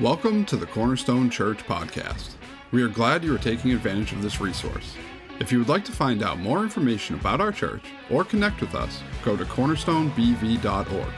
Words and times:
Welcome 0.00 0.44
to 0.46 0.58
the 0.58 0.66
Cornerstone 0.66 1.30
Church 1.30 1.60
podcast. 1.60 2.32
We 2.70 2.82
are 2.82 2.88
glad 2.88 3.24
you 3.24 3.34
are 3.34 3.38
taking 3.38 3.72
advantage 3.72 4.12
of 4.12 4.20
this 4.20 4.42
resource. 4.42 4.94
If 5.40 5.50
you 5.50 5.58
would 5.58 5.70
like 5.70 5.86
to 5.86 5.92
find 5.92 6.22
out 6.22 6.38
more 6.38 6.62
information 6.62 7.14
about 7.14 7.40
our 7.40 7.50
church 7.50 7.82
or 8.10 8.22
connect 8.22 8.60
with 8.60 8.74
us, 8.74 9.02
go 9.24 9.38
to 9.38 9.46
cornerstonebv.org. 9.46 11.12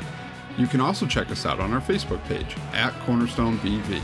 You 0.57 0.67
can 0.69 0.81
also 0.81 1.09
check 1.09 1.29
us 1.33 1.45
out 1.45 1.59
on 1.59 1.73
our 1.73 1.81
Facebook 1.81 2.23
page 2.29 2.55
at 2.73 2.93
cornerstonebv. 3.01 4.01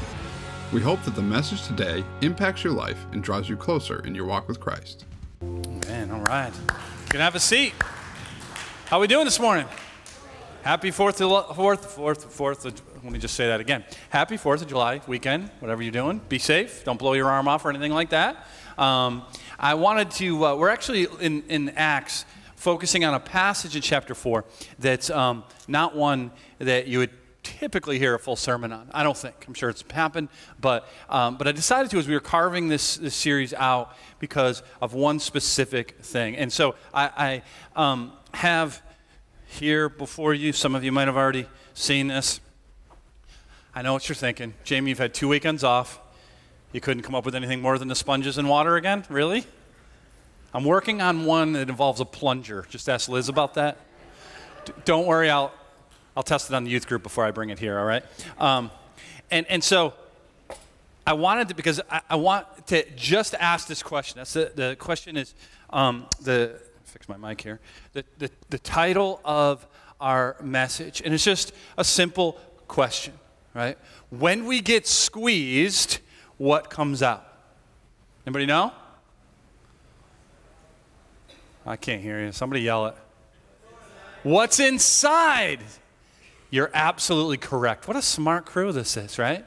We 0.73 0.81
hope 0.81 1.05
that 1.05 1.15
the 1.15 1.23
message 1.23 1.65
today 1.69 2.03
impacts 2.23 2.65
your 2.65 2.73
life 2.73 3.07
and 3.13 3.23
draws 3.23 3.49
you 3.49 3.57
closer 3.57 4.05
in 4.05 4.13
your 4.13 4.27
walk 4.27 4.49
with 4.49 4.59
Christ. 4.59 5.05
Man, 5.87 6.11
all 6.11 6.23
right. 6.23 6.53
You 6.53 7.11
can 7.11 7.21
have 7.21 7.37
a 7.37 7.41
seat. 7.41 7.75
How 8.87 8.97
are 8.97 9.01
we 9.01 9.07
doing 9.07 9.25
this 9.25 9.39
morning? 9.39 9.69
Happy 10.65 10.91
Fourth, 10.91 11.21
of, 11.21 11.55
Fourth, 11.55 11.87
Fourth, 11.93 12.25
Fourth. 12.25 12.94
Let 13.05 13.13
me 13.13 13.19
just 13.19 13.35
say 13.35 13.49
that 13.49 13.61
again. 13.61 13.85
Happy 14.09 14.39
Fourth 14.39 14.63
of 14.63 14.69
July 14.69 15.03
weekend. 15.07 15.51
Whatever 15.59 15.83
you're 15.83 15.93
doing, 15.93 16.23
be 16.27 16.39
safe. 16.39 16.85
Don't 16.85 16.99
blow 16.99 17.13
your 17.13 17.29
arm 17.29 17.49
off 17.49 17.67
or 17.67 17.69
anything 17.69 17.93
like 17.93 18.09
that. 18.11 18.47
Um, 18.79 19.25
I 19.59 19.75
wanted 19.75 20.11
to. 20.13 20.47
Uh, 20.47 20.57
we're 20.57 20.71
actually 20.71 21.07
in, 21.21 21.43
in 21.51 21.69
Acts, 21.77 22.25
focusing 22.57 23.05
on 23.05 23.13
a 23.13 23.21
passage 23.21 23.77
in 23.77 23.83
chapter 23.83 24.15
four 24.15 24.47
that's 24.79 25.11
um, 25.11 25.45
not 25.69 25.95
one 25.95 26.31
that 26.61 26.87
you 26.87 26.99
would 26.99 27.11
typically 27.43 27.99
hear 27.99 28.15
a 28.15 28.19
full 28.19 28.37
sermon 28.37 28.73
on. 28.73 28.91
I 28.95 29.03
don't 29.03 29.19
think. 29.19 29.45
I'm 29.47 29.53
sure 29.53 29.69
it's 29.69 29.85
happened, 29.91 30.31
but 30.59 30.89
um, 31.11 31.37
but 31.37 31.47
I 31.47 31.53
decided 31.53 31.91
to 31.91 31.99
as 31.99 32.09
we 32.09 32.15
were 32.15 32.21
carving 32.21 32.69
this, 32.69 32.97
this 32.97 33.15
series 33.15 33.53
out 33.53 33.95
because 34.19 34.63
of 34.81 34.95
one 34.95 35.19
specific 35.19 35.99
thing, 36.01 36.37
and 36.37 36.51
so 36.51 36.75
I, 36.95 37.43
I 37.77 37.83
um, 37.93 38.15
have 38.33 38.81
here 39.45 39.91
before 39.91 40.33
you. 40.33 40.55
Some 40.55 40.75
of 40.75 40.83
you 40.83 40.91
might 40.91 41.07
have 41.07 41.19
already 41.19 41.47
seen 41.75 42.07
this. 42.07 42.41
I 43.75 43.83
know 43.83 43.93
what 43.93 44.09
you're 44.09 44.15
thinking. 44.15 44.55
Jamie, 44.63 44.91
you've 44.91 44.99
had 44.99 45.13
two 45.13 45.27
weekends 45.27 45.65
off. 45.65 45.99
You 46.73 46.81
couldn't 46.81 47.03
come 47.03 47.15
up 47.15 47.25
with 47.25 47.35
anything 47.35 47.61
more 47.61 47.77
than 47.77 47.89
the 47.89 47.97
sponges 47.97 48.39
and 48.39 48.49
water 48.49 48.77
again? 48.77 49.05
Really? 49.09 49.45
I'm 50.53 50.65
working 50.65 51.01
on 51.01 51.25
one 51.25 51.53
that 51.55 51.69
involves 51.69 52.01
a 52.01 52.05
plunger. 52.05 52.65
Just 52.71 52.89
ask 52.89 53.09
Liz 53.09 53.29
about 53.29 53.55
that. 53.55 53.79
D- 54.65 54.73
don't 54.85 55.07
worry, 55.07 55.29
I'll, 55.29 55.53
I'll 56.17 56.23
test 56.23 56.51
it 56.51 56.55
on 56.55 56.63
the 56.63 56.71
youth 56.71 56.87
group 56.87 57.03
before 57.03 57.25
I 57.25 57.33
bring 57.33 57.51
it 57.51 57.59
here, 57.59 57.77
all 57.77 57.85
right? 57.85 58.05
Um, 58.39 58.71
and, 59.33 59.45
and 59.49 59.63
so 59.63 59.95
I 61.05 61.15
wanted 61.15 61.49
to, 61.49 61.55
because 61.55 61.81
I, 61.91 62.01
I, 62.11 62.17
want 62.17 62.69
to 62.69 62.89
just 62.95 63.35
ask 63.35 63.67
this 63.67 63.83
question. 63.83 64.19
That's 64.19 64.33
the, 64.33 64.53
the 64.55 64.77
question 64.79 65.17
is 65.17 65.35
um, 65.71 66.07
the 66.23 66.61
fix 66.85 67.09
my 67.09 67.17
mic 67.17 67.41
here. 67.41 67.59
The, 67.93 68.05
the, 68.19 68.31
the 68.51 68.59
title 68.59 69.21
of 69.25 69.67
our 70.01 70.37
message, 70.41 71.03
and 71.05 71.13
it's 71.13 71.25
just 71.25 71.53
a 71.77 71.85
simple 71.85 72.39
question, 72.69 73.15
right? 73.55 73.79
When 74.11 74.47
we 74.47 74.61
get 74.61 74.87
squeezed, 74.87 75.99
what 76.37 76.69
comes 76.71 77.03
out? 77.03 77.27
Anybody 78.27 78.47
know? 78.47 78.73
I 81.67 81.77
can't 81.77 82.03
hear 82.03 82.23
you. 82.25 82.33
Somebody 82.33 82.63
yell 82.63 82.87
it. 82.87 82.95
What's 84.23 84.61
inside? 84.61 85.61
You're 86.51 86.71
absolutely 86.75 87.37
correct. 87.37 87.89
What 87.89 87.97
a 87.97 88.03
smart 88.03 88.47
crew 88.47 88.73
this 88.73 88.97
is, 88.97 89.19
right? 89.19 89.45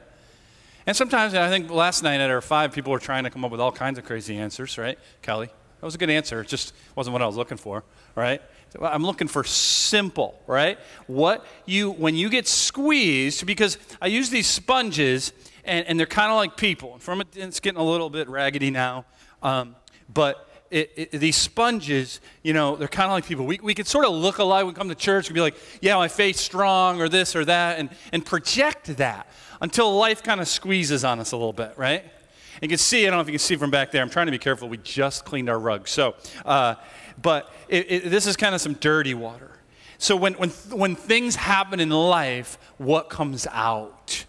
And 0.86 0.96
sometimes, 0.96 1.34
I 1.34 1.48
think 1.48 1.70
last 1.70 2.02
night 2.02 2.20
at 2.20 2.30
our 2.30 2.40
five, 2.40 2.72
people 2.72 2.92
were 2.92 2.98
trying 2.98 3.24
to 3.24 3.30
come 3.30 3.44
up 3.44 3.50
with 3.50 3.60
all 3.60 3.72
kinds 3.72 3.98
of 3.98 4.04
crazy 4.04 4.36
answers, 4.36 4.78
right? 4.78 4.98
Kelly? 5.22 5.46
That 5.46 5.84
was 5.84 5.94
a 5.94 5.98
good 5.98 6.10
answer. 6.10 6.40
It 6.40 6.48
just 6.48 6.74
wasn't 6.96 7.12
what 7.12 7.22
I 7.22 7.26
was 7.26 7.36
looking 7.36 7.58
for, 7.58 7.84
right? 8.14 8.42
I'm 8.80 9.04
looking 9.04 9.28
for 9.28 9.44
simple, 9.44 10.40
right? 10.46 10.78
What 11.06 11.46
you, 11.66 11.90
when 11.90 12.14
you 12.14 12.28
get 12.28 12.46
squeezed, 12.46 13.46
because 13.46 13.78
I 14.00 14.06
use 14.08 14.30
these 14.30 14.46
sponges 14.46 15.32
and, 15.64 15.86
and 15.86 15.98
they're 15.98 16.06
kind 16.06 16.30
of 16.30 16.36
like 16.36 16.56
people. 16.56 16.98
From 16.98 17.20
it, 17.20 17.28
it's 17.34 17.60
getting 17.60 17.80
a 17.80 17.84
little 17.84 18.10
bit 18.10 18.28
raggedy 18.28 18.70
now. 18.70 19.04
Um, 19.42 19.76
but 20.12 20.48
it, 20.70 20.92
it, 20.96 21.10
these 21.12 21.36
sponges, 21.36 22.20
you 22.42 22.52
know, 22.52 22.76
they're 22.76 22.88
kind 22.88 23.06
of 23.06 23.12
like 23.12 23.26
people. 23.26 23.46
We, 23.46 23.58
we 23.62 23.74
can 23.74 23.86
sort 23.86 24.04
of 24.04 24.12
look 24.12 24.38
alike. 24.38 24.66
We 24.66 24.72
come 24.72 24.88
to 24.88 24.94
church 24.94 25.28
and 25.28 25.34
be 25.34 25.40
like, 25.40 25.56
yeah, 25.80 25.96
my 25.96 26.08
faith's 26.08 26.40
strong 26.40 27.00
or 27.00 27.08
this 27.08 27.34
or 27.34 27.44
that, 27.44 27.78
and, 27.78 27.90
and 28.12 28.24
project 28.24 28.96
that 28.98 29.28
until 29.60 29.96
life 29.96 30.22
kind 30.22 30.40
of 30.40 30.48
squeezes 30.48 31.04
on 31.04 31.20
us 31.20 31.32
a 31.32 31.36
little 31.36 31.52
bit, 31.52 31.72
right? 31.76 32.02
And 32.02 32.62
you 32.62 32.68
can 32.68 32.78
see, 32.78 33.06
I 33.06 33.10
don't 33.10 33.18
know 33.18 33.22
if 33.22 33.28
you 33.28 33.32
can 33.32 33.38
see 33.38 33.56
from 33.56 33.70
back 33.70 33.92
there, 33.92 34.02
I'm 34.02 34.10
trying 34.10 34.26
to 34.26 34.32
be 34.32 34.38
careful. 34.38 34.68
We 34.68 34.78
just 34.78 35.24
cleaned 35.24 35.48
our 35.48 35.58
rug. 35.58 35.86
So, 35.86 36.16
uh, 36.44 36.74
but 37.20 37.52
it, 37.68 37.90
it, 37.90 38.10
this 38.10 38.26
is 38.26 38.36
kind 38.36 38.54
of 38.54 38.60
some 38.60 38.74
dirty 38.74 39.14
water. 39.14 39.50
So 39.98 40.16
when, 40.16 40.34
when, 40.34 40.50
when 40.70 40.94
things 40.94 41.36
happen 41.36 41.80
in 41.80 41.90
life, 41.90 42.58
what 42.78 43.10
comes 43.10 43.46
out? 43.50 44.24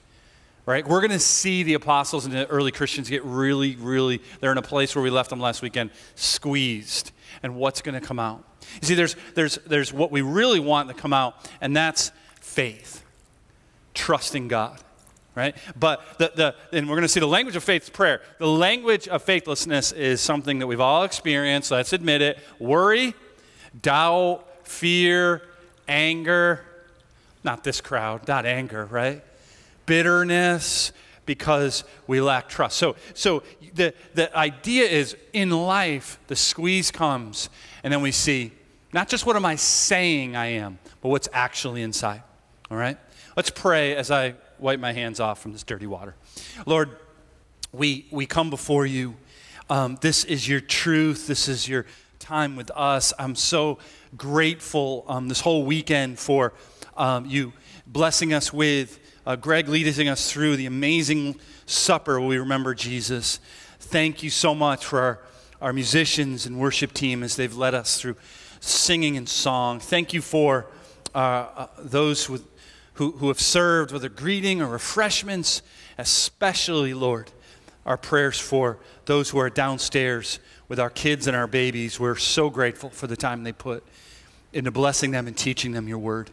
Right? 0.65 0.87
We're 0.87 1.01
going 1.01 1.11
to 1.11 1.19
see 1.19 1.63
the 1.63 1.75
apostles 1.75 2.25
and 2.25 2.33
the 2.33 2.47
early 2.47 2.71
Christians 2.71 3.09
get 3.09 3.23
really, 3.23 3.75
really, 3.75 4.21
they're 4.39 4.51
in 4.51 4.57
a 4.57 4.63
place 4.63 4.95
where 4.95 5.03
we 5.03 5.09
left 5.09 5.29
them 5.29 5.39
last 5.39 5.61
weekend, 5.61 5.91
squeezed. 6.15 7.11
And 7.41 7.55
what's 7.55 7.81
going 7.81 7.99
to 7.99 8.05
come 8.05 8.19
out? 8.19 8.43
You 8.81 8.87
see, 8.87 8.95
there's, 8.95 9.15
there's, 9.35 9.55
there's 9.67 9.93
what 9.93 10.11
we 10.11 10.21
really 10.21 10.59
want 10.59 10.89
to 10.89 10.93
come 10.95 11.13
out, 11.13 11.49
and 11.61 11.75
that's 11.75 12.11
faith, 12.39 13.03
trusting 13.93 14.47
God 14.47 14.79
right? 15.39 15.55
But 15.79 16.01
the, 16.17 16.31
the, 16.35 16.77
and 16.77 16.87
we're 16.87 16.95
going 16.95 17.03
to 17.03 17.07
see 17.07 17.21
the 17.21 17.27
language 17.27 17.55
of 17.55 17.63
faith 17.63 17.83
is 17.83 17.89
prayer. 17.89 18.21
The 18.39 18.47
language 18.47 19.07
of 19.07 19.23
faithlessness 19.23 19.93
is 19.93 20.19
something 20.19 20.59
that 20.59 20.67
we've 20.67 20.81
all 20.81 21.03
experienced. 21.03 21.71
Let's 21.71 21.93
admit 21.93 22.21
it. 22.21 22.39
Worry, 22.59 23.15
doubt, 23.81 24.45
fear, 24.67 25.41
anger. 25.87 26.65
Not 27.43 27.63
this 27.63 27.79
crowd, 27.79 28.27
not 28.27 28.45
anger, 28.45 28.85
right? 28.85 29.23
Bitterness 29.85 30.91
because 31.25 31.85
we 32.05 32.19
lack 32.19 32.49
trust. 32.49 32.77
So, 32.77 32.97
so 33.13 33.43
the, 33.75 33.93
the 34.15 34.35
idea 34.35 34.85
is 34.85 35.15
in 35.31 35.51
life, 35.51 36.19
the 36.27 36.35
squeeze 36.35 36.91
comes, 36.91 37.49
and 37.83 37.93
then 37.93 38.01
we 38.01 38.11
see 38.11 38.51
not 38.91 39.07
just 39.07 39.25
what 39.25 39.35
am 39.35 39.45
I 39.45 39.55
saying 39.55 40.35
I 40.35 40.47
am, 40.47 40.79
but 41.01 41.09
what's 41.09 41.29
actually 41.31 41.81
inside. 41.81 42.23
All 42.69 42.77
right? 42.77 42.97
Let's 43.37 43.51
pray 43.51 43.95
as 43.95 44.11
I 44.11 44.33
wipe 44.59 44.79
my 44.79 44.93
hands 44.93 45.19
off 45.19 45.41
from 45.41 45.53
this 45.53 45.63
dirty 45.63 45.87
water. 45.87 46.15
Lord, 46.65 46.97
we, 47.71 48.07
we 48.11 48.25
come 48.25 48.49
before 48.49 48.85
you. 48.85 49.15
Um, 49.69 49.97
this 50.01 50.23
is 50.25 50.47
your 50.47 50.59
truth. 50.59 51.27
This 51.27 51.47
is 51.47 51.67
your 51.67 51.85
time 52.19 52.55
with 52.55 52.71
us. 52.75 53.13
I'm 53.19 53.35
so 53.35 53.79
grateful 54.17 55.05
um, 55.07 55.27
this 55.27 55.41
whole 55.41 55.65
weekend 55.65 56.19
for 56.19 56.53
um, 56.97 57.25
you 57.25 57.53
blessing 57.87 58.33
us 58.33 58.51
with 58.51 58.99
uh, 59.25 59.35
Greg 59.35 59.67
leading 59.69 60.07
us 60.07 60.31
through 60.31 60.55
the 60.55 60.65
amazing 60.65 61.39
supper 61.65 62.19
we 62.19 62.37
remember 62.37 62.73
Jesus. 62.73 63.39
Thank 63.79 64.23
you 64.23 64.29
so 64.29 64.53
much 64.55 64.85
for 64.85 64.99
our, 64.99 65.19
our 65.61 65.73
musicians 65.73 66.45
and 66.45 66.59
worship 66.59 66.93
team 66.93 67.23
as 67.23 67.35
they've 67.35 67.55
led 67.55 67.73
us 67.73 67.99
through 67.99 68.15
singing 68.59 69.17
and 69.17 69.29
song. 69.29 69.79
Thank 69.79 70.13
you 70.13 70.21
for 70.21 70.67
uh, 71.13 71.17
uh, 71.17 71.67
those 71.79 72.29
with 72.29 72.48
who, 72.99 73.13
who 73.13 73.29
have 73.29 73.39
served, 73.39 73.93
whether 73.93 74.09
greeting 74.09 74.61
or 74.61 74.67
refreshments, 74.67 75.61
especially, 75.97 76.93
Lord, 76.93 77.31
our 77.85 77.95
prayers 77.95 78.37
for 78.37 78.77
those 79.05 79.29
who 79.29 79.39
are 79.39 79.49
downstairs 79.49 80.39
with 80.67 80.81
our 80.81 80.89
kids 80.89 81.25
and 81.25 81.35
our 81.35 81.47
babies. 81.47 81.97
We're 81.97 82.17
so 82.17 82.49
grateful 82.49 82.89
for 82.89 83.07
the 83.07 83.15
time 83.15 83.45
they 83.45 83.53
put 83.53 83.85
into 84.51 84.69
blessing 84.69 85.11
them 85.11 85.27
and 85.27 85.37
teaching 85.37 85.71
them 85.71 85.87
your 85.87 85.97
word. 85.97 86.29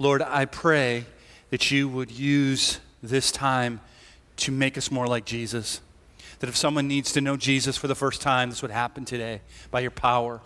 Lord, 0.00 0.22
I 0.22 0.46
pray 0.46 1.06
that 1.50 1.70
you 1.70 1.88
would 1.88 2.10
use 2.10 2.80
this 3.00 3.30
time 3.30 3.80
to 4.38 4.50
make 4.50 4.76
us 4.76 4.90
more 4.90 5.06
like 5.06 5.24
Jesus. 5.24 5.80
That 6.40 6.48
if 6.48 6.56
someone 6.56 6.88
needs 6.88 7.12
to 7.12 7.20
know 7.20 7.36
Jesus 7.36 7.76
for 7.76 7.86
the 7.86 7.94
first 7.94 8.20
time, 8.20 8.50
this 8.50 8.60
would 8.60 8.72
happen 8.72 9.04
today 9.04 9.40
by 9.70 9.80
your 9.80 9.92
power 9.92 10.40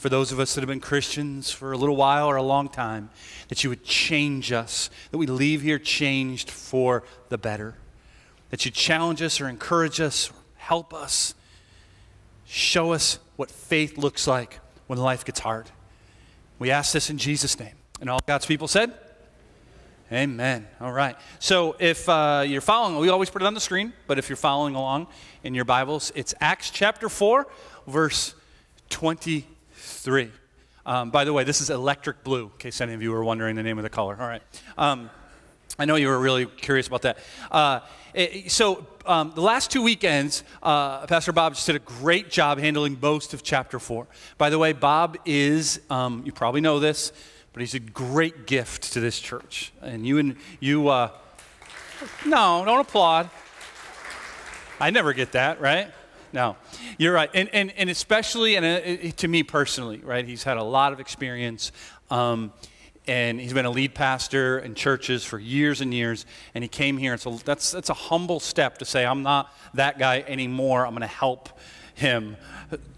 for 0.00 0.08
those 0.08 0.32
of 0.32 0.40
us 0.40 0.54
that 0.54 0.62
have 0.62 0.68
been 0.68 0.80
Christians 0.80 1.50
for 1.50 1.72
a 1.72 1.76
little 1.76 1.94
while 1.94 2.26
or 2.26 2.36
a 2.36 2.42
long 2.42 2.70
time, 2.70 3.10
that 3.48 3.62
you 3.62 3.68
would 3.68 3.84
change 3.84 4.50
us, 4.50 4.88
that 5.10 5.18
we 5.18 5.26
leave 5.26 5.60
here 5.60 5.78
changed 5.78 6.50
for 6.50 7.04
the 7.28 7.36
better, 7.36 7.74
that 8.48 8.64
you 8.64 8.70
challenge 8.70 9.20
us 9.20 9.42
or 9.42 9.46
encourage 9.46 10.00
us, 10.00 10.30
or 10.30 10.34
help 10.56 10.94
us, 10.94 11.34
show 12.46 12.94
us 12.94 13.18
what 13.36 13.50
faith 13.50 13.98
looks 13.98 14.26
like 14.26 14.60
when 14.86 14.98
life 14.98 15.22
gets 15.22 15.40
hard. 15.40 15.70
We 16.58 16.70
ask 16.70 16.94
this 16.94 17.10
in 17.10 17.18
Jesus' 17.18 17.60
name. 17.60 17.74
And 18.00 18.08
all 18.08 18.20
God's 18.26 18.46
people 18.46 18.68
said, 18.68 18.94
Amen. 20.10 20.66
All 20.80 20.92
right. 20.92 21.14
So 21.40 21.76
if 21.78 22.08
uh, 22.08 22.42
you're 22.46 22.62
following, 22.62 22.96
we 22.96 23.10
always 23.10 23.28
put 23.28 23.42
it 23.42 23.44
on 23.44 23.52
the 23.52 23.60
screen, 23.60 23.92
but 24.06 24.18
if 24.18 24.30
you're 24.30 24.36
following 24.36 24.74
along 24.74 25.08
in 25.44 25.54
your 25.54 25.66
Bibles, 25.66 26.10
it's 26.14 26.34
Acts 26.40 26.70
chapter 26.70 27.10
4, 27.10 27.46
verse 27.86 28.34
20 28.88 29.46
three. 30.00 30.30
Um, 30.86 31.10
by 31.10 31.24
the 31.24 31.32
way, 31.32 31.44
this 31.44 31.60
is 31.60 31.68
electric 31.68 32.24
blue, 32.24 32.44
in 32.44 32.58
case 32.58 32.80
any 32.80 32.94
of 32.94 33.02
you 33.02 33.12
were 33.12 33.22
wondering 33.22 33.54
the 33.54 33.62
name 33.62 33.78
of 33.78 33.82
the 33.82 33.90
color. 33.90 34.16
All 34.18 34.26
right. 34.26 34.42
Um, 34.78 35.10
I 35.78 35.84
know 35.84 35.96
you 35.96 36.08
were 36.08 36.18
really 36.18 36.46
curious 36.46 36.88
about 36.88 37.02
that. 37.02 37.18
Uh, 37.50 37.80
it, 38.14 38.50
so, 38.50 38.86
um, 39.04 39.32
the 39.34 39.42
last 39.42 39.70
two 39.70 39.82
weekends, 39.82 40.42
uh, 40.62 41.06
Pastor 41.06 41.32
Bob 41.32 41.54
just 41.54 41.66
did 41.66 41.76
a 41.76 41.80
great 41.80 42.30
job 42.30 42.58
handling 42.58 42.98
most 43.00 43.34
of 43.34 43.42
chapter 43.42 43.78
four. 43.78 44.06
By 44.38 44.48
the 44.48 44.58
way, 44.58 44.72
Bob 44.72 45.18
is, 45.26 45.80
um, 45.90 46.22
you 46.24 46.32
probably 46.32 46.62
know 46.62 46.80
this, 46.80 47.12
but 47.52 47.60
he's 47.60 47.74
a 47.74 47.80
great 47.80 48.46
gift 48.46 48.94
to 48.94 49.00
this 49.00 49.20
church. 49.20 49.72
And 49.82 50.06
you 50.06 50.18
and 50.18 50.36
you, 50.60 50.88
uh, 50.88 51.10
No, 52.24 52.64
don't 52.64 52.80
applaud. 52.80 53.28
I 54.80 54.90
never 54.90 55.12
get 55.12 55.32
that, 55.32 55.60
right? 55.60 55.92
No, 56.32 56.56
you're 56.98 57.12
right. 57.12 57.30
And, 57.34 57.48
and, 57.52 57.72
and 57.76 57.90
especially, 57.90 58.56
and 58.56 58.64
uh, 58.64 59.12
to 59.16 59.28
me 59.28 59.42
personally, 59.42 59.98
right? 59.98 60.24
He's 60.24 60.44
had 60.44 60.56
a 60.56 60.62
lot 60.62 60.92
of 60.92 61.00
experience. 61.00 61.72
Um, 62.10 62.52
and 63.06 63.40
he's 63.40 63.52
been 63.52 63.64
a 63.64 63.70
lead 63.70 63.94
pastor 63.94 64.58
in 64.58 64.74
churches 64.74 65.24
for 65.24 65.38
years 65.38 65.80
and 65.80 65.92
years. 65.92 66.26
And 66.54 66.62
he 66.62 66.68
came 66.68 66.96
here, 66.96 67.12
and 67.12 67.20
so 67.20 67.32
that's, 67.44 67.72
that's 67.72 67.90
a 67.90 67.94
humble 67.94 68.38
step 68.38 68.78
to 68.78 68.84
say, 68.84 69.04
I'm 69.04 69.22
not 69.22 69.52
that 69.74 69.98
guy 69.98 70.24
anymore. 70.28 70.86
I'm 70.86 70.92
going 70.92 71.00
to 71.00 71.06
help 71.06 71.48
him 72.00 72.36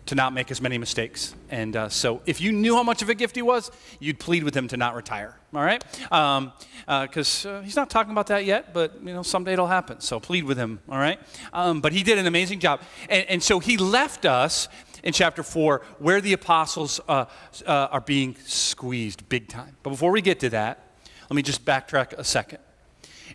to 0.06 0.14
not 0.14 0.32
make 0.32 0.50
as 0.50 0.60
many 0.60 0.78
mistakes. 0.78 1.34
And 1.50 1.76
uh, 1.76 1.88
so, 1.88 2.22
if 2.26 2.40
you 2.40 2.52
knew 2.52 2.74
how 2.74 2.82
much 2.82 3.02
of 3.02 3.08
a 3.08 3.14
gift 3.14 3.36
he 3.36 3.42
was, 3.42 3.70
you'd 4.00 4.18
plead 4.18 4.44
with 4.44 4.56
him 4.56 4.68
to 4.68 4.76
not 4.76 4.94
retire. 4.94 5.36
All 5.54 5.62
right? 5.62 5.82
Because 6.02 7.46
um, 7.46 7.52
uh, 7.52 7.58
uh, 7.58 7.62
he's 7.62 7.76
not 7.76 7.88
talking 7.88 8.12
about 8.12 8.26
that 8.28 8.44
yet, 8.44 8.74
but 8.74 8.98
you 9.02 9.14
know 9.14 9.22
someday 9.22 9.52
it'll 9.52 9.66
happen. 9.66 10.00
So 10.00 10.18
plead 10.18 10.44
with 10.44 10.58
him. 10.58 10.80
All 10.88 10.98
right? 10.98 11.20
Um, 11.52 11.80
but 11.80 11.92
he 11.92 12.02
did 12.02 12.18
an 12.18 12.26
amazing 12.26 12.58
job, 12.58 12.80
and, 13.08 13.24
and, 13.28 13.42
so 13.42 13.58
he 13.58 13.76
left 13.76 14.24
us 14.24 14.68
in 15.02 15.12
chapter 15.12 15.42
four 15.42 15.82
where 15.98 16.20
the 16.20 16.32
apostles 16.32 17.00
uh, 17.08 17.26
uh, 17.66 17.88
are 17.90 18.00
being 18.00 18.36
squeezed 18.44 19.28
big 19.28 19.48
time. 19.48 19.76
But 19.82 19.90
before 19.90 20.10
we 20.10 20.20
get 20.20 20.40
to 20.40 20.50
that, 20.50 20.92
let 21.28 21.36
me 21.36 21.42
just 21.42 21.64
backtrack 21.64 22.12
a 22.14 22.24
second. 22.24 22.58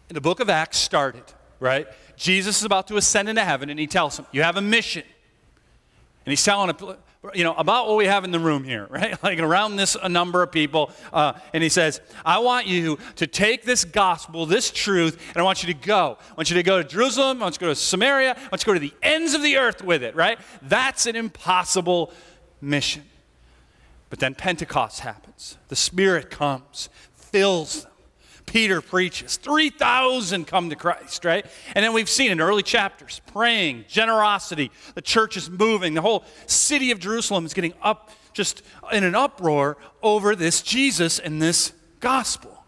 The 0.09 0.21
book 0.21 0.39
of 0.39 0.49
Acts 0.49 0.77
started 0.77 1.23
right. 1.59 1.87
Jesus 2.15 2.59
is 2.59 2.63
about 2.63 2.87
to 2.87 2.97
ascend 2.97 3.29
into 3.29 3.43
heaven, 3.43 3.69
and 3.69 3.79
he 3.79 3.87
tells 3.87 4.17
them, 4.17 4.25
"You 4.31 4.43
have 4.43 4.57
a 4.57 4.61
mission." 4.61 5.03
And 6.27 6.33
he's 6.33 6.43
telling, 6.43 6.75
you 7.33 7.45
know, 7.45 7.53
about 7.53 7.87
what 7.87 7.95
we 7.95 8.05
have 8.05 8.25
in 8.25 8.31
the 8.31 8.39
room 8.39 8.65
here, 8.65 8.85
right? 8.89 9.23
Like 9.23 9.39
around 9.39 9.77
this 9.77 9.95
a 9.95 10.09
number 10.09 10.43
of 10.43 10.51
people. 10.51 10.91
Uh, 11.13 11.31
and 11.53 11.63
he 11.63 11.69
says, 11.69 12.01
I 12.25 12.39
want 12.39 12.67
you 12.67 12.99
to 13.15 13.27
take 13.27 13.63
this 13.63 13.85
gospel, 13.85 14.45
this 14.45 14.69
truth, 14.69 15.21
and 15.29 15.37
I 15.37 15.43
want 15.43 15.63
you 15.63 15.73
to 15.73 15.79
go. 15.87 16.17
I 16.29 16.33
want 16.33 16.49
you 16.49 16.57
to 16.57 16.63
go 16.63 16.83
to 16.83 16.85
Jerusalem. 16.85 17.41
I 17.41 17.45
want 17.45 17.55
you 17.55 17.59
to 17.59 17.65
go 17.67 17.69
to 17.69 17.75
Samaria. 17.75 18.31
I 18.31 18.41
want 18.41 18.51
you 18.51 18.57
to 18.57 18.65
go 18.65 18.73
to 18.73 18.79
the 18.81 18.93
ends 19.01 19.35
of 19.35 19.41
the 19.41 19.55
earth 19.55 19.81
with 19.81 20.03
it, 20.03 20.17
right? 20.17 20.37
That's 20.61 21.05
an 21.05 21.15
impossible 21.15 22.11
mission. 22.59 23.03
But 24.09 24.19
then 24.19 24.35
Pentecost 24.35 24.99
happens. 24.99 25.57
The 25.69 25.77
Spirit 25.77 26.29
comes, 26.29 26.89
fills 27.15 27.83
them. 27.83 27.91
Peter 28.47 28.81
preaches. 28.81 29.35
3,000 29.37 30.47
come 30.47 30.69
to 30.71 30.75
Christ, 30.75 31.23
right? 31.23 31.45
And 31.75 31.85
then 31.85 31.93
we've 31.93 32.09
seen 32.09 32.31
in 32.31 32.41
early 32.41 32.63
chapters 32.63 33.21
praying, 33.27 33.85
generosity, 33.87 34.71
the 34.95 35.01
church 35.01 35.37
is 35.37 35.49
moving, 35.49 35.93
the 35.93 36.01
whole 36.01 36.25
city 36.47 36.89
of 36.89 36.99
Jerusalem 36.99 37.45
is 37.45 37.53
getting 37.53 37.73
up 37.83 38.09
just 38.33 38.63
in 38.91 39.03
an 39.03 39.15
uproar 39.15 39.77
over 40.01 40.35
this 40.35 40.61
Jesus 40.61 41.19
and 41.19 41.41
this 41.41 41.73
gospel. 41.99 42.63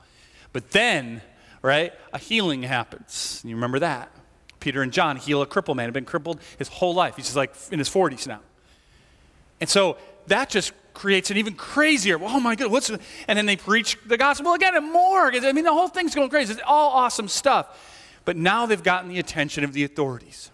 But 0.52 0.72
then, 0.72 1.22
right, 1.62 1.94
a 2.14 2.18
healing 2.18 2.64
happens. 2.64 3.42
You 3.46 3.56
remember 3.56 3.80
that? 3.80 4.12
Peter 4.60 4.82
and 4.82 4.92
John 4.92 5.16
heal 5.16 5.42
a 5.42 5.46
crippled 5.46 5.78
man, 5.78 5.86
had 5.86 5.94
been 5.94 6.06
crippled 6.06 6.42
his 6.58 6.68
whole 6.68 6.94
life. 6.94 7.16
He's 7.16 7.26
just 7.26 7.38
like 7.38 7.56
in 7.72 7.80
his 7.80 7.90
40s 7.90 8.28
now. 8.28 8.42
And 9.62 9.70
so 9.70 9.98
that 10.28 10.50
just 10.50 10.74
creates 11.00 11.32
an 11.32 11.38
even 11.38 11.56
crazier, 11.56 12.20
oh 12.22 12.42
my 12.42 12.56
God, 12.56 12.70
what's, 12.70 12.90
and 12.90 13.00
then 13.38 13.46
they 13.46 13.56
preach 13.56 13.98
the 14.06 14.18
gospel 14.18 14.54
again 14.54 14.76
and 14.76 14.92
more. 14.92 15.34
I 15.34 15.54
mean, 15.54 15.64
the 15.64 15.72
whole 15.72 15.88
thing's 15.88 16.14
going 16.14 16.30
crazy. 16.30 16.52
It's 16.52 16.62
all 16.66 16.90
awesome 16.90 17.30
stuff. 17.30 18.22
But 18.26 18.36
now 18.36 18.66
they've 18.66 18.84
gotten 18.84 19.10
the 19.10 19.18
attention 19.18 19.64
of 19.64 19.72
the 19.72 19.86
authorities. 19.86 20.52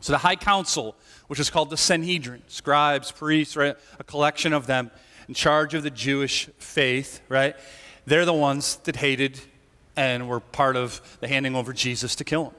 So 0.00 0.12
the 0.12 0.18
high 0.18 0.34
council, 0.34 0.96
which 1.28 1.38
is 1.38 1.50
called 1.50 1.70
the 1.70 1.76
Sanhedrin, 1.76 2.42
scribes, 2.48 3.12
priests, 3.12 3.56
right, 3.56 3.76
a 4.00 4.04
collection 4.04 4.52
of 4.52 4.66
them 4.66 4.90
in 5.28 5.34
charge 5.34 5.72
of 5.74 5.84
the 5.84 5.90
Jewish 5.90 6.46
faith, 6.58 7.20
right? 7.28 7.54
They're 8.04 8.26
the 8.26 8.34
ones 8.34 8.76
that 8.84 8.96
hated 8.96 9.40
and 9.94 10.28
were 10.28 10.40
part 10.40 10.74
of 10.74 11.00
the 11.20 11.28
handing 11.28 11.54
over 11.54 11.72
Jesus 11.72 12.16
to 12.16 12.24
kill 12.24 12.46
him. 12.46 12.54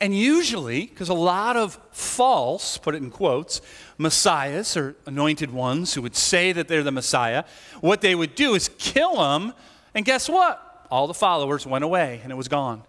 And 0.00 0.16
usually, 0.16 0.86
because 0.86 1.10
a 1.10 1.14
lot 1.14 1.56
of 1.56 1.78
false, 1.92 2.78
put 2.78 2.94
it 2.94 3.02
in 3.02 3.10
quotes, 3.10 3.60
messiahs 3.98 4.76
or 4.76 4.96
anointed 5.04 5.50
ones 5.52 5.92
who 5.92 6.00
would 6.00 6.16
say 6.16 6.52
that 6.52 6.68
they're 6.68 6.82
the 6.82 6.90
Messiah, 6.90 7.44
what 7.82 8.00
they 8.00 8.14
would 8.14 8.34
do 8.34 8.54
is 8.54 8.70
kill 8.78 9.16
them, 9.16 9.52
and 9.94 10.04
guess 10.06 10.28
what? 10.28 10.86
All 10.90 11.06
the 11.06 11.14
followers 11.14 11.66
went 11.66 11.84
away 11.84 12.20
and 12.22 12.32
it 12.32 12.36
was 12.36 12.48
gone. 12.48 12.82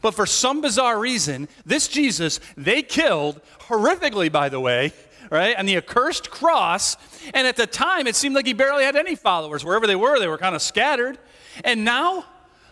But 0.00 0.14
for 0.14 0.26
some 0.26 0.60
bizarre 0.60 0.98
reason, 0.98 1.48
this 1.66 1.88
Jesus 1.88 2.40
they 2.56 2.82
killed, 2.82 3.40
horrifically, 3.60 4.30
by 4.30 4.48
the 4.48 4.60
way, 4.60 4.92
right, 5.30 5.56
on 5.58 5.66
the 5.66 5.76
accursed 5.76 6.30
cross. 6.30 6.96
And 7.34 7.46
at 7.46 7.56
the 7.56 7.66
time, 7.66 8.06
it 8.06 8.16
seemed 8.16 8.34
like 8.34 8.46
he 8.46 8.52
barely 8.52 8.84
had 8.84 8.96
any 8.96 9.14
followers. 9.14 9.64
Wherever 9.64 9.86
they 9.86 9.96
were, 9.96 10.18
they 10.18 10.28
were 10.28 10.38
kind 10.38 10.54
of 10.54 10.62
scattered. 10.62 11.18
And 11.64 11.84
now, 11.84 12.24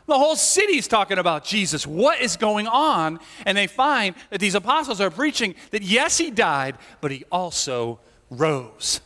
the 0.06 0.18
whole 0.18 0.36
city's 0.36 0.86
talking 0.88 1.18
about 1.18 1.44
Jesus. 1.44 1.86
What 1.86 2.20
is 2.20 2.36
going 2.36 2.68
on? 2.68 3.18
And 3.44 3.58
they 3.58 3.66
find 3.66 4.14
that 4.30 4.40
these 4.40 4.54
apostles 4.54 5.00
are 5.00 5.10
preaching 5.10 5.54
that 5.70 5.82
yes, 5.82 6.18
he 6.18 6.30
died, 6.30 6.76
but 7.00 7.10
he 7.10 7.24
also 7.30 7.98
rose. 8.30 9.00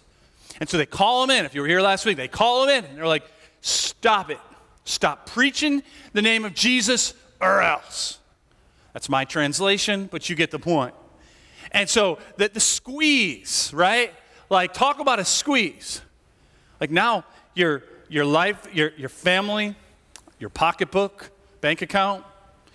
And 0.60 0.68
so 0.68 0.76
they 0.76 0.86
call 0.86 1.24
him 1.24 1.30
in. 1.30 1.44
If 1.44 1.54
you 1.54 1.62
were 1.62 1.66
here 1.66 1.80
last 1.80 2.04
week, 2.04 2.16
they 2.16 2.28
call 2.28 2.64
him 2.64 2.70
in 2.70 2.84
and 2.84 2.98
they're 2.98 3.06
like, 3.06 3.24
stop 3.62 4.30
it. 4.30 4.38
Stop 4.84 5.26
preaching 5.26 5.82
the 6.12 6.22
name 6.22 6.44
of 6.44 6.54
Jesus 6.54 7.14
or 7.40 7.62
else. 7.62 8.18
That's 8.92 9.08
my 9.08 9.24
translation, 9.24 10.08
but 10.10 10.28
you 10.28 10.36
get 10.36 10.50
the 10.50 10.58
point. 10.58 10.94
And 11.72 11.88
so 11.88 12.18
that 12.36 12.54
the 12.54 12.60
squeeze, 12.60 13.70
right? 13.72 14.12
Like, 14.50 14.74
talk 14.74 14.98
about 14.98 15.18
a 15.18 15.24
squeeze. 15.24 16.02
Like 16.80 16.90
now, 16.90 17.24
your, 17.54 17.84
your 18.08 18.24
life, 18.24 18.68
your, 18.74 18.90
your 18.96 19.08
family, 19.08 19.76
your 20.40 20.50
pocketbook, 20.50 21.30
bank 21.60 21.82
account, 21.82 22.24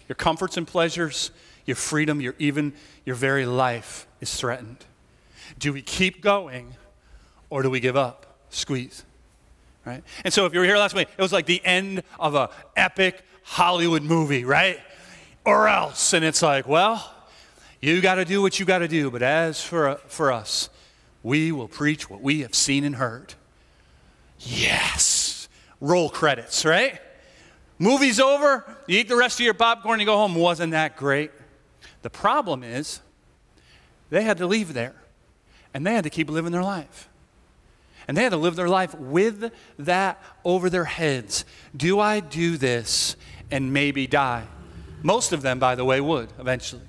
your 0.07 0.15
comforts 0.15 0.56
and 0.56 0.65
pleasures, 0.65 1.31
your 1.65 1.75
freedom, 1.75 2.21
your 2.21 2.35
even 2.38 2.73
your 3.03 3.15
very 3.15 3.45
life 3.45 4.07
is 4.21 4.33
threatened. 4.33 4.85
Do 5.59 5.73
we 5.73 5.81
keep 5.81 6.21
going 6.21 6.75
or 7.50 7.63
do 7.63 7.69
we 7.69 7.79
give 7.79 7.97
up? 7.97 8.38
Squeeze. 8.50 9.03
Right? 9.85 10.03
And 10.23 10.33
so 10.33 10.45
if 10.45 10.53
you 10.53 10.59
were 10.59 10.65
here 10.65 10.77
last 10.77 10.95
week, 10.95 11.09
it 11.15 11.21
was 11.21 11.33
like 11.33 11.45
the 11.45 11.63
end 11.65 12.03
of 12.19 12.35
a 12.35 12.50
epic 12.75 13.23
Hollywood 13.44 14.03
movie, 14.03 14.45
right? 14.45 14.79
Or 15.44 15.67
else. 15.67 16.13
And 16.13 16.25
it's 16.25 16.41
like, 16.41 16.67
well, 16.67 17.13
you 17.81 18.01
got 18.01 18.15
to 18.15 18.25
do 18.25 18.41
what 18.41 18.59
you 18.59 18.65
got 18.65 18.79
to 18.79 18.88
do, 18.88 19.12
but 19.12 19.21
as 19.21 19.62
for, 19.62 19.95
for 20.07 20.31
us, 20.31 20.69
we 21.21 21.51
will 21.51 21.67
preach 21.67 22.09
what 22.09 22.21
we 22.21 22.41
have 22.41 22.56
seen 22.56 22.83
and 22.83 22.95
heard. 22.95 23.35
Yes. 24.39 25.47
Roll 25.79 26.09
credits, 26.09 26.65
right? 26.65 27.00
Movie's 27.77 28.19
over, 28.19 28.63
you 28.88 29.00
eat 29.00 29.07
the 29.07 29.16
rest 29.16 29.39
of 29.39 29.44
your 29.44 29.54
popcorn, 29.54 30.00
you 30.00 30.06
go 30.06 30.18
home. 30.18 30.36
Wasn't 30.36 30.72
that 30.72 30.95
great? 30.95 31.31
The 32.01 32.10
problem 32.10 32.63
is, 32.63 33.01
they 34.10 34.24
had 34.24 34.38
to 34.38 34.48
leave 34.48 34.74
there 34.74 34.96
and 35.74 35.86
they 35.86 35.94
had 35.94 36.03
to 36.05 36.10
keep 36.10 36.29
living 36.29 36.51
their 36.51 36.63
life. 36.63 37.10
And 38.08 38.15
they 38.15 38.24
had 38.24 38.29
to 38.29 38.38
live 38.38 38.55
their 38.55 38.70
life 38.70 38.94
with 38.96 39.51
that 39.79 40.22
over 40.44 40.70
their 40.70 40.86
heads. 40.86 41.44
Do 41.75 42.00
I 42.00 42.20
do 42.20 42.55
this 42.55 43.15
and 43.51 43.74
maybe 43.74 44.08
die? 44.08 44.46
Most 45.01 45.34
of 45.34 45.41
them, 45.41 45.60
by 45.60 45.75
the 45.75 45.84
way, 45.84 46.00
would 46.00 46.29
eventually. 46.39 46.84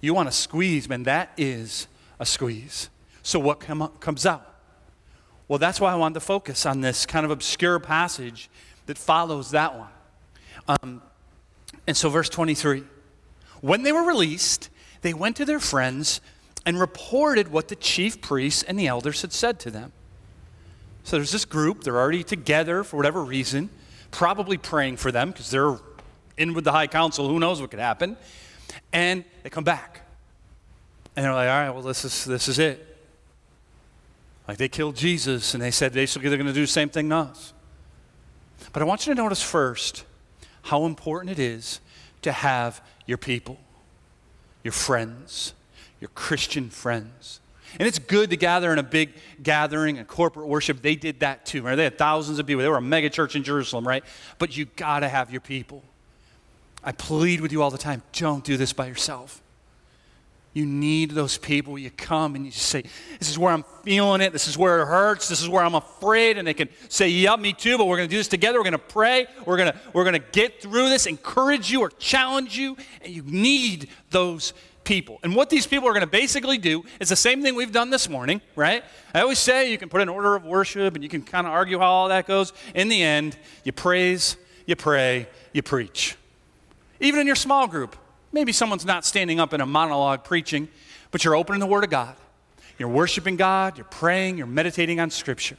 You 0.00 0.14
want 0.14 0.28
to 0.28 0.32
squeeze, 0.34 0.88
man, 0.88 1.04
that 1.04 1.32
is 1.36 1.86
a 2.18 2.26
squeeze. 2.26 2.90
So, 3.22 3.38
what 3.38 3.60
come, 3.60 3.88
comes 4.00 4.24
out? 4.26 4.54
Well, 5.48 5.58
that's 5.58 5.80
why 5.80 5.92
I 5.92 5.96
wanted 5.96 6.14
to 6.14 6.20
focus 6.20 6.66
on 6.66 6.80
this 6.80 7.06
kind 7.06 7.24
of 7.24 7.30
obscure 7.30 7.78
passage 7.78 8.50
that 8.86 8.98
follows 8.98 9.50
that 9.50 9.76
one. 9.76 9.88
Um, 10.68 11.02
and 11.86 11.96
so, 11.96 12.08
verse 12.08 12.28
23 12.28 12.84
when 13.60 13.82
they 13.82 13.92
were 13.92 14.02
released, 14.02 14.68
they 15.02 15.14
went 15.14 15.36
to 15.36 15.44
their 15.44 15.60
friends 15.60 16.20
and 16.64 16.78
reported 16.78 17.48
what 17.48 17.68
the 17.68 17.76
chief 17.76 18.20
priests 18.20 18.62
and 18.62 18.78
the 18.78 18.86
elders 18.86 19.22
had 19.22 19.32
said 19.32 19.58
to 19.60 19.70
them. 19.70 19.92
So, 21.04 21.16
there's 21.16 21.32
this 21.32 21.44
group, 21.44 21.84
they're 21.84 21.98
already 21.98 22.24
together 22.24 22.84
for 22.84 22.96
whatever 22.96 23.22
reason, 23.22 23.70
probably 24.10 24.58
praying 24.58 24.96
for 24.96 25.12
them 25.12 25.30
because 25.30 25.50
they're 25.50 25.78
in 26.36 26.54
with 26.54 26.64
the 26.64 26.72
high 26.72 26.86
council, 26.86 27.28
who 27.28 27.38
knows 27.38 27.60
what 27.60 27.70
could 27.70 27.80
happen. 27.80 28.16
And 28.92 29.24
they 29.42 29.50
come 29.50 29.64
back. 29.64 30.02
And 31.14 31.24
they're 31.24 31.32
like, 31.32 31.48
all 31.48 31.54
right, 31.54 31.70
well, 31.70 31.82
this 31.82 32.04
is, 32.04 32.24
this 32.24 32.48
is 32.48 32.58
it. 32.58 32.96
Like 34.46 34.58
they 34.58 34.68
killed 34.68 34.96
Jesus, 34.96 35.54
and 35.54 35.62
they 35.62 35.70
said 35.70 35.92
basically 35.92 36.28
they're 36.28 36.38
going 36.38 36.46
to 36.46 36.52
do 36.52 36.60
the 36.60 36.66
same 36.66 36.88
thing 36.88 37.08
to 37.10 37.16
us. 37.16 37.52
But 38.72 38.82
I 38.82 38.84
want 38.84 39.06
you 39.06 39.14
to 39.14 39.20
notice 39.20 39.42
first 39.42 40.04
how 40.62 40.84
important 40.84 41.30
it 41.30 41.38
is 41.38 41.80
to 42.22 42.32
have 42.32 42.80
your 43.06 43.18
people, 43.18 43.58
your 44.62 44.72
friends, 44.72 45.54
your 46.00 46.10
Christian 46.14 46.70
friends. 46.70 47.40
And 47.78 47.86
it's 47.86 47.98
good 47.98 48.30
to 48.30 48.36
gather 48.36 48.72
in 48.72 48.78
a 48.78 48.82
big 48.82 49.12
gathering 49.42 49.98
and 49.98 50.06
corporate 50.06 50.46
worship. 50.46 50.82
They 50.82 50.94
did 50.94 51.20
that 51.20 51.46
too, 51.46 51.62
right? 51.62 51.74
They 51.74 51.84
had 51.84 51.98
thousands 51.98 52.38
of 52.38 52.46
people. 52.46 52.62
They 52.62 52.68
were 52.68 52.76
a 52.76 52.82
mega 52.82 53.10
church 53.10 53.36
in 53.36 53.42
Jerusalem, 53.42 53.86
right? 53.86 54.04
But 54.38 54.56
you 54.56 54.66
got 54.76 55.00
to 55.00 55.08
have 55.08 55.30
your 55.30 55.40
people. 55.40 55.82
I 56.82 56.92
plead 56.92 57.40
with 57.40 57.52
you 57.52 57.62
all 57.62 57.70
the 57.70 57.78
time 57.78 58.02
don't 58.12 58.44
do 58.44 58.56
this 58.56 58.72
by 58.72 58.86
yourself. 58.86 59.42
You 60.56 60.64
need 60.64 61.10
those 61.10 61.36
people. 61.36 61.76
You 61.76 61.90
come 61.90 62.34
and 62.34 62.46
you 62.46 62.50
say, 62.50 62.82
This 63.18 63.28
is 63.28 63.38
where 63.38 63.52
I'm 63.52 63.62
feeling 63.84 64.22
it. 64.22 64.32
This 64.32 64.48
is 64.48 64.56
where 64.56 64.80
it 64.80 64.86
hurts. 64.86 65.28
This 65.28 65.42
is 65.42 65.50
where 65.50 65.62
I'm 65.62 65.74
afraid. 65.74 66.38
And 66.38 66.48
they 66.48 66.54
can 66.54 66.70
say, 66.88 67.10
Yep, 67.10 67.40
me 67.40 67.52
too, 67.52 67.76
but 67.76 67.86
we're 67.86 67.98
going 67.98 68.08
to 68.08 68.10
do 68.10 68.16
this 68.16 68.26
together. 68.26 68.58
We're 68.58 68.64
going 68.64 68.72
to 68.72 68.78
pray. 68.78 69.26
We're 69.44 69.58
going 69.58 69.74
we're 69.92 70.04
going 70.04 70.14
to 70.14 70.26
get 70.32 70.62
through 70.62 70.88
this, 70.88 71.04
encourage 71.04 71.70
you 71.70 71.82
or 71.82 71.90
challenge 71.90 72.56
you. 72.56 72.74
And 73.02 73.12
you 73.12 73.22
need 73.26 73.90
those 74.08 74.54
people. 74.82 75.18
And 75.22 75.36
what 75.36 75.50
these 75.50 75.66
people 75.66 75.90
are 75.90 75.92
going 75.92 76.00
to 76.00 76.06
basically 76.06 76.56
do 76.56 76.86
is 77.00 77.10
the 77.10 77.16
same 77.16 77.42
thing 77.42 77.54
we've 77.54 77.70
done 77.70 77.90
this 77.90 78.08
morning, 78.08 78.40
right? 78.54 78.82
I 79.12 79.20
always 79.20 79.38
say 79.38 79.70
you 79.70 79.76
can 79.76 79.90
put 79.90 80.00
an 80.00 80.08
order 80.08 80.36
of 80.36 80.46
worship 80.46 80.94
and 80.94 81.04
you 81.04 81.10
can 81.10 81.20
kind 81.20 81.46
of 81.46 81.52
argue 81.52 81.78
how 81.80 81.92
all 81.92 82.08
that 82.08 82.26
goes. 82.26 82.54
In 82.74 82.88
the 82.88 83.02
end, 83.02 83.36
you 83.62 83.72
praise, 83.72 84.38
you 84.64 84.74
pray, 84.74 85.28
you 85.52 85.62
preach. 85.62 86.16
Even 86.98 87.20
in 87.20 87.26
your 87.26 87.36
small 87.36 87.66
group, 87.66 87.94
Maybe 88.36 88.52
someone's 88.52 88.84
not 88.84 89.06
standing 89.06 89.40
up 89.40 89.54
in 89.54 89.62
a 89.62 89.66
monologue 89.66 90.22
preaching, 90.22 90.68
but 91.10 91.24
you're 91.24 91.34
opening 91.34 91.58
the 91.58 91.66
Word 91.66 91.84
of 91.84 91.88
God. 91.88 92.14
You're 92.78 92.90
worshiping 92.90 93.36
God, 93.36 93.78
you're 93.78 93.86
praying, 93.86 94.36
you're 94.36 94.46
meditating 94.46 95.00
on 95.00 95.08
Scripture. 95.08 95.56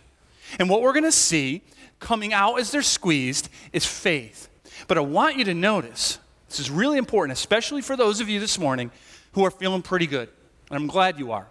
And 0.60 0.70
what 0.70 0.84
we're 0.84 0.94
going 0.94 1.04
to 1.04 1.12
see 1.12 1.64
coming 2.00 2.34
out 2.34 2.60
as 2.60 2.70
they're 2.70 2.84
squeezed 2.84 3.50
is 3.74 3.84
faith. 3.84 4.48
But 4.88 5.00
I 5.00 5.02
want 5.02 5.38
you 5.38 5.46
to 5.46 5.56
notice 5.56 6.20
this 6.50 6.60
is 6.60 6.70
really 6.70 7.00
important, 7.00 7.36
especially 7.36 7.82
for 7.82 7.96
those 7.96 8.22
of 8.22 8.30
you 8.30 8.40
this 8.40 8.60
morning 8.60 8.92
who 9.32 9.44
are 9.44 9.50
feeling 9.50 9.82
pretty 9.82 10.06
good. 10.06 10.30
And 10.70 10.78
I'm 10.78 10.86
glad 10.86 11.18
you 11.18 11.32
are. 11.32 11.48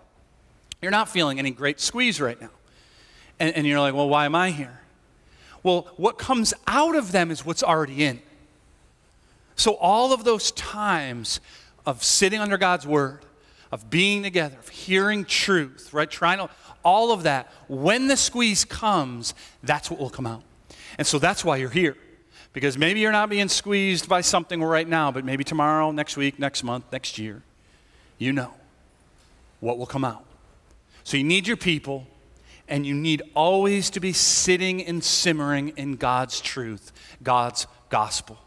You're 0.80 0.92
not 0.92 1.08
feeling 1.08 1.40
any 1.40 1.50
great 1.50 1.80
squeeze 1.80 2.20
right 2.20 2.40
now. 2.40 2.50
And, 3.40 3.52
and 3.56 3.66
you're 3.66 3.80
like, 3.80 3.94
well, 3.94 4.08
why 4.08 4.26
am 4.26 4.36
I 4.36 4.52
here? 4.52 4.78
Well, 5.64 5.88
what 5.96 6.18
comes 6.18 6.54
out 6.68 6.94
of 6.94 7.10
them 7.10 7.32
is 7.32 7.44
what's 7.44 7.64
already 7.64 8.04
in. 8.04 8.22
So, 9.56 9.74
all 9.74 10.12
of 10.12 10.24
those 10.24 10.52
times 10.52 11.40
of 11.86 12.04
sitting 12.04 12.40
under 12.40 12.58
God's 12.58 12.86
word, 12.86 13.24
of 13.72 13.90
being 13.90 14.22
together, 14.22 14.56
of 14.58 14.68
hearing 14.68 15.24
truth, 15.24 15.92
right? 15.92 16.10
Trying 16.10 16.38
to, 16.38 16.50
all 16.84 17.10
of 17.10 17.24
that, 17.24 17.50
when 17.66 18.06
the 18.06 18.16
squeeze 18.16 18.64
comes, 18.64 19.34
that's 19.62 19.90
what 19.90 19.98
will 19.98 20.10
come 20.10 20.26
out. 20.26 20.42
And 20.98 21.06
so 21.06 21.18
that's 21.18 21.44
why 21.44 21.56
you're 21.56 21.70
here. 21.70 21.96
Because 22.52 22.78
maybe 22.78 23.00
you're 23.00 23.12
not 23.12 23.28
being 23.28 23.48
squeezed 23.48 24.08
by 24.08 24.20
something 24.20 24.62
right 24.62 24.88
now, 24.88 25.10
but 25.10 25.24
maybe 25.24 25.44
tomorrow, 25.44 25.90
next 25.90 26.16
week, 26.16 26.38
next 26.38 26.62
month, 26.62 26.84
next 26.92 27.18
year, 27.18 27.42
you 28.18 28.32
know 28.32 28.54
what 29.60 29.78
will 29.78 29.86
come 29.86 30.04
out. 30.04 30.24
So 31.04 31.16
you 31.16 31.24
need 31.24 31.46
your 31.46 31.56
people, 31.56 32.06
and 32.68 32.86
you 32.86 32.94
need 32.94 33.22
always 33.34 33.90
to 33.90 34.00
be 34.00 34.12
sitting 34.12 34.84
and 34.84 35.02
simmering 35.02 35.70
in 35.76 35.96
God's 35.96 36.40
truth, 36.40 36.92
God's 37.22 37.66
gospel. 37.90 38.38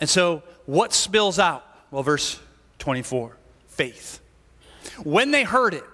And 0.00 0.08
so, 0.08 0.42
what 0.66 0.92
spills 0.92 1.38
out? 1.38 1.64
Well, 1.90 2.02
verse 2.02 2.38
24 2.78 3.36
faith. 3.68 4.20
When 5.04 5.30
they 5.30 5.44
heard 5.44 5.74
it, 5.74 5.84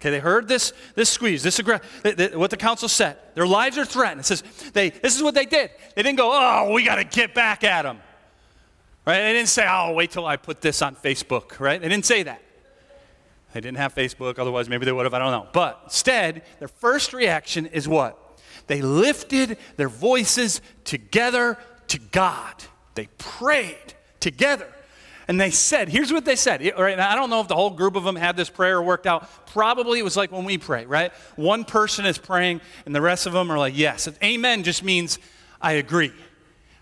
okay, 0.00 0.10
they 0.10 0.18
heard 0.18 0.48
this, 0.48 0.72
this 0.94 1.10
squeeze, 1.10 1.42
this 1.42 1.58
aggra- 1.58 2.34
what 2.34 2.50
the 2.50 2.56
council 2.56 2.88
said. 2.88 3.18
Their 3.34 3.46
lives 3.46 3.78
are 3.78 3.84
threatened. 3.84 4.20
It 4.20 4.24
says, 4.24 4.42
they, 4.72 4.90
this 4.90 5.16
is 5.16 5.22
what 5.22 5.34
they 5.34 5.44
did. 5.44 5.70
They 5.94 6.02
didn't 6.02 6.18
go, 6.18 6.30
oh, 6.32 6.72
we 6.72 6.84
got 6.84 6.96
to 6.96 7.04
get 7.04 7.34
back 7.34 7.64
at 7.64 7.82
them. 7.82 7.98
Right? 9.06 9.20
They 9.20 9.32
didn't 9.32 9.48
say, 9.48 9.66
oh, 9.68 9.92
wait 9.92 10.10
till 10.10 10.26
I 10.26 10.36
put 10.36 10.60
this 10.60 10.82
on 10.82 10.94
Facebook, 10.96 11.60
right? 11.60 11.80
They 11.80 11.88
didn't 11.88 12.06
say 12.06 12.24
that. 12.24 12.42
They 13.54 13.60
didn't 13.60 13.78
have 13.78 13.94
Facebook, 13.94 14.38
otherwise, 14.38 14.68
maybe 14.68 14.84
they 14.84 14.92
would 14.92 15.06
have, 15.06 15.14
I 15.14 15.18
don't 15.18 15.32
know. 15.32 15.48
But 15.52 15.80
instead, 15.84 16.42
their 16.58 16.68
first 16.68 17.14
reaction 17.14 17.66
is 17.66 17.88
what? 17.88 18.18
They 18.66 18.82
lifted 18.82 19.56
their 19.76 19.88
voices 19.88 20.60
together 20.84 21.56
to 21.88 21.98
God. 21.98 22.54
They 22.98 23.06
prayed 23.16 23.94
together. 24.18 24.66
And 25.28 25.40
they 25.40 25.52
said, 25.52 25.88
here's 25.88 26.12
what 26.12 26.24
they 26.24 26.34
said. 26.34 26.68
Right, 26.76 26.98
I 26.98 27.14
don't 27.14 27.30
know 27.30 27.40
if 27.40 27.46
the 27.46 27.54
whole 27.54 27.70
group 27.70 27.94
of 27.94 28.02
them 28.02 28.16
had 28.16 28.36
this 28.36 28.50
prayer 28.50 28.82
worked 28.82 29.06
out. 29.06 29.46
Probably 29.46 30.00
it 30.00 30.02
was 30.02 30.16
like 30.16 30.32
when 30.32 30.44
we 30.44 30.58
pray, 30.58 30.84
right? 30.84 31.12
One 31.36 31.64
person 31.64 32.06
is 32.06 32.18
praying, 32.18 32.60
and 32.86 32.92
the 32.92 33.00
rest 33.00 33.26
of 33.26 33.32
them 33.32 33.52
are 33.52 33.58
like, 33.58 33.78
yes. 33.78 34.08
Amen 34.20 34.64
just 34.64 34.82
means 34.82 35.20
I 35.60 35.74
agree. 35.74 36.12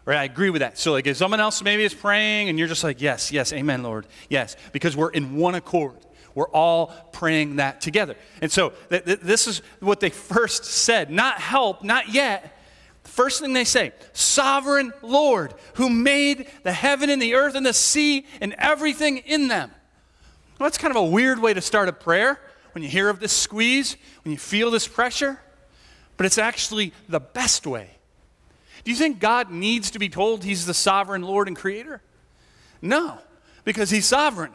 Right? 0.06 0.16
I 0.16 0.24
agree 0.24 0.48
with 0.48 0.60
that. 0.60 0.78
So, 0.78 0.92
like, 0.92 1.06
if 1.06 1.18
someone 1.18 1.38
else 1.40 1.62
maybe 1.62 1.84
is 1.84 1.92
praying, 1.92 2.48
and 2.48 2.58
you're 2.58 2.68
just 2.68 2.82
like, 2.82 3.02
yes, 3.02 3.30
yes, 3.30 3.52
amen, 3.52 3.82
Lord. 3.82 4.06
Yes. 4.30 4.56
Because 4.72 4.96
we're 4.96 5.10
in 5.10 5.36
one 5.36 5.54
accord. 5.54 5.98
We're 6.34 6.48
all 6.48 6.94
praying 7.12 7.56
that 7.56 7.82
together. 7.82 8.16
And 8.40 8.50
so, 8.50 8.70
th- 8.88 9.04
th- 9.04 9.20
this 9.20 9.46
is 9.46 9.60
what 9.80 10.00
they 10.00 10.08
first 10.08 10.64
said. 10.64 11.10
Not 11.10 11.40
help, 11.40 11.84
not 11.84 12.08
yet 12.08 12.55
First 13.06 13.40
thing 13.40 13.52
they 13.52 13.64
say, 13.64 13.92
Sovereign 14.12 14.92
Lord, 15.02 15.54
who 15.74 15.88
made 15.88 16.48
the 16.64 16.72
heaven 16.72 17.08
and 17.08 17.20
the 17.20 17.34
earth 17.34 17.54
and 17.54 17.64
the 17.64 17.72
sea 17.72 18.26
and 18.40 18.54
everything 18.58 19.18
in 19.18 19.48
them. 19.48 19.70
Well, 20.58 20.66
that's 20.66 20.78
kind 20.78 20.90
of 20.90 20.96
a 20.96 21.06
weird 21.06 21.38
way 21.38 21.54
to 21.54 21.60
start 21.60 21.88
a 21.88 21.92
prayer 21.92 22.40
when 22.72 22.82
you 22.82 22.88
hear 22.88 23.08
of 23.08 23.20
this 23.20 23.32
squeeze, 23.32 23.96
when 24.24 24.32
you 24.32 24.38
feel 24.38 24.70
this 24.70 24.88
pressure, 24.88 25.40
but 26.16 26.26
it's 26.26 26.38
actually 26.38 26.92
the 27.08 27.20
best 27.20 27.66
way. 27.66 27.90
Do 28.84 28.90
you 28.90 28.96
think 28.96 29.18
God 29.18 29.50
needs 29.50 29.90
to 29.92 29.98
be 29.98 30.08
told 30.08 30.44
he's 30.44 30.66
the 30.66 30.74
sovereign 30.74 31.22
Lord 31.22 31.48
and 31.48 31.56
creator? 31.56 32.02
No, 32.82 33.18
because 33.64 33.90
he's 33.90 34.06
sovereign, 34.06 34.52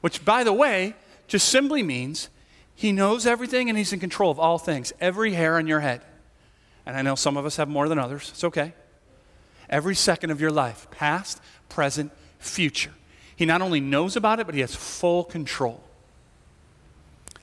which, 0.00 0.24
by 0.24 0.44
the 0.44 0.52
way, 0.52 0.94
just 1.26 1.48
simply 1.48 1.82
means 1.82 2.30
he 2.74 2.92
knows 2.92 3.26
everything 3.26 3.68
and 3.68 3.76
he's 3.76 3.92
in 3.92 4.00
control 4.00 4.30
of 4.30 4.38
all 4.38 4.58
things, 4.58 4.92
every 5.00 5.34
hair 5.34 5.56
on 5.56 5.66
your 5.66 5.80
head. 5.80 6.02
And 6.88 6.96
I 6.96 7.02
know 7.02 7.16
some 7.16 7.36
of 7.36 7.44
us 7.44 7.56
have 7.56 7.68
more 7.68 7.86
than 7.86 7.98
others. 7.98 8.30
It's 8.30 8.44
okay. 8.44 8.72
Every 9.68 9.94
second 9.94 10.30
of 10.30 10.40
your 10.40 10.50
life, 10.50 10.90
past, 10.90 11.38
present, 11.68 12.10
future. 12.38 12.92
He 13.36 13.44
not 13.44 13.60
only 13.60 13.78
knows 13.78 14.16
about 14.16 14.40
it, 14.40 14.46
but 14.46 14.54
he 14.54 14.62
has 14.62 14.74
full 14.74 15.22
control. 15.22 15.84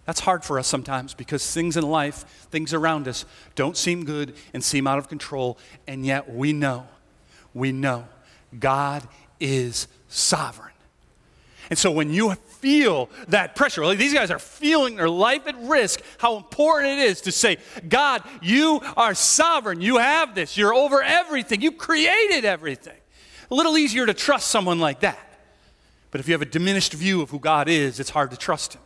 That's 0.05 0.21
hard 0.21 0.43
for 0.43 0.57
us 0.57 0.67
sometimes 0.67 1.13
because 1.13 1.53
things 1.53 1.77
in 1.77 1.87
life, 1.87 2.47
things 2.49 2.73
around 2.73 3.07
us, 3.07 3.23
don't 3.53 3.77
seem 3.77 4.03
good 4.03 4.33
and 4.51 4.63
seem 4.63 4.87
out 4.87 4.97
of 4.97 5.09
control, 5.09 5.59
and 5.85 6.03
yet 6.03 6.27
we 6.27 6.51
know, 6.51 6.87
we 7.53 7.71
know 7.71 8.07
God 8.57 9.07
is 9.39 9.87
sovereign. 10.07 10.73
And 11.69 11.79
so 11.79 11.91
when 11.91 12.11
you 12.11 12.33
feel 12.33 13.09
that 13.27 13.55
pressure, 13.55 13.85
like 13.85 13.97
these 13.97 14.13
guys 14.13 14.31
are 14.31 14.39
feeling 14.39 14.95
their 14.95 15.09
life 15.09 15.47
at 15.47 15.59
risk, 15.61 16.01
how 16.17 16.37
important 16.37 16.99
it 16.99 17.05
is 17.05 17.21
to 17.21 17.31
say, 17.31 17.57
God, 17.87 18.23
you 18.41 18.81
are 18.95 19.13
sovereign. 19.13 19.81
You 19.81 19.97
have 19.97 20.35
this. 20.35 20.57
You're 20.57 20.73
over 20.73 21.01
everything. 21.01 21.61
You 21.61 21.71
created 21.71 22.45
everything. 22.45 22.97
A 23.51 23.55
little 23.55 23.77
easier 23.77 24.05
to 24.05 24.13
trust 24.13 24.47
someone 24.47 24.79
like 24.79 25.01
that. 25.01 25.19
But 26.11 26.21
if 26.21 26.27
you 26.27 26.33
have 26.33 26.41
a 26.41 26.45
diminished 26.45 26.93
view 26.93 27.21
of 27.21 27.29
who 27.29 27.39
God 27.39 27.67
is, 27.67 27.99
it's 27.99 28.09
hard 28.09 28.31
to 28.31 28.37
trust 28.37 28.73
him. 28.73 28.81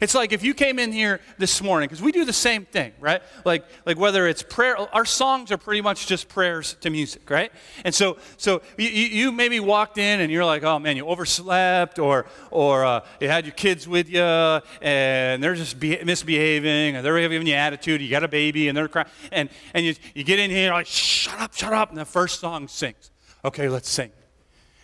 It's 0.00 0.14
like 0.14 0.32
if 0.32 0.42
you 0.42 0.54
came 0.54 0.78
in 0.78 0.92
here 0.92 1.20
this 1.38 1.62
morning, 1.62 1.88
because 1.88 2.02
we 2.02 2.12
do 2.12 2.24
the 2.24 2.32
same 2.32 2.64
thing, 2.64 2.92
right? 3.00 3.22
Like, 3.44 3.64
like 3.84 3.98
whether 3.98 4.26
it's 4.26 4.42
prayer, 4.42 4.76
our 4.94 5.04
songs 5.04 5.52
are 5.52 5.58
pretty 5.58 5.80
much 5.80 6.06
just 6.06 6.28
prayers 6.28 6.74
to 6.80 6.90
music, 6.90 7.28
right? 7.28 7.52
And 7.84 7.94
so, 7.94 8.16
so 8.36 8.62
you, 8.78 8.88
you 8.88 9.32
maybe 9.32 9.60
walked 9.60 9.98
in 9.98 10.20
and 10.20 10.30
you're 10.30 10.44
like, 10.44 10.62
oh 10.62 10.78
man, 10.78 10.96
you 10.96 11.06
overslept, 11.06 11.98
or, 11.98 12.26
or 12.50 12.84
uh, 12.84 13.04
you 13.20 13.28
had 13.28 13.44
your 13.44 13.54
kids 13.54 13.86
with 13.86 14.08
you 14.08 14.22
and 14.22 15.42
they're 15.42 15.54
just 15.54 15.78
be- 15.78 16.02
misbehaving, 16.02 16.96
or 16.96 17.02
they're 17.02 17.28
giving 17.28 17.46
you 17.46 17.54
attitude, 17.54 18.00
you 18.00 18.10
got 18.10 18.24
a 18.24 18.28
baby 18.28 18.68
and 18.68 18.76
they're 18.76 18.88
crying, 18.88 19.08
and, 19.30 19.48
and 19.74 19.84
you, 19.84 19.94
you 20.14 20.24
get 20.24 20.38
in 20.38 20.50
here, 20.50 20.72
like, 20.72 20.86
shut 20.86 21.38
up, 21.40 21.54
shut 21.54 21.72
up, 21.72 21.90
and 21.90 21.98
the 21.98 22.04
first 22.04 22.40
song 22.40 22.68
sings. 22.68 23.10
Okay, 23.44 23.68
let's 23.68 23.88
sing. 23.88 24.10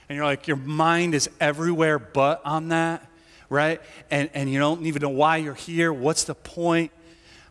And 0.09 0.17
you're 0.17 0.25
like, 0.25 0.49
your 0.49 0.57
mind 0.57 1.15
is 1.15 1.29
everywhere 1.41 1.99
but 1.99 2.41
on 2.45 2.69
that 2.69 3.09
right? 3.49 3.81
And, 4.11 4.31
and 4.35 4.51
you 4.51 4.59
don't 4.59 4.87
even 4.87 5.03
know 5.03 5.09
why 5.09 5.39
you're 5.39 5.55
here. 5.55 5.93
What's 5.93 6.25
the 6.25 6.35
point? 6.35 6.93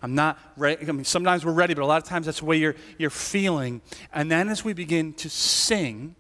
I'm 0.02 0.16
not 0.16 0.38
ready. 0.56 0.88
I 0.88 0.92
mean, 0.92 1.06
sometimes 1.06 1.44
we're 1.44 1.54
ready, 1.54 1.74
but 1.74 1.82
a 1.82 1.86
lot 1.86 2.02
of 2.02 2.08
times 2.08 2.28
that's 2.28 2.40
the 2.40 2.46
way 2.46 2.58
you're, 2.58 2.76
you're 2.98 3.10
feeling. 3.10 3.82
And 4.14 4.32
then 4.32 4.50
as 4.50 4.64
we 4.64 4.74
begin 4.74 5.14
to 5.14 5.30
sing 5.30 6.16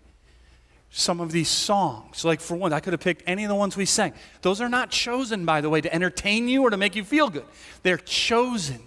some 0.89 1.19
of 1.19 1.31
these 1.31 1.49
songs, 1.49 2.25
like 2.25 2.39
for 2.39 2.55
one, 2.55 2.73
I 2.73 2.79
could 2.79 2.93
have 2.93 3.01
picked 3.01 3.23
any 3.27 3.43
of 3.43 3.49
the 3.49 3.55
ones 3.55 3.77
we 3.77 3.85
sang. 3.85 4.13
Those 4.41 4.61
are 4.61 4.69
not 4.69 4.89
chosen, 4.89 5.45
by 5.45 5.61
the 5.61 5.69
way, 5.69 5.81
to 5.81 5.93
entertain 5.93 6.47
you 6.47 6.63
or 6.63 6.69
to 6.71 6.77
make 6.77 6.95
you 6.95 7.03
feel 7.03 7.29
good. 7.29 7.45
They're 7.83 7.97
chosen 7.97 8.79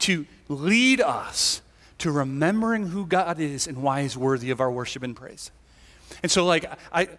to 0.00 0.26
lead 0.48 1.00
us 1.00 1.60
to 1.98 2.10
remembering 2.10 2.88
who 2.88 3.06
God 3.06 3.40
is 3.40 3.66
and 3.66 3.82
why 3.82 4.02
He's 4.02 4.16
worthy 4.16 4.50
of 4.50 4.60
our 4.60 4.70
worship 4.70 5.02
and 5.02 5.16
praise. 5.16 5.50
And 6.24 6.30
so, 6.30 6.46
like, 6.46 6.64
I, 6.90 7.10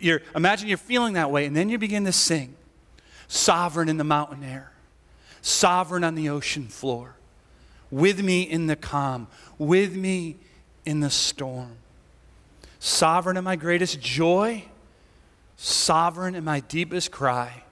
you're, 0.00 0.22
imagine 0.36 0.68
you're 0.68 0.78
feeling 0.78 1.14
that 1.14 1.32
way, 1.32 1.46
and 1.46 1.56
then 1.56 1.68
you 1.68 1.78
begin 1.78 2.04
to 2.04 2.12
sing 2.12 2.54
Sovereign 3.26 3.88
in 3.88 3.96
the 3.96 4.04
mountain 4.04 4.44
air, 4.44 4.70
sovereign 5.42 6.04
on 6.04 6.14
the 6.14 6.28
ocean 6.28 6.68
floor, 6.68 7.16
with 7.90 8.22
me 8.22 8.42
in 8.42 8.68
the 8.68 8.76
calm, 8.76 9.26
with 9.58 9.96
me 9.96 10.36
in 10.84 11.00
the 11.00 11.10
storm. 11.10 11.72
Sovereign 12.78 13.36
in 13.36 13.42
my 13.42 13.56
greatest 13.56 14.00
joy, 14.00 14.66
sovereign 15.56 16.36
in 16.36 16.44
my 16.44 16.60
deepest 16.60 17.10
cry, 17.10 17.64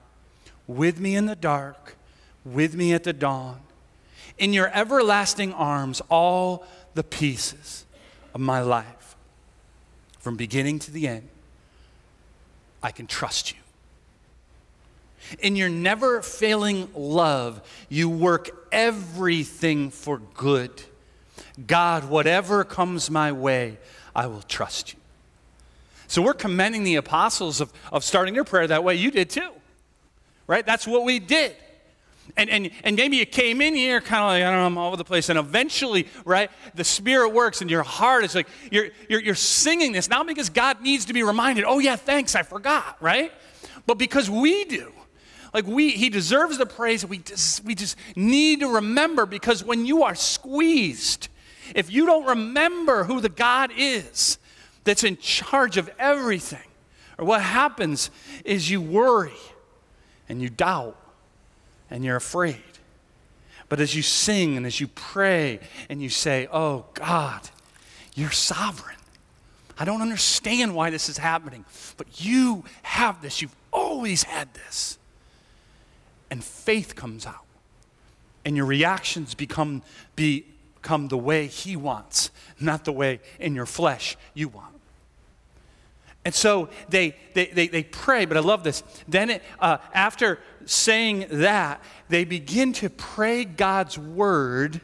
with 0.67 0.99
me 0.99 1.15
in 1.15 1.27
the 1.27 1.37
dark, 1.37 1.95
with 2.43 2.75
me 2.75 2.91
at 2.91 3.05
the 3.05 3.13
dawn. 3.13 3.61
In 4.37 4.51
your 4.51 4.69
everlasting 4.73 5.53
arms, 5.53 6.01
all 6.09 6.65
the 6.95 7.03
pieces 7.03 7.85
of 8.33 8.41
my 8.41 8.59
life 8.59 8.96
from 10.27 10.35
beginning 10.35 10.77
to 10.77 10.91
the 10.91 11.07
end, 11.07 11.29
I 12.83 12.91
can 12.91 13.07
trust 13.07 13.53
you. 13.53 13.57
In 15.39 15.55
your 15.55 15.69
never 15.69 16.21
failing 16.21 16.89
love, 16.93 17.61
you 17.87 18.09
work 18.09 18.67
everything 18.69 19.89
for 19.89 20.17
good. 20.33 20.83
God, 21.65 22.09
whatever 22.09 22.65
comes 22.65 23.09
my 23.09 23.31
way, 23.31 23.77
I 24.13 24.27
will 24.27 24.41
trust 24.41 24.91
you. 24.91 24.99
So 26.07 26.21
we're 26.21 26.33
commending 26.33 26.83
the 26.83 26.95
apostles 26.95 27.61
of, 27.61 27.71
of 27.93 28.03
starting 28.03 28.33
their 28.33 28.43
prayer 28.43 28.67
that 28.67 28.83
way. 28.83 28.95
You 28.95 29.11
did 29.11 29.29
too, 29.29 29.51
right? 30.45 30.65
That's 30.65 30.85
what 30.85 31.05
we 31.05 31.19
did. 31.19 31.55
And, 32.35 32.49
and, 32.49 32.69
and 32.83 32.95
maybe 32.95 33.17
you 33.17 33.25
came 33.25 33.61
in 33.61 33.73
here 33.73 34.01
kind 34.01 34.23
of 34.23 34.27
like, 34.29 34.43
I 34.43 34.51
don't 34.51 34.59
know, 34.59 34.65
I'm 34.65 34.77
all 34.77 34.87
over 34.89 34.97
the 34.97 35.03
place. 35.03 35.29
And 35.29 35.39
eventually, 35.39 36.07
right, 36.25 36.51
the 36.75 36.83
Spirit 36.83 37.29
works 37.29 37.61
and 37.61 37.71
your 37.71 37.83
heart 37.83 38.23
is 38.23 38.35
like, 38.35 38.47
you're, 38.71 38.89
you're, 39.09 39.21
you're 39.21 39.35
singing 39.35 39.91
this, 39.91 40.09
not 40.09 40.27
because 40.27 40.49
God 40.49 40.81
needs 40.81 41.05
to 41.05 41.13
be 41.13 41.23
reminded, 41.23 41.63
oh, 41.65 41.79
yeah, 41.79 41.95
thanks, 41.95 42.35
I 42.35 42.43
forgot, 42.43 42.97
right? 43.01 43.31
But 43.85 43.97
because 43.97 44.29
we 44.29 44.65
do. 44.65 44.91
Like 45.53 45.65
we, 45.65 45.91
he 45.91 46.09
deserves 46.09 46.57
the 46.57 46.65
praise. 46.65 47.05
We 47.05 47.19
just, 47.19 47.63
we 47.63 47.73
just 47.73 47.97
need 48.15 48.59
to 48.59 48.67
remember 48.67 49.25
because 49.25 49.63
when 49.63 49.85
you 49.85 50.03
are 50.03 50.13
squeezed, 50.13 51.29
if 51.73 51.91
you 51.91 52.05
don't 52.05 52.25
remember 52.25 53.05
who 53.05 53.21
the 53.21 53.29
God 53.29 53.71
is 53.75 54.37
that's 54.83 55.03
in 55.03 55.17
charge 55.17 55.77
of 55.77 55.89
everything, 55.97 56.59
or 57.17 57.25
what 57.25 57.41
happens 57.41 58.11
is 58.45 58.69
you 58.69 58.81
worry 58.81 59.33
and 60.29 60.41
you 60.41 60.49
doubt 60.49 60.97
and 61.89 62.03
you're 62.03 62.15
afraid. 62.15 62.61
But 63.69 63.79
as 63.79 63.95
you 63.95 64.01
sing 64.01 64.55
and 64.57 64.65
as 64.65 64.79
you 64.79 64.87
pray 64.87 65.59
and 65.89 66.01
you 66.01 66.09
say, 66.09 66.47
Oh 66.51 66.85
God, 66.93 67.49
you're 68.15 68.31
sovereign. 68.31 68.95
I 69.79 69.85
don't 69.85 70.01
understand 70.01 70.73
why 70.73 70.89
this 70.89 71.07
is 71.07 71.17
happening, 71.17 71.63
but 71.97 72.23
you 72.23 72.63
have 72.81 73.21
this. 73.21 73.41
You've 73.41 73.55
always 73.71 74.23
had 74.23 74.53
this. 74.53 74.97
And 76.31 76.43
faith 76.43 76.95
comes 76.95 77.25
out. 77.25 77.45
And 78.43 78.55
your 78.55 78.65
reactions 78.65 79.35
become, 79.35 79.83
become 80.15 81.09
the 81.09 81.17
way 81.17 81.47
He 81.47 81.75
wants, 81.75 82.31
not 82.59 82.85
the 82.85 82.91
way 82.91 83.19
in 83.39 83.53
your 83.53 83.65
flesh 83.65 84.17
you 84.33 84.47
want. 84.47 84.76
And 86.27 86.35
so 86.35 86.67
they, 86.89 87.15
they, 87.35 87.45
they, 87.45 87.69
they 87.69 87.83
pray, 87.83 88.25
but 88.25 88.35
I 88.35 88.41
love 88.41 88.61
this. 88.61 88.83
Then, 89.07 89.29
it, 89.29 89.43
uh, 89.61 89.77
after 89.93 90.39
saying 90.65 91.27
that, 91.31 91.81
they 92.09 92.25
begin 92.25 92.73
to 92.73 92.89
pray 92.89 93.45
God's 93.45 93.97
word 93.97 94.81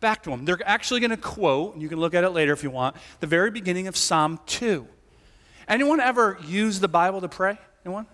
back 0.00 0.24
to 0.24 0.30
them. 0.30 0.44
They're 0.44 0.58
actually 0.66 0.98
going 0.98 1.10
to 1.10 1.16
quote, 1.16 1.74
and 1.74 1.82
you 1.82 1.88
can 1.88 2.00
look 2.00 2.14
at 2.14 2.24
it 2.24 2.30
later 2.30 2.52
if 2.52 2.64
you 2.64 2.70
want, 2.70 2.96
the 3.20 3.28
very 3.28 3.52
beginning 3.52 3.86
of 3.86 3.96
Psalm 3.96 4.40
2. 4.46 4.84
Anyone 5.68 6.00
ever 6.00 6.36
use 6.48 6.80
the 6.80 6.88
Bible 6.88 7.20
to 7.20 7.28
pray? 7.28 7.56
Anyone? 7.86 8.08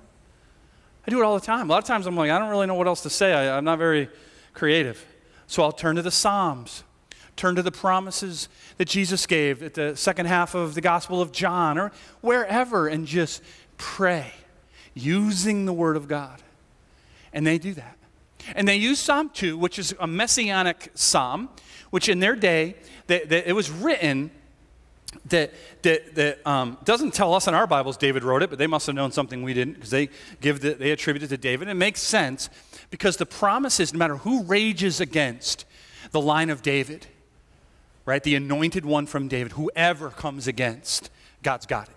I 1.06 1.10
do 1.10 1.22
it 1.22 1.24
all 1.24 1.38
the 1.38 1.46
time. 1.46 1.70
A 1.70 1.72
lot 1.72 1.78
of 1.78 1.86
times 1.86 2.06
I'm 2.06 2.16
like, 2.16 2.30
I 2.30 2.38
don't 2.38 2.50
really 2.50 2.66
know 2.66 2.74
what 2.74 2.86
else 2.86 3.02
to 3.04 3.10
say. 3.10 3.32
I, 3.32 3.56
I'm 3.56 3.64
not 3.64 3.78
very 3.78 4.10
creative. 4.52 5.02
So 5.46 5.62
I'll 5.62 5.72
turn 5.72 5.96
to 5.96 6.02
the 6.02 6.10
Psalms 6.10 6.84
turn 7.38 7.54
to 7.54 7.62
the 7.62 7.72
promises 7.72 8.48
that 8.76 8.88
Jesus 8.88 9.26
gave 9.26 9.62
at 9.62 9.74
the 9.74 9.96
second 9.96 10.26
half 10.26 10.54
of 10.54 10.74
the 10.74 10.80
Gospel 10.80 11.22
of 11.22 11.32
John 11.32 11.78
or 11.78 11.92
wherever 12.20 12.88
and 12.88 13.06
just 13.06 13.42
pray 13.78 14.32
using 14.94 15.64
the 15.64 15.72
Word 15.72 15.96
of 15.96 16.08
God. 16.08 16.42
And 17.32 17.46
they 17.46 17.58
do 17.58 17.74
that. 17.74 17.96
And 18.54 18.66
they 18.66 18.76
use 18.76 18.98
Psalm 18.98 19.30
2, 19.30 19.56
which 19.56 19.78
is 19.78 19.94
a 20.00 20.06
messianic 20.06 20.90
psalm, 20.94 21.48
which 21.90 22.08
in 22.08 22.20
their 22.20 22.34
day, 22.34 22.76
it 23.08 23.54
was 23.54 23.70
written 23.70 24.30
that, 25.26 25.52
that, 25.82 26.14
that 26.14 26.46
um, 26.46 26.78
doesn't 26.84 27.14
tell 27.14 27.34
us 27.34 27.46
in 27.46 27.54
our 27.54 27.66
Bibles 27.66 27.96
David 27.96 28.24
wrote 28.24 28.42
it, 28.42 28.50
but 28.50 28.58
they 28.58 28.66
must 28.66 28.86
have 28.86 28.94
known 28.94 29.12
something 29.12 29.42
we 29.42 29.54
didn't 29.54 29.74
because 29.74 29.90
they 29.90 30.08
give 30.40 30.60
the, 30.60 30.74
they 30.74 30.90
attribute 30.90 31.22
it 31.22 31.28
to 31.28 31.36
David. 31.36 31.68
It 31.68 31.74
makes 31.74 32.02
sense 32.02 32.50
because 32.90 33.16
the 33.16 33.26
promise 33.26 33.80
is 33.80 33.92
no 33.92 33.98
matter 33.98 34.16
who 34.16 34.42
rages 34.44 35.00
against 35.00 35.64
the 36.10 36.20
line 36.20 36.50
of 36.50 36.62
David, 36.62 37.06
right? 38.08 38.22
The 38.22 38.36
anointed 38.36 38.86
one 38.86 39.04
from 39.04 39.28
David, 39.28 39.52
whoever 39.52 40.08
comes 40.08 40.48
against, 40.48 41.10
God's 41.42 41.66
got 41.66 41.88
it. 41.88 41.94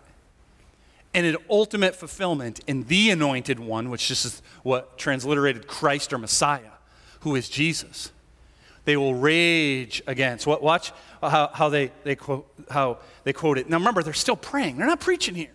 And 1.13 1.25
an 1.25 1.38
ultimate 1.50 1.96
fulfillment 1.96 2.60
in 2.68 2.84
the 2.84 3.12
anointed 3.12 3.62
one, 3.62 3.89
which 3.89 4.12
is 4.12 4.42
what 4.62 4.98
transliterated 4.98 5.68
Christ 5.68 6.12
or 6.12 6.18
Messiah, 6.18 6.74
who 7.22 7.35
is 7.35 7.48
Jesus. 7.48 8.12
They 8.83 8.98
will 8.98 9.16
rage 9.16 10.03
against. 10.05 10.46
Watch 10.46 10.92
how, 11.22 11.50
how, 11.53 11.70
they, 11.70 11.94
they 12.03 12.18
quote, 12.18 12.46
how 12.70 12.98
they 13.24 13.31
quote 13.31 13.57
it. 13.57 13.70
Now 13.70 13.77
remember, 13.77 14.03
they're 14.03 14.12
still 14.12 14.35
praying. 14.35 14.79
They're 14.79 14.88
not 14.88 15.00
preaching 15.00 15.35
here, 15.35 15.53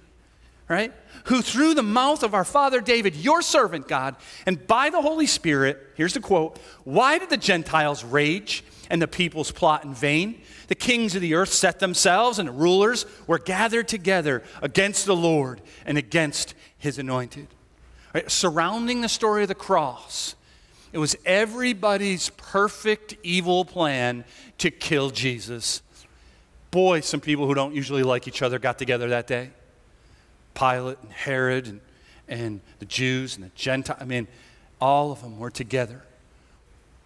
right? 0.71 0.91
Who 1.25 1.43
through 1.43 1.75
the 1.75 1.83
mouth 1.83 2.23
of 2.23 2.33
our 2.33 2.45
father 2.45 2.81
David, 2.81 3.15
your 3.15 3.43
servant 3.43 3.89
God, 3.89 4.17
and 4.47 4.67
by 4.67 4.89
the 4.89 5.03
Holy 5.03 5.27
Spirit, 5.27 5.87
here's 5.97 6.15
the 6.15 6.21
quote, 6.21 6.59
why 6.85 7.19
did 7.19 7.29
the 7.29 7.37
Gentiles 7.37 8.03
rage 8.05 8.65
and 8.91 9.01
the 9.01 9.09
peoples 9.09 9.51
plot 9.51 9.85
in 9.85 9.95
vain. 9.95 10.41
The 10.69 10.75
kings 10.75 11.15
of 11.15 11.21
the 11.21 11.35
earth 11.35 11.53
set 11.53 11.79
themselves, 11.79 12.39
and 12.39 12.49
the 12.49 12.53
rulers 12.53 13.07
were 13.27 13.39
gathered 13.39 13.89
together 13.89 14.43
against 14.63 15.07
the 15.07 15.17
Lord 15.17 15.61
and 15.85 15.99
against 15.99 16.55
his 16.79 16.99
anointed. 16.99 17.49
Right? 18.15 18.31
Surrounding 18.31 19.01
the 19.01 19.09
story 19.09 19.43
of 19.43 19.49
the 19.49 19.55
cross, 19.55 20.35
it 20.93 20.99
was 20.99 21.17
everybody's 21.25 22.31
perfect 22.31 23.17
evil 23.23 23.65
plan 23.65 24.25
to 24.59 24.71
kill 24.71 25.11
Jesus. 25.11 25.83
Boy, 26.71 27.01
some 27.01 27.21
people 27.21 27.47
who 27.47 27.55
don't 27.55 27.75
usually 27.75 28.03
like 28.03 28.27
each 28.29 28.43
other 28.43 28.59
got 28.59 28.79
together 28.79 29.09
that 29.09 29.27
day. 29.27 29.51
Pilate 30.55 30.99
and 31.03 31.13
Herod 31.13 31.67
and, 31.67 31.81
and 32.29 32.61
the 32.79 32.87
Jews 32.87 33.37
and 33.37 33.45
the 33.45 33.51
Gentiles. 33.55 33.99
I 34.01 34.05
mean, 34.05 34.27
all 34.81 35.13
of 35.13 35.23
them 35.23 35.39
were 35.39 35.51
together 35.51 36.03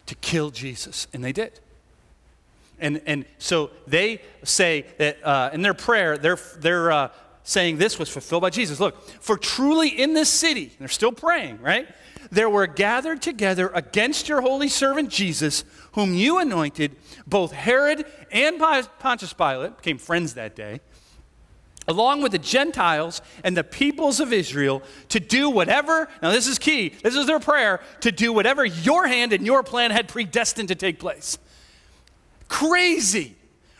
to 0.06 0.14
kill 0.16 0.50
Jesus, 0.50 1.06
and 1.12 1.22
they 1.22 1.32
did. 1.32 1.60
And, 2.80 3.02
and 3.06 3.24
so 3.38 3.70
they 3.86 4.22
say 4.42 4.86
that 4.98 5.24
uh, 5.24 5.50
in 5.52 5.62
their 5.62 5.74
prayer, 5.74 6.16
they're, 6.16 6.38
they're 6.58 6.90
uh, 6.90 7.08
saying 7.44 7.76
this 7.76 7.98
was 7.98 8.08
fulfilled 8.08 8.42
by 8.42 8.50
Jesus. 8.50 8.80
Look, 8.80 9.00
for 9.20 9.36
truly 9.36 9.88
in 9.88 10.14
this 10.14 10.28
city, 10.28 10.72
they're 10.78 10.88
still 10.88 11.12
praying, 11.12 11.60
right? 11.60 11.88
There 12.30 12.48
were 12.48 12.66
gathered 12.66 13.22
together 13.22 13.70
against 13.74 14.28
your 14.28 14.40
holy 14.40 14.68
servant 14.68 15.10
Jesus, 15.10 15.64
whom 15.92 16.14
you 16.14 16.38
anointed, 16.38 16.96
both 17.26 17.52
Herod 17.52 18.06
and 18.30 18.58
Pontius 18.58 19.32
Pilate, 19.32 19.76
became 19.76 19.98
friends 19.98 20.34
that 20.34 20.54
day, 20.54 20.80
along 21.88 22.22
with 22.22 22.32
the 22.32 22.38
Gentiles 22.38 23.20
and 23.42 23.56
the 23.56 23.64
peoples 23.64 24.20
of 24.20 24.32
Israel, 24.32 24.82
to 25.08 25.18
do 25.18 25.50
whatever, 25.50 26.08
now 26.22 26.30
this 26.30 26.46
is 26.46 26.58
key, 26.58 26.90
this 27.02 27.16
is 27.16 27.26
their 27.26 27.40
prayer, 27.40 27.80
to 28.00 28.12
do 28.12 28.32
whatever 28.32 28.64
your 28.64 29.06
hand 29.06 29.32
and 29.32 29.44
your 29.44 29.62
plan 29.62 29.90
had 29.90 30.08
predestined 30.08 30.68
to 30.68 30.74
take 30.74 30.98
place 31.00 31.38
crazy. 32.50 33.36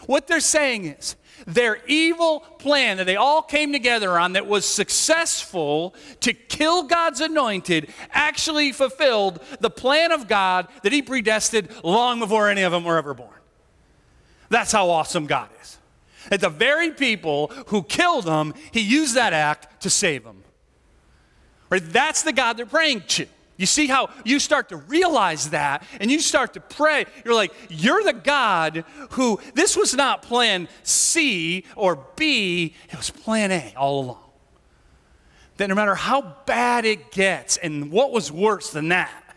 What 0.07 0.27
they're 0.27 0.41
saying 0.41 0.87
is 0.87 1.17
their 1.47 1.85
evil 1.87 2.41
plan 2.59 2.97
that 2.97 3.05
they 3.05 3.17
all 3.17 3.43
came 3.43 3.73
together 3.73 4.19
on 4.19 4.33
that 4.33 4.47
was 4.47 4.65
successful 4.65 5.95
to 6.21 6.33
kill 6.33 6.85
God's 6.85 7.21
anointed 7.21 7.93
actually 8.13 8.73
fulfilled 8.73 9.41
the 9.61 9.71
plan 9.71 10.13
of 10.13 10.29
God 10.29 10.69
that 10.83 10.93
He 10.93 11.03
predestined 11.03 11.69
long 11.85 12.19
before 12.21 12.49
any 12.49 12.63
of 12.63 12.73
them 12.73 12.85
were 12.85 12.97
ever 12.97 13.13
born. 13.13 13.29
That's 14.49 14.73
how 14.73 14.89
awesome 14.89 15.27
God 15.27 15.51
is. 15.61 15.79
That 16.31 16.41
the 16.41 16.49
very 16.49 16.93
people 16.93 17.49
who 17.67 17.83
killed 17.83 18.25
them, 18.25 18.55
He 18.73 18.81
used 18.81 19.15
that 19.17 19.33
act 19.33 19.83
to 19.83 19.91
save 19.91 20.25
them. 20.25 20.43
Right? 21.71 21.83
That's 21.85 22.23
the 22.23 22.33
God 22.33 22.57
they're 22.57 22.67
praying 22.67 23.03
to. 23.09 23.27
You 23.61 23.67
see 23.67 23.89
how 23.89 24.09
you 24.25 24.39
start 24.39 24.71
to 24.71 24.77
realize 24.77 25.51
that 25.51 25.83
and 26.01 26.11
you 26.11 26.21
start 26.21 26.55
to 26.55 26.61
pray. 26.61 27.05
You're 27.27 27.35
like, 27.35 27.53
you're 27.69 28.03
the 28.03 28.15
God 28.15 28.87
who, 29.11 29.39
this 29.53 29.77
was 29.77 29.93
not 29.93 30.23
plan 30.23 30.67
C 30.83 31.67
or 31.77 32.03
B, 32.17 32.75
it 32.89 32.97
was 32.97 33.11
plan 33.11 33.53
A 33.53 33.75
all 33.77 34.01
along. 34.01 34.31
That 35.59 35.69
no 35.69 35.75
matter 35.75 35.95
how 35.95 36.37
bad 36.47 36.87
it 36.87 37.13
gets, 37.13 37.59
and 37.59 37.93
what 37.93 38.13
was 38.13 38.33
worse 38.33 38.71
than 38.71 38.89
that, 38.89 39.37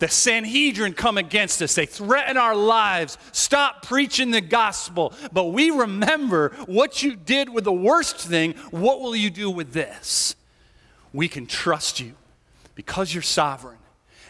the 0.00 0.08
Sanhedrin 0.08 0.94
come 0.94 1.16
against 1.16 1.62
us. 1.62 1.76
They 1.76 1.86
threaten 1.86 2.36
our 2.36 2.56
lives. 2.56 3.18
Stop 3.30 3.86
preaching 3.86 4.32
the 4.32 4.40
gospel. 4.40 5.12
But 5.32 5.44
we 5.52 5.70
remember 5.70 6.48
what 6.66 7.04
you 7.04 7.14
did 7.14 7.50
with 7.50 7.62
the 7.62 7.72
worst 7.72 8.16
thing. 8.16 8.54
What 8.72 9.00
will 9.00 9.14
you 9.14 9.30
do 9.30 9.48
with 9.48 9.72
this? 9.72 10.34
We 11.12 11.28
can 11.28 11.46
trust 11.46 12.00
you 12.00 12.16
because 12.78 13.12
you're 13.12 13.22
sovereign, 13.22 13.80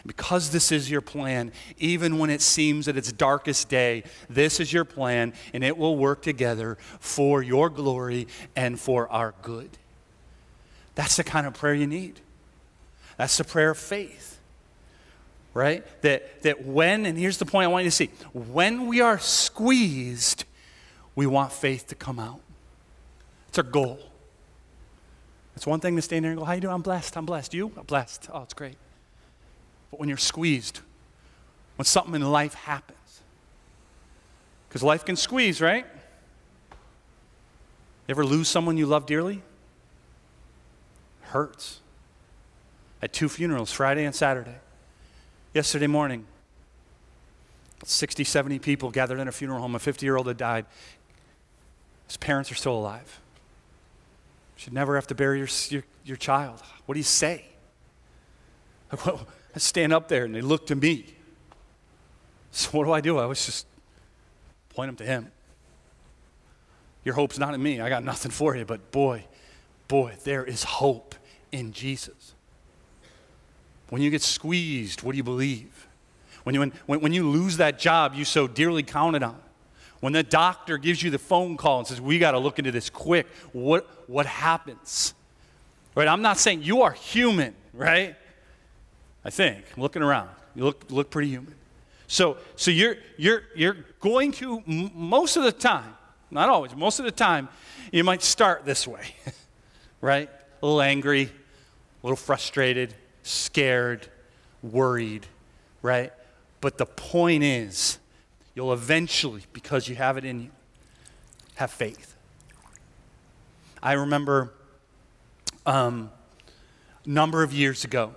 because 0.07 0.49
this 0.49 0.71
is 0.71 0.89
your 0.89 1.01
plan, 1.01 1.51
even 1.77 2.17
when 2.17 2.31
it 2.31 2.41
seems 2.41 2.87
at 2.87 2.97
its 2.97 3.11
darkest 3.11 3.69
day, 3.69 4.01
this 4.27 4.59
is 4.59 4.73
your 4.73 4.83
plan, 4.83 5.33
and 5.53 5.63
it 5.63 5.77
will 5.77 5.95
work 5.95 6.23
together 6.23 6.75
for 6.99 7.43
your 7.43 7.69
glory 7.69 8.27
and 8.55 8.79
for 8.79 9.07
our 9.09 9.35
good. 9.43 9.69
That's 10.95 11.15
the 11.15 11.23
kind 11.23 11.45
of 11.45 11.53
prayer 11.53 11.75
you 11.75 11.85
need. 11.85 12.21
That's 13.17 13.37
the 13.37 13.43
prayer 13.43 13.69
of 13.69 13.77
faith, 13.77 14.39
right? 15.53 15.85
That, 16.01 16.41
that 16.41 16.65
when, 16.65 17.05
and 17.05 17.19
here's 17.19 17.37
the 17.37 17.45
point 17.45 17.65
I 17.65 17.67
want 17.67 17.83
you 17.83 17.91
to 17.91 17.95
see 17.95 18.09
when 18.33 18.87
we 18.87 18.99
are 18.99 19.19
squeezed, 19.19 20.45
we 21.13 21.27
want 21.27 21.51
faith 21.51 21.85
to 21.89 21.95
come 21.95 22.17
out. 22.17 22.41
It's 23.49 23.59
our 23.59 23.63
goal. 23.63 23.99
It's 25.59 25.67
one 25.67 25.81
thing 25.81 25.97
to 25.97 26.01
stand 26.01 26.23
there 26.23 26.31
and 26.31 26.39
go, 26.39 26.45
How 26.45 26.53
are 26.53 26.55
you 26.55 26.61
doing? 26.61 26.73
I'm 26.73 26.81
blessed. 26.81 27.17
I'm 27.17 27.25
blessed. 27.25 27.53
You? 27.53 27.73
I'm 27.75 27.83
blessed. 27.83 28.29
Oh, 28.31 28.43
it's 28.43 28.53
great. 28.53 28.77
But 29.91 29.99
when 29.99 30.07
you're 30.07 30.17
squeezed, 30.17 30.79
when 31.75 31.85
something 31.85 32.15
in 32.15 32.21
life 32.21 32.53
happens, 32.53 33.19
because 34.69 34.81
life 34.83 35.03
can 35.03 35.17
squeeze, 35.17 35.59
right? 35.59 35.85
You 36.71 38.11
ever 38.13 38.25
lose 38.25 38.47
someone 38.47 38.77
you 38.77 38.85
love 38.85 39.05
dearly? 39.05 39.41
Hurts. 41.23 41.81
At 43.01 43.11
two 43.11 43.27
funerals, 43.27 43.69
Friday 43.69 44.05
and 44.05 44.15
Saturday. 44.15 44.59
Yesterday 45.53 45.87
morning, 45.87 46.25
60, 47.83 48.23
70 48.23 48.59
people 48.59 48.91
gathered 48.91 49.19
in 49.19 49.27
a 49.27 49.33
funeral 49.33 49.59
home. 49.59 49.75
A 49.75 49.79
50 49.79 50.05
year 50.05 50.15
old 50.15 50.27
had 50.27 50.37
died. 50.37 50.65
His 52.07 52.15
parents 52.15 52.49
are 52.49 52.55
still 52.55 52.77
alive. 52.77 53.19
Should 54.59 54.73
never 54.73 54.95
have 54.95 55.07
to 55.07 55.15
bury 55.15 55.39
your, 55.39 55.47
your, 55.69 55.83
your 56.03 56.17
child. 56.17 56.61
What 56.85 56.95
do 56.95 56.99
you 56.99 57.05
say? 57.05 57.45
I 58.91 59.57
stand 59.57 59.93
up 59.93 60.09
there 60.09 60.25
and 60.25 60.35
they 60.35 60.41
look 60.41 60.67
to 60.67 60.75
me. 60.75 61.05
So 62.51 62.69
what 62.71 62.83
do 62.83 62.91
I 62.91 62.99
do? 62.99 63.19
I 63.19 63.25
was 63.25 63.45
just 63.45 63.65
point 64.75 64.89
them 64.89 64.97
to 64.97 65.05
him. 65.05 65.31
Your 67.05 67.15
hope's 67.15 67.39
not 67.39 67.53
in 67.53 67.63
me. 67.63 67.79
I 67.79 67.87
got 67.87 68.03
nothing 68.03 68.31
for 68.31 68.53
you, 68.53 68.65
but 68.65 68.91
boy, 68.91 69.23
boy, 69.87 70.15
there 70.25 70.43
is 70.43 70.65
hope 70.65 71.15
in 71.53 71.71
Jesus. 71.71 72.33
When 73.87 74.01
you 74.01 74.09
get 74.09 74.21
squeezed, 74.21 75.03
what 75.03 75.13
do 75.13 75.17
you 75.17 75.23
believe? 75.23 75.87
When 76.43 76.53
you, 76.53 76.69
when, 76.85 76.99
when 76.99 77.13
you 77.13 77.29
lose 77.29 77.55
that 77.57 77.79
job 77.79 78.13
you 78.13 78.25
so 78.25 78.45
dearly 78.45 78.83
counted 78.83 79.23
on, 79.23 79.39
when 79.99 80.13
the 80.13 80.23
doctor 80.23 80.77
gives 80.77 81.03
you 81.03 81.09
the 81.09 81.19
phone 81.19 81.57
call 81.57 81.79
and 81.79 81.87
says, 81.87 81.99
We 81.99 82.19
got 82.19 82.31
to 82.31 82.39
look 82.39 82.59
into 82.59 82.71
this 82.71 82.89
quick, 82.89 83.27
what, 83.51 83.87
what 84.07 84.25
happens? 84.25 85.13
Right? 85.95 86.07
I'm 86.07 86.21
not 86.21 86.37
saying 86.37 86.63
you 86.63 86.83
are 86.83 86.91
human, 86.91 87.53
right? 87.73 88.15
I 89.25 89.29
think. 89.29 89.65
I'm 89.75 89.81
looking 89.81 90.01
around. 90.01 90.29
You 90.55 90.63
look, 90.63 90.85
look 90.89 91.09
pretty 91.09 91.29
human. 91.29 91.55
So, 92.07 92.37
so 92.55 92.71
you're, 92.71 92.95
you're, 93.17 93.43
you're 93.55 93.77
going 93.99 94.31
to, 94.33 94.63
most 94.65 95.37
of 95.37 95.43
the 95.43 95.51
time, 95.51 95.95
not 96.31 96.49
always, 96.49 96.75
most 96.75 96.99
of 96.99 97.05
the 97.05 97.11
time, 97.11 97.49
you 97.91 98.03
might 98.03 98.23
start 98.23 98.65
this 98.65 98.87
way, 98.87 99.13
right? 100.01 100.29
A 100.61 100.65
little 100.65 100.81
angry, 100.81 101.23
a 101.23 102.07
little 102.07 102.17
frustrated, 102.17 102.95
scared, 103.23 104.07
worried, 104.63 105.27
right? 105.81 106.11
But 106.61 106.77
the 106.77 106.85
point 106.85 107.43
is, 107.43 107.99
you'll 108.55 108.73
eventually, 108.73 109.43
because 109.53 109.87
you 109.87 109.95
have 109.95 110.17
it 110.17 110.25
in 110.25 110.41
you, 110.41 110.49
have 111.55 111.71
faith. 111.71 112.15
I 113.81 113.93
remember 113.93 114.53
um, 115.65 116.11
a 117.05 117.09
number 117.09 117.43
of 117.43 117.53
years 117.53 117.83
ago, 117.83 118.15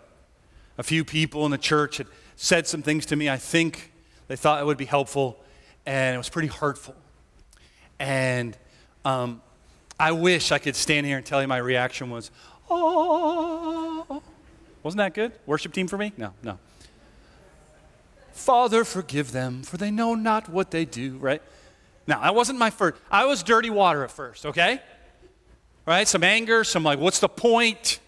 a 0.79 0.83
few 0.83 1.05
people 1.05 1.45
in 1.45 1.51
the 1.51 1.59
church 1.59 1.99
had 1.99 2.07
said 2.37 2.67
some 2.67 2.83
things 2.83 3.07
to 3.07 3.17
me. 3.17 3.29
I 3.29 3.37
think 3.37 3.93
they 4.29 4.37
thought 4.37 4.61
it 4.61 4.65
would 4.65 4.79
be 4.79 4.85
helpful, 4.85 5.39
and 5.87 6.15
it 6.15 6.19
was 6.19 6.29
pretty 6.29 6.49
hurtful. 6.49 6.95
And 7.99 8.57
um, 9.05 9.43
I 10.01 10.13
wish 10.13 10.51
I 10.51 10.59
could 10.59 10.75
stand 10.75 11.07
here 11.07 11.17
and 11.17 11.27
tell 11.27 11.41
you 11.41 11.47
my 11.47 11.59
reaction 11.59 12.11
was, 12.11 12.31
oh. 12.71 14.23
Wasn't 14.83 14.99
that 14.99 15.15
good? 15.15 15.33
Worship 15.47 15.73
team 15.73 15.87
for 15.87 15.97
me? 15.97 16.13
No, 16.17 16.33
no. 16.43 16.59
Father, 18.33 18.85
forgive 18.85 19.33
them, 19.33 19.63
for 19.63 19.77
they 19.77 19.91
know 19.91 20.15
not 20.15 20.49
what 20.49 20.71
they 20.71 20.85
do, 20.85 21.17
right? 21.19 21.43
Now, 22.07 22.21
that 22.23 22.35
wasn't 22.35 22.59
my 22.59 22.71
first. 22.71 23.01
I 23.11 23.27
was 23.27 23.43
dirty 23.43 23.71
water 23.71 24.03
at 24.05 24.11
first, 24.11 24.47
okay? 24.47 24.81
Right? 25.87 26.09
Some 26.09 26.25
anger, 26.25 26.65
some 26.65 26.83
like, 26.83 26.99
what's 26.99 27.21
the 27.21 27.29
point? 27.29 28.01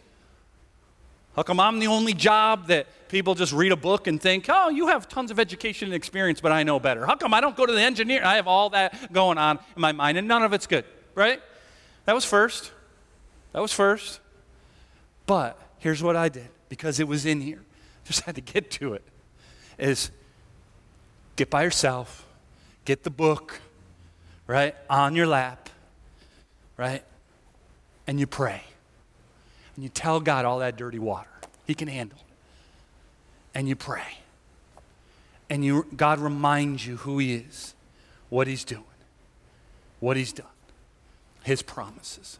How 1.37 1.43
come 1.43 1.61
I'm 1.61 1.79
the 1.79 1.89
only 1.89 2.15
job 2.15 2.69
that 2.69 2.87
people 3.09 3.35
just 3.35 3.53
read 3.53 3.73
a 3.73 3.77
book 3.77 4.07
and 4.07 4.21
think, 4.21 4.47
oh, 4.49 4.69
you 4.69 4.89
have 4.89 5.09
tons 5.09 5.31
of 5.31 5.39
education 5.39 5.87
and 5.87 5.95
experience, 5.95 6.41
but 6.41 6.53
I 6.53 6.63
know 6.63 6.79
better? 6.79 7.07
How 7.07 7.17
come 7.17 7.35
I 7.35 7.41
don't 7.41 7.57
go 7.57 7.67
to 7.67 7.73
the 7.73 7.81
engineer? 7.81 8.25
I 8.25 8.37
have 8.37 8.47
all 8.47 8.71
that 8.71 9.13
going 9.13 9.39
on 9.39 9.59
in 9.77 9.81
my 9.81 9.93
mind, 9.93 10.17
and 10.17 10.29
none 10.29 10.43
of 10.43 10.53
it's 10.53 10.67
good, 10.67 10.85
right? 11.15 11.41
That 12.05 12.15
was 12.15 12.25
first. 12.25 12.73
That 13.53 13.61
was 13.61 13.73
first. 13.73 14.21
But 15.27 15.59
here's 15.79 16.03
what 16.03 16.17
I 16.17 16.29
did 16.29 16.49
because 16.69 17.01
it 17.01 17.09
was 17.09 17.27
in 17.27 17.41
here. 17.41 17.63
Just 18.05 18.23
had 18.23 18.35
to 18.37 18.41
get 18.41 18.71
to 18.73 18.95
it. 18.95 19.03
Is 19.79 20.11
get 21.37 21.51
by 21.51 21.63
yourself, 21.63 22.27
get 22.85 23.03
the 23.03 23.11
book, 23.11 23.61
right, 24.47 24.75
on 24.89 25.17
your 25.17 25.27
lap, 25.27 25.69
right, 26.77 27.05
and 28.07 28.21
you 28.21 28.27
pray. 28.27 28.63
And 29.75 29.83
you 29.83 29.89
tell 29.89 30.21
God 30.21 30.45
all 30.45 30.61
that 30.61 30.77
dirty 30.77 30.99
water. 30.99 31.29
He 31.67 31.75
can 31.75 31.89
handle 31.89 32.19
it. 32.19 33.59
And 33.59 33.69
you 33.69 33.77
pray. 33.77 34.19
And 35.51 35.65
you, 35.65 35.87
God 35.97 36.21
reminds 36.21 36.87
you 36.87 36.97
who 36.99 37.19
He 37.19 37.35
is, 37.35 37.75
what 38.29 38.47
He's 38.47 38.65
doing, 38.65 38.85
what 40.01 40.17
He's 40.17 40.33
done, 40.33 40.47
His 41.43 41.63
promises. 41.63 42.39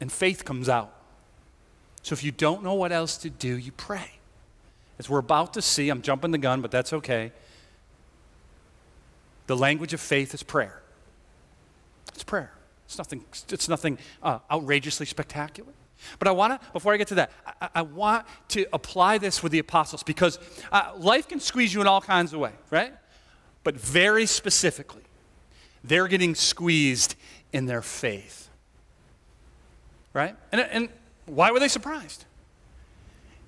And 0.00 0.10
faith 0.10 0.44
comes 0.44 0.68
out. 0.68 0.92
So 2.02 2.14
if 2.14 2.24
you 2.24 2.32
don't 2.32 2.64
know 2.64 2.74
what 2.74 2.90
else 2.90 3.16
to 3.18 3.30
do, 3.30 3.56
you 3.56 3.72
pray. 3.72 4.10
As 5.02 5.10
we're 5.10 5.18
about 5.18 5.54
to 5.54 5.62
see, 5.62 5.88
I'm 5.88 6.00
jumping 6.00 6.30
the 6.30 6.38
gun, 6.38 6.62
but 6.62 6.70
that's 6.70 6.92
okay. 6.92 7.32
The 9.48 9.56
language 9.56 9.92
of 9.92 10.00
faith 10.00 10.32
is 10.32 10.44
prayer. 10.44 10.80
It's 12.14 12.22
prayer. 12.22 12.52
It's 12.84 12.98
nothing, 12.98 13.24
it's 13.48 13.68
nothing 13.68 13.98
uh, 14.22 14.38
outrageously 14.48 15.06
spectacular. 15.06 15.72
But 16.20 16.28
I 16.28 16.30
want 16.30 16.52
to, 16.52 16.72
before 16.72 16.94
I 16.94 16.98
get 16.98 17.08
to 17.08 17.16
that, 17.16 17.32
I, 17.60 17.68
I, 17.74 17.82
want 17.82 18.26
to 18.50 18.64
apply 18.72 19.18
this 19.18 19.42
with 19.42 19.50
the 19.50 19.58
apostles 19.58 20.04
because 20.04 20.38
uh, 20.70 20.92
life 20.96 21.26
can 21.26 21.40
squeeze 21.40 21.74
you 21.74 21.80
in 21.80 21.88
all 21.88 22.00
kinds 22.00 22.32
of 22.32 22.38
ways, 22.38 22.52
right? 22.70 22.94
But 23.64 23.74
very 23.74 24.26
specifically, 24.26 25.02
they're 25.82 26.06
getting 26.06 26.36
squeezed 26.36 27.16
in 27.52 27.66
their 27.66 27.82
faith, 27.82 28.50
right? 30.12 30.36
And, 30.52 30.60
and 30.60 30.88
why 31.26 31.50
were 31.50 31.58
they 31.58 31.66
surprised? 31.66 32.24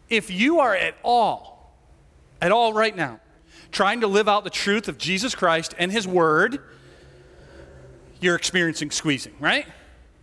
If 0.09 0.31
you 0.31 0.61
are 0.61 0.75
at 0.75 0.95
all, 1.03 1.75
at 2.41 2.53
all 2.53 2.73
right 2.73 2.95
now, 2.95 3.21
trying 3.73 4.01
to 4.03 4.07
live 4.07 4.29
out 4.29 4.45
the 4.45 4.51
truth 4.51 4.89
of 4.89 4.99
Jesus 4.99 5.35
Christ 5.35 5.75
and 5.79 5.91
His 5.91 6.07
Word, 6.07 6.61
you're 8.21 8.37
experiencing 8.37 8.91
squeezing, 8.91 9.35
right? 9.41 9.67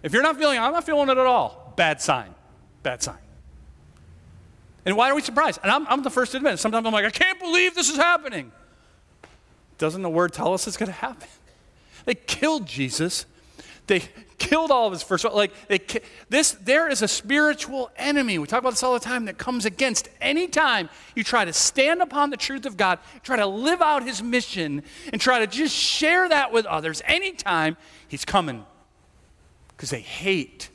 If 0.03 0.13
you're 0.13 0.23
not 0.23 0.37
feeling 0.37 0.59
I'm 0.59 0.73
not 0.73 0.85
feeling 0.85 1.09
it 1.09 1.17
at 1.17 1.25
all, 1.25 1.73
bad 1.75 2.01
sign. 2.01 2.33
Bad 2.83 3.03
sign. 3.03 3.17
And 4.85 4.97
why 4.97 5.11
are 5.11 5.15
we 5.15 5.21
surprised? 5.21 5.59
And 5.61 5.71
I'm, 5.71 5.85
I'm 5.87 6.01
the 6.01 6.09
first 6.09 6.31
to 6.31 6.37
admit, 6.37 6.55
it. 6.55 6.57
sometimes 6.57 6.85
I'm 6.87 6.93
like, 6.93 7.05
I 7.05 7.11
can't 7.11 7.39
believe 7.39 7.75
this 7.75 7.89
is 7.89 7.97
happening. 7.97 8.51
Doesn't 9.77 10.01
the 10.01 10.09
Word 10.09 10.33
tell 10.33 10.53
us 10.53 10.67
it's 10.67 10.77
going 10.77 10.87
to 10.87 10.93
happen? 10.93 11.27
They 12.05 12.15
killed 12.15 12.65
Jesus 12.65 13.25
they 13.91 14.03
killed 14.41 14.71
all 14.71 14.87
of 14.87 14.93
his 14.93 15.03
first 15.03 15.23
like 15.25 15.53
they, 15.67 15.79
this 16.29 16.51
there 16.53 16.89
is 16.89 17.01
a 17.01 17.07
spiritual 17.07 17.91
enemy 17.95 18.39
we 18.39 18.47
talk 18.47 18.59
about 18.59 18.71
this 18.71 18.81
all 18.81 18.93
the 18.93 18.99
time 18.99 19.25
that 19.25 19.37
comes 19.37 19.65
against 19.65 20.09
any 20.19 20.47
time 20.47 20.89
you 21.15 21.23
try 21.23 21.45
to 21.45 21.53
stand 21.53 22.01
upon 22.01 22.31
the 22.31 22.37
truth 22.37 22.65
of 22.65 22.75
god 22.75 22.97
try 23.23 23.35
to 23.35 23.45
live 23.45 23.81
out 23.81 24.03
his 24.03 24.21
mission 24.23 24.81
and 25.11 25.21
try 25.21 25.39
to 25.39 25.47
just 25.47 25.75
share 25.75 26.27
that 26.29 26.51
with 26.51 26.65
others 26.65 27.01
anytime 27.05 27.77
he's 28.07 28.25
coming. 28.25 28.65
Because 29.69 29.89
they 29.89 30.01
hate 30.01 30.69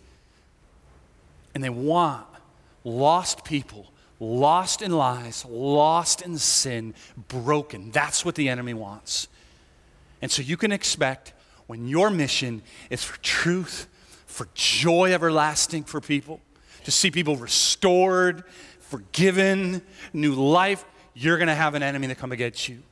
and 1.54 1.62
they 1.62 1.70
want 1.70 2.26
lost 2.84 3.44
people 3.44 3.92
lost 4.18 4.80
in 4.80 4.92
lies 4.92 5.44
lost 5.44 6.22
in 6.22 6.38
sin 6.38 6.94
broken. 7.28 7.90
That's 7.90 8.24
what 8.24 8.34
the 8.34 8.48
enemy 8.48 8.74
wants. 8.74 9.28
And 10.22 10.30
so 10.30 10.42
you 10.42 10.56
can 10.56 10.72
expect 10.72 11.32
when 11.66 11.86
your 11.86 12.10
mission 12.10 12.62
is 12.90 13.02
for 13.02 13.18
truth, 13.20 13.88
for 14.26 14.48
joy 14.54 15.12
everlasting 15.12 15.84
for 15.84 16.00
people, 16.00 16.40
to 16.84 16.90
see 16.90 17.10
people 17.10 17.36
restored, 17.36 18.44
forgiven, 18.78 19.82
new 20.12 20.34
life, 20.34 20.84
you're 21.14 21.36
going 21.36 21.48
to 21.48 21.54
have 21.54 21.74
an 21.74 21.82
enemy 21.82 22.06
that 22.06 22.18
come 22.18 22.32
against 22.32 22.68
you. 22.68 22.82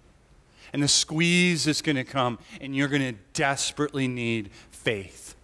And 0.72 0.82
the 0.82 0.88
squeeze 0.88 1.68
is 1.68 1.82
going 1.82 1.96
to 1.96 2.04
come, 2.04 2.38
and 2.60 2.74
you're 2.74 2.88
going 2.88 3.02
to 3.02 3.20
desperately 3.32 4.08
need 4.08 4.50
faith 4.72 5.36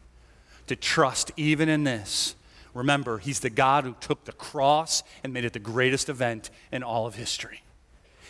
to 0.66 0.74
trust 0.74 1.30
even 1.36 1.68
in 1.68 1.84
this. 1.84 2.34
Remember, 2.74 3.18
He's 3.18 3.40
the 3.40 3.50
God 3.50 3.84
who 3.84 3.94
took 4.00 4.24
the 4.24 4.32
cross 4.32 5.02
and 5.22 5.32
made 5.32 5.44
it 5.44 5.52
the 5.52 5.58
greatest 5.58 6.08
event 6.08 6.50
in 6.72 6.82
all 6.82 7.06
of 7.06 7.14
history. 7.14 7.62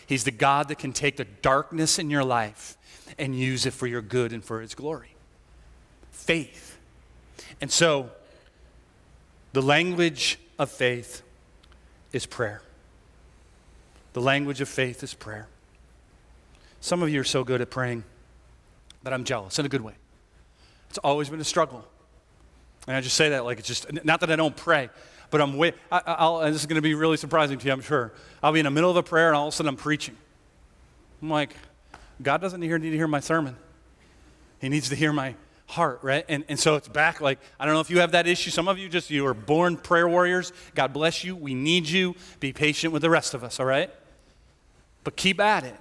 He's 0.07 0.25
the 0.25 0.31
God 0.31 0.69
that 0.69 0.79
can 0.79 0.93
take 0.93 1.17
the 1.17 1.25
darkness 1.25 1.99
in 1.99 2.11
your 2.11 2.25
life 2.25 2.77
and 3.19 3.35
use 3.39 3.67
it 3.67 3.73
for 3.73 3.87
your 3.87 4.03
good 4.03 4.33
and 4.33 4.45
for 4.45 4.61
His 4.61 4.75
glory. 4.75 5.15
Faith. 6.11 6.79
And 7.61 7.71
so, 7.71 8.11
the 9.53 9.63
language 9.63 10.39
of 10.59 10.71
faith 10.71 11.23
is 12.13 12.27
prayer. 12.27 12.63
The 14.13 14.21
language 14.21 14.61
of 14.61 14.69
faith 14.69 15.03
is 15.03 15.15
prayer. 15.15 15.49
Some 16.81 17.03
of 17.03 17.11
you 17.11 17.21
are 17.21 17.25
so 17.25 17.45
good 17.45 17.61
at 17.61 17.71
praying 17.71 18.05
that 19.03 19.13
I'm 19.13 19.25
jealous 19.25 19.59
in 19.59 19.67
a 19.67 19.69
good 19.69 19.83
way. 19.83 19.95
It's 20.89 20.99
always 20.99 21.29
been 21.29 21.41
a 21.41 21.45
struggle. 21.45 21.85
And 22.87 22.97
I 22.97 23.01
just 23.01 23.17
say 23.17 23.31
that 23.31 23.45
like 23.45 23.59
it's 23.59 23.69
just, 23.69 24.05
not 24.05 24.21
that 24.21 24.31
I 24.31 24.37
don't 24.37 24.57
pray, 24.57 24.91
but 25.31 25.41
I'm 25.41 25.57
way, 25.57 25.73
I, 25.93 26.27
will 26.27 26.41
and 26.41 26.55
this 26.55 26.63
is 26.63 26.67
going 26.67 26.77
to 26.77 26.83
be 26.83 26.95
really 26.95 27.17
surprising 27.17 27.59
to 27.59 27.67
you, 27.67 27.73
I'm 27.73 27.83
sure. 27.83 28.13
I'll 28.43 28.53
be 28.53 28.61
in 28.61 28.65
the 28.65 28.71
middle 28.71 28.91
of 28.91 28.97
a 28.97 29.03
prayer 29.03 29.29
and 29.29 29.37
all 29.37 29.49
of 29.49 29.55
a 29.55 29.57
sudden 29.57 29.69
I'm 29.69 29.77
preaching. 29.77 30.17
I'm 31.23 31.31
like, 31.31 31.55
God 32.23 32.41
doesn't 32.41 32.61
need 32.61 32.69
to 32.69 32.91
hear 32.91 33.09
my 33.09 33.21
sermon. 33.21 33.57
He 34.61 34.69
needs 34.69 34.89
to 34.91 34.95
hear 34.95 35.13
my 35.13 35.35
heart, 35.67 36.01
right? 36.03 36.25
And, 36.29 36.45
and 36.49 36.59
so 36.59 36.77
it's 36.77 36.89
back 36.89 37.21
like, 37.21 37.39
I 37.59 37.65
don't 37.65 37.75
know 37.75 37.81
if 37.81 37.91
you 37.91 38.01
have 38.01 38.13
that 38.13 38.27
issue. 38.27 38.51
Some 38.51 38.69
of 38.69 38.79
you 38.79 38.89
just, 38.89 39.11
you 39.11 39.27
are 39.27 39.35
born 39.35 39.77
prayer 39.77 40.09
warriors. 40.09 40.53
God 40.75 40.93
bless 40.93 41.25
you. 41.25 41.35
We 41.35 41.55
need 41.55 41.89
you. 41.89 42.15
Be 42.41 42.53
patient 42.53 42.93
with 42.93 43.03
the 43.03 43.11
rest 43.11 43.35
of 43.35 43.45
us, 43.45 43.61
all 43.61 43.67
right? 43.67 43.91
But 45.05 45.17
keep 45.17 45.41
at 45.41 45.65
it. 45.65 45.77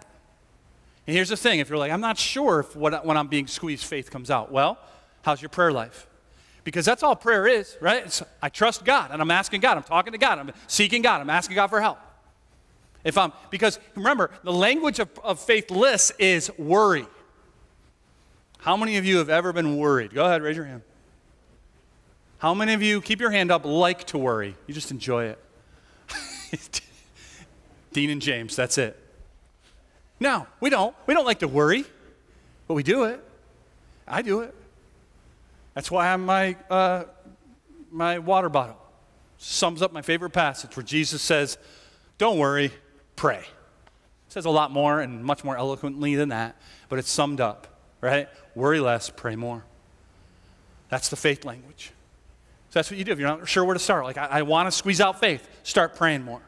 And 1.08 1.16
here's 1.16 1.30
the 1.30 1.38
thing 1.38 1.60
if 1.60 1.70
you're 1.70 1.80
like, 1.80 1.92
I'm 1.92 2.02
not 2.02 2.18
sure 2.18 2.60
if 2.60 2.76
what, 2.76 3.06
when 3.06 3.18
I'm 3.18 3.28
being 3.28 3.48
squeezed, 3.48 3.84
faith 3.84 4.12
comes 4.12 4.30
out. 4.30 4.52
Well, 4.52 4.78
how's 5.24 5.42
your 5.42 5.50
prayer 5.50 5.72
life? 5.72 6.08
Because 6.64 6.86
that's 6.86 7.02
all 7.02 7.16
prayer 7.16 7.48
is, 7.48 7.76
right? 7.82 8.06
It's, 8.06 8.22
I 8.42 8.50
trust 8.50 8.86
God 8.86 9.10
and 9.12 9.22
I'm 9.22 9.32
asking 9.32 9.62
God. 9.62 9.76
I'm 9.76 9.84
talking 9.84 10.14
to 10.14 10.20
God. 10.20 10.38
I'm 10.38 10.52
seeking 10.68 11.02
God. 11.02 11.20
I'm 11.20 11.30
asking 11.30 11.56
God 11.56 11.68
for 11.68 11.82
help. 11.82 11.98
If 13.04 13.18
I'm, 13.18 13.32
because 13.50 13.80
remember, 13.96 14.30
the 14.44 14.52
language 14.52 15.00
of, 15.00 15.10
of 15.24 15.40
faithless 15.40 16.12
is 16.20 16.52
worry. 16.58 17.06
How 18.60 18.76
many 18.76 18.98
of 18.98 19.06
you 19.06 19.18
have 19.18 19.30
ever 19.30 19.54
been 19.54 19.78
worried? 19.78 20.14
Go 20.14 20.26
ahead, 20.26 20.42
raise 20.42 20.58
your 20.58 20.66
hand. 20.66 20.82
How 22.40 22.54
many 22.54 22.74
of 22.74 22.82
you, 22.82 23.02
keep 23.02 23.20
your 23.20 23.32
hand 23.32 23.52
up, 23.52 23.66
like 23.66 24.06
to 24.06 24.18
worry? 24.18 24.56
You 24.68 24.74
just 24.74 24.92
enjoy 24.92 25.26
it. 25.26 25.40
Dean 27.94 28.10
and 28.10 28.22
James, 28.22 28.56
that's 28.56 28.78
it. 28.78 28.98
No, 30.20 30.48
we 30.60 30.70
don't. 30.70 30.96
We 31.06 31.14
don't 31.14 31.26
like 31.26 31.40
to 31.40 31.48
worry, 31.48 31.86
but 32.68 32.74
we 32.74 32.84
do 32.84 33.06
it. 33.06 33.24
I 34.08 34.22
do 34.22 34.42
it. 34.42 34.54
That's 35.74 35.90
why 35.90 36.10
I'm 36.10 36.26
my, 36.26 36.56
uh, 36.70 37.06
my 37.92 38.20
water 38.20 38.50
bottle. 38.50 38.78
Sums 39.38 39.82
up 39.82 39.94
my 39.94 40.02
favorite 40.02 40.32
passage 40.32 40.76
where 40.76 40.84
Jesus 40.84 41.22
says, 41.22 41.58
Don't 42.18 42.38
worry, 42.38 42.72
pray. 43.20 43.40
It 43.40 44.32
says 44.32 44.46
a 44.46 44.50
lot 44.50 44.72
more 44.72 45.02
and 45.02 45.26
much 45.26 45.44
more 45.44 45.58
eloquently 45.58 46.16
than 46.16 46.30
that, 46.30 46.56
but 46.88 47.00
it's 47.00 47.10
summed 47.10 47.42
up, 47.42 47.68
right? 48.00 48.30
Worry 48.56 48.80
less, 48.80 49.10
pray 49.10 49.36
more. 49.36 49.66
That's 50.88 51.10
the 51.10 51.18
faith 51.18 51.44
language. 51.44 51.92
So 52.70 52.80
that's 52.80 52.90
what 52.90 52.98
you 52.98 53.04
do. 53.04 53.12
If 53.12 53.20
you're 53.20 53.28
not 53.28 53.46
sure 53.46 53.66
where 53.66 53.74
to 53.74 53.80
start, 53.80 54.06
like, 54.06 54.18
I, 54.18 54.26
I 54.26 54.42
want 54.44 54.68
to 54.68 54.72
squeeze 54.72 55.02
out 55.02 55.20
faith, 55.20 55.46
start 55.64 55.96
praying 55.96 56.24
more. 56.24 56.42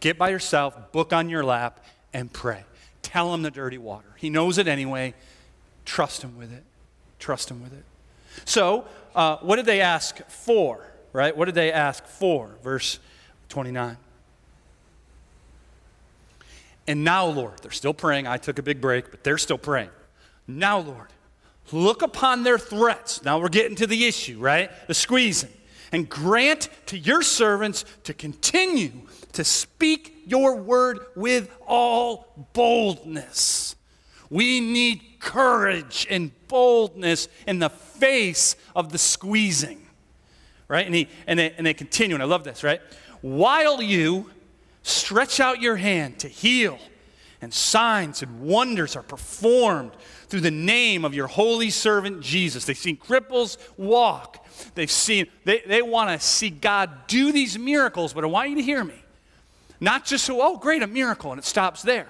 Get 0.00 0.18
by 0.18 0.28
yourself, 0.28 0.92
book 0.92 1.14
on 1.14 1.30
your 1.30 1.42
lap, 1.42 1.82
and 2.12 2.30
pray. 2.30 2.64
Tell 3.00 3.32
him 3.32 3.40
the 3.40 3.50
dirty 3.50 3.78
water. 3.78 4.08
He 4.18 4.28
knows 4.28 4.58
it 4.58 4.68
anyway. 4.68 5.14
Trust 5.86 6.20
him 6.20 6.36
with 6.36 6.52
it. 6.52 6.64
Trust 7.18 7.50
him 7.50 7.62
with 7.62 7.72
it. 7.72 7.84
So, 8.44 8.84
uh, 9.14 9.38
what 9.38 9.56
did 9.56 9.64
they 9.64 9.80
ask 9.80 10.18
for? 10.28 10.92
Right? 11.14 11.34
What 11.34 11.46
did 11.46 11.54
they 11.54 11.72
ask 11.72 12.04
for? 12.04 12.50
Verse 12.62 12.98
29. 13.48 13.96
And 16.88 17.02
now, 17.02 17.26
Lord, 17.26 17.58
they're 17.62 17.70
still 17.70 17.94
praying. 17.94 18.26
I 18.26 18.36
took 18.36 18.58
a 18.58 18.62
big 18.62 18.80
break, 18.80 19.10
but 19.10 19.24
they're 19.24 19.38
still 19.38 19.58
praying. 19.58 19.90
Now, 20.46 20.78
Lord, 20.78 21.08
look 21.72 22.02
upon 22.02 22.44
their 22.44 22.58
threats. 22.58 23.24
Now 23.24 23.38
we're 23.38 23.48
getting 23.48 23.76
to 23.76 23.86
the 23.86 24.04
issue, 24.06 24.38
right? 24.38 24.70
The 24.86 24.94
squeezing. 24.94 25.50
And 25.92 26.08
grant 26.08 26.68
to 26.86 26.98
your 26.98 27.22
servants 27.22 27.84
to 28.04 28.14
continue 28.14 28.92
to 29.32 29.44
speak 29.44 30.22
your 30.26 30.56
word 30.56 31.00
with 31.14 31.50
all 31.66 32.48
boldness. 32.52 33.76
We 34.30 34.60
need 34.60 35.02
courage 35.20 36.06
and 36.10 36.32
boldness 36.48 37.28
in 37.46 37.58
the 37.58 37.70
face 37.70 38.56
of 38.74 38.92
the 38.92 38.98
squeezing. 38.98 39.86
Right? 40.68 40.86
And, 40.86 40.94
he, 40.94 41.08
and, 41.26 41.38
they, 41.38 41.52
and 41.52 41.66
they 41.66 41.74
continue, 41.74 42.16
and 42.16 42.22
I 42.22 42.26
love 42.26 42.42
this, 42.42 42.64
right? 42.64 42.80
While 43.20 43.80
you 43.80 44.30
stretch 44.86 45.40
out 45.40 45.60
your 45.60 45.76
hand 45.76 46.20
to 46.20 46.28
heal, 46.28 46.78
and 47.40 47.52
signs 47.52 48.22
and 48.22 48.40
wonders 48.40 48.96
are 48.96 49.02
performed 49.02 49.92
through 50.28 50.40
the 50.40 50.50
name 50.50 51.04
of 51.04 51.14
your 51.14 51.26
holy 51.26 51.70
servant 51.70 52.20
Jesus. 52.20 52.64
They've 52.64 52.76
seen 52.76 52.96
cripples 52.96 53.58
walk. 53.76 54.46
They've 54.74 54.90
seen, 54.90 55.26
they, 55.44 55.60
they 55.66 55.82
want 55.82 56.10
to 56.10 56.24
see 56.24 56.50
God 56.50 57.06
do 57.06 57.32
these 57.32 57.58
miracles, 57.58 58.12
but 58.12 58.24
I 58.24 58.28
want 58.28 58.50
you 58.50 58.56
to 58.56 58.62
hear 58.62 58.82
me. 58.84 58.94
Not 59.80 60.04
just 60.06 60.24
so, 60.24 60.40
oh, 60.40 60.56
great, 60.56 60.82
a 60.82 60.86
miracle, 60.86 61.32
and 61.32 61.38
it 61.38 61.44
stops 61.44 61.82
there. 61.82 62.08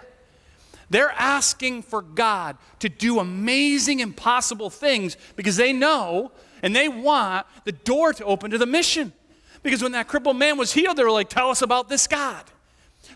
They're 0.89 1.11
asking 1.11 1.83
for 1.83 2.01
God 2.01 2.57
to 2.79 2.89
do 2.89 3.19
amazing, 3.19 4.01
impossible 4.01 4.71
things 4.71 5.17
because 5.35 5.57
they 5.57 5.73
know 5.73 6.31
and 6.63 6.77
they 6.77 6.89
want 6.89 7.47
the 7.65 7.73
door 7.73 8.13
to 8.13 8.25
open 8.25 8.53
to 8.53 8.59
the 8.59 8.67
mission. 8.67 9.13
Because 9.63 9.83
when 9.83 9.93
that 9.93 10.07
crippled 10.07 10.37
man 10.37 10.59
was 10.59 10.73
healed, 10.73 10.97
they 10.97 11.03
were 11.03 11.11
like, 11.11 11.29
Tell 11.29 11.51
us 11.51 11.61
about 11.61 11.89
this 11.89 12.07
God. 12.07 12.45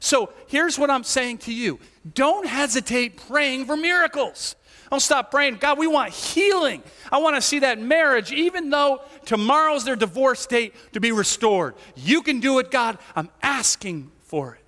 So 0.00 0.32
here's 0.46 0.78
what 0.78 0.90
I'm 0.90 1.04
saying 1.04 1.38
to 1.38 1.52
you 1.52 1.78
don't 2.14 2.46
hesitate 2.46 3.16
praying 3.28 3.66
for 3.66 3.76
miracles. 3.76 4.56
Don't 4.90 5.00
stop 5.00 5.30
praying. 5.30 5.56
God, 5.56 5.78
we 5.78 5.86
want 5.86 6.12
healing. 6.12 6.82
I 7.12 7.18
want 7.18 7.36
to 7.36 7.42
see 7.42 7.60
that 7.60 7.80
marriage, 7.80 8.32
even 8.32 8.70
though 8.70 9.02
tomorrow's 9.24 9.84
their 9.84 9.94
divorce 9.94 10.44
date, 10.46 10.74
to 10.94 11.00
be 11.00 11.12
restored. 11.12 11.76
You 11.94 12.22
can 12.22 12.40
do 12.40 12.58
it, 12.58 12.72
God. 12.72 12.98
I'm 13.14 13.28
asking 13.40 14.10
for 14.22 14.54
it. 14.54 14.64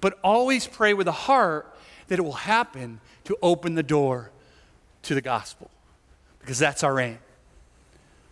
But 0.00 0.20
always 0.22 0.68
pray 0.68 0.94
with 0.94 1.08
a 1.08 1.12
heart 1.12 1.74
that 2.06 2.20
it 2.20 2.22
will 2.22 2.32
happen 2.32 3.00
to 3.24 3.36
open 3.42 3.74
the 3.74 3.82
door 3.82 4.30
to 5.02 5.14
the 5.16 5.20
gospel 5.20 5.68
because 6.40 6.58
that's 6.58 6.84
our 6.84 7.00
aim. 7.00 7.18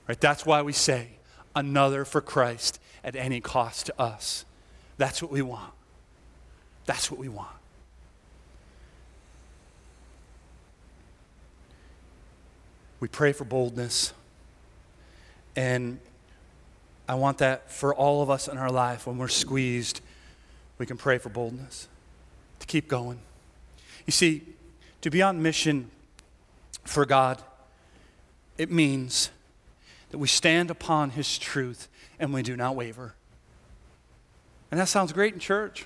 Right? 0.06 0.20
That's 0.20 0.46
why 0.46 0.62
we 0.62 0.72
say 0.72 1.08
another 1.56 2.04
for 2.04 2.20
Christ 2.20 2.80
at 3.02 3.16
any 3.16 3.40
cost 3.40 3.86
to 3.86 4.00
us. 4.00 4.44
That's 4.98 5.20
what 5.20 5.32
we 5.32 5.42
want. 5.42 5.72
That's 6.88 7.10
what 7.10 7.20
we 7.20 7.28
want. 7.28 7.50
We 12.98 13.08
pray 13.08 13.34
for 13.34 13.44
boldness. 13.44 14.14
And 15.54 15.98
I 17.06 17.14
want 17.16 17.38
that 17.38 17.70
for 17.70 17.94
all 17.94 18.22
of 18.22 18.30
us 18.30 18.48
in 18.48 18.56
our 18.56 18.70
life 18.70 19.06
when 19.06 19.18
we're 19.18 19.28
squeezed 19.28 20.00
we 20.78 20.86
can 20.86 20.96
pray 20.96 21.18
for 21.18 21.28
boldness 21.28 21.88
to 22.60 22.66
keep 22.66 22.88
going. 22.88 23.18
You 24.06 24.12
see, 24.12 24.44
to 25.02 25.10
be 25.10 25.20
on 25.20 25.42
mission 25.42 25.90
for 26.84 27.04
God, 27.04 27.42
it 28.56 28.70
means 28.70 29.28
that 30.08 30.16
we 30.16 30.28
stand 30.28 30.70
upon 30.70 31.10
His 31.10 31.38
truth 31.38 31.88
and 32.18 32.32
we 32.32 32.42
do 32.42 32.56
not 32.56 32.76
waver. 32.76 33.14
And 34.70 34.80
that 34.80 34.88
sounds 34.88 35.12
great 35.12 35.34
in 35.34 35.40
church. 35.40 35.84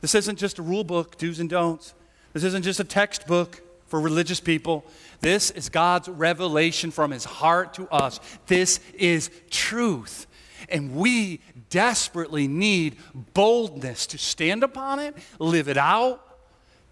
This 0.00 0.14
isn't 0.14 0.38
just 0.38 0.58
a 0.58 0.62
rule 0.62 0.84
book, 0.84 1.18
do's 1.18 1.40
and 1.40 1.48
don'ts. 1.50 1.94
This 2.32 2.44
isn't 2.44 2.62
just 2.62 2.80
a 2.80 2.84
textbook 2.84 3.62
for 3.86 4.00
religious 4.00 4.40
people. 4.40 4.84
This 5.20 5.50
is 5.50 5.68
God's 5.68 6.08
revelation 6.08 6.90
from 6.90 7.10
His 7.10 7.24
heart 7.24 7.74
to 7.74 7.88
us. 7.88 8.20
This 8.46 8.80
is 8.94 9.30
truth. 9.50 10.26
And 10.68 10.94
we 10.94 11.40
desperately 11.70 12.46
need 12.46 12.96
boldness 13.34 14.06
to 14.08 14.18
stand 14.18 14.62
upon 14.62 15.00
it, 15.00 15.16
live 15.38 15.68
it 15.68 15.76
out, 15.76 16.24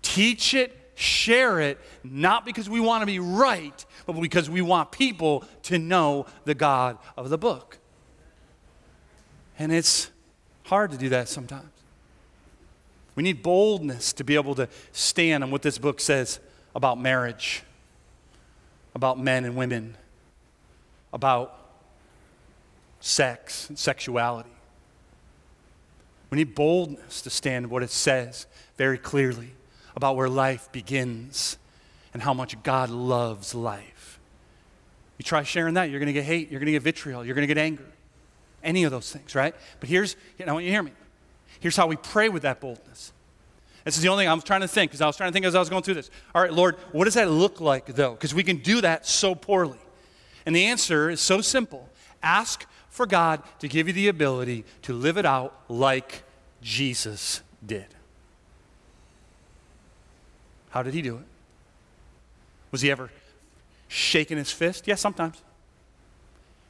teach 0.03 0.55
it, 0.55 0.75
share 0.97 1.61
it, 1.61 1.79
not 2.03 2.45
because 2.45 2.69
we 2.69 2.81
want 2.81 3.03
to 3.03 3.07
be 3.07 3.21
right, 3.21 3.87
but 4.05 4.15
because 4.15 4.51
we 4.51 4.63
want 4.63 4.91
people 4.91 5.45
to 5.63 5.79
know 5.79 6.27
the 6.45 6.55
God 6.55 6.99
of 7.17 7.31
the 7.31 7.39
book. 7.39 7.79
And 9.59 9.73
it's 9.73 10.11
hard 10.65 10.91
to 10.91 10.99
do 10.99 11.11
that 11.11 11.29
sometimes. 11.29 11.78
We 13.19 13.25
need 13.25 13.43
boldness 13.43 14.13
to 14.13 14.23
be 14.23 14.37
able 14.37 14.55
to 14.55 14.69
stand 14.93 15.43
on 15.43 15.51
what 15.51 15.63
this 15.63 15.77
book 15.77 15.99
says 15.99 16.39
about 16.73 17.01
marriage, 17.01 17.65
about 18.95 19.19
men 19.19 19.45
and 19.45 19.57
women, 19.57 19.97
about 21.13 21.53
sex 23.01 23.69
and 23.69 23.77
sexuality. 23.77 24.53
We 26.31 26.37
need 26.37 26.55
boldness 26.55 27.21
to 27.23 27.31
stand 27.31 27.69
what 27.71 27.83
it 27.83 27.91
says 27.91 28.47
very 28.77 28.99
clearly 28.99 29.51
about 29.97 30.15
where 30.15 30.29
life 30.29 30.71
begins 30.71 31.59
and 32.15 32.23
how 32.23 32.33
much 32.33 32.63
God 32.63 32.89
loves 32.89 33.53
life. 33.53 34.21
You 35.19 35.25
try 35.25 35.43
sharing 35.43 35.75
that, 35.75 35.91
you're 35.91 35.99
going 35.99 36.07
to 36.07 36.13
get 36.13 36.25
hate, 36.25 36.53
you're 36.53 36.61
going 36.61 36.67
to 36.67 36.73
get 36.73 36.85
vitriol, 36.85 37.25
you're 37.25 37.35
going 37.35 37.49
to 37.49 37.53
get 37.53 37.61
anger. 37.61 37.87
Any 38.63 38.85
of 38.85 38.93
those 38.93 39.11
things, 39.11 39.35
right? 39.35 39.57
But 39.81 39.89
here's, 39.89 40.15
I 40.39 40.53
want 40.53 40.65
you 40.65 40.71
to 40.71 40.73
hear 40.73 40.85
me. 40.85 40.93
Here's 41.61 41.77
how 41.77 41.87
we 41.87 41.97
pray 41.97 42.29
with 42.29 42.43
that 42.43 42.61
boldness. 42.61 43.13
This 43.85 43.97
is 43.97 44.03
the 44.03 44.09
only 44.09 44.25
thing 44.25 44.31
I 44.31 44.35
was 44.35 44.45
trying 44.45 44.61
to 44.61 44.69
think, 44.69 44.91
because 44.91 45.01
I 45.01 45.07
was 45.07 45.17
trying 45.17 45.31
to 45.31 45.33
think 45.33 45.47
as 45.47 45.55
I 45.55 45.61
was 45.61 45.71
going 45.71 45.83
through 45.83 45.95
this. 45.95 46.11
All 46.35 46.43
right, 46.43 46.53
Lord, 46.53 46.77
what 46.93 47.07
does 47.07 47.15
that 47.15 47.31
look 47.31 47.61
like, 47.61 47.87
though? 47.87 48.13
Because 48.13 48.35
we 48.35 48.43
can 48.43 48.59
do 48.59 48.81
that 48.83 49.07
so 49.07 49.35
poorly. 49.35 49.79
And 50.45 50.55
the 50.55 50.67
answer 50.67 51.11
is 51.11 51.21
so 51.21 51.41
simple 51.41 51.89
ask 52.23 52.67
for 52.91 53.07
God 53.07 53.43
to 53.61 53.69
give 53.69 53.87
you 53.87 53.93
the 53.95 54.09
ability 54.09 54.65
to 54.83 54.93
live 54.93 55.17
it 55.17 55.25
out 55.25 55.55
like 55.69 56.23
Jesus 56.61 57.43
did. 57.65 57.87
How 60.71 60.83
did 60.83 60.95
he 60.95 61.03
do 61.03 61.17
it? 61.17 61.25
Was 62.71 62.83
he 62.83 62.91
ever 62.91 63.11
shaking 63.89 64.37
his 64.37 64.53
fist? 64.53 64.87
Yes, 64.87 65.01
sometimes. 65.01 65.43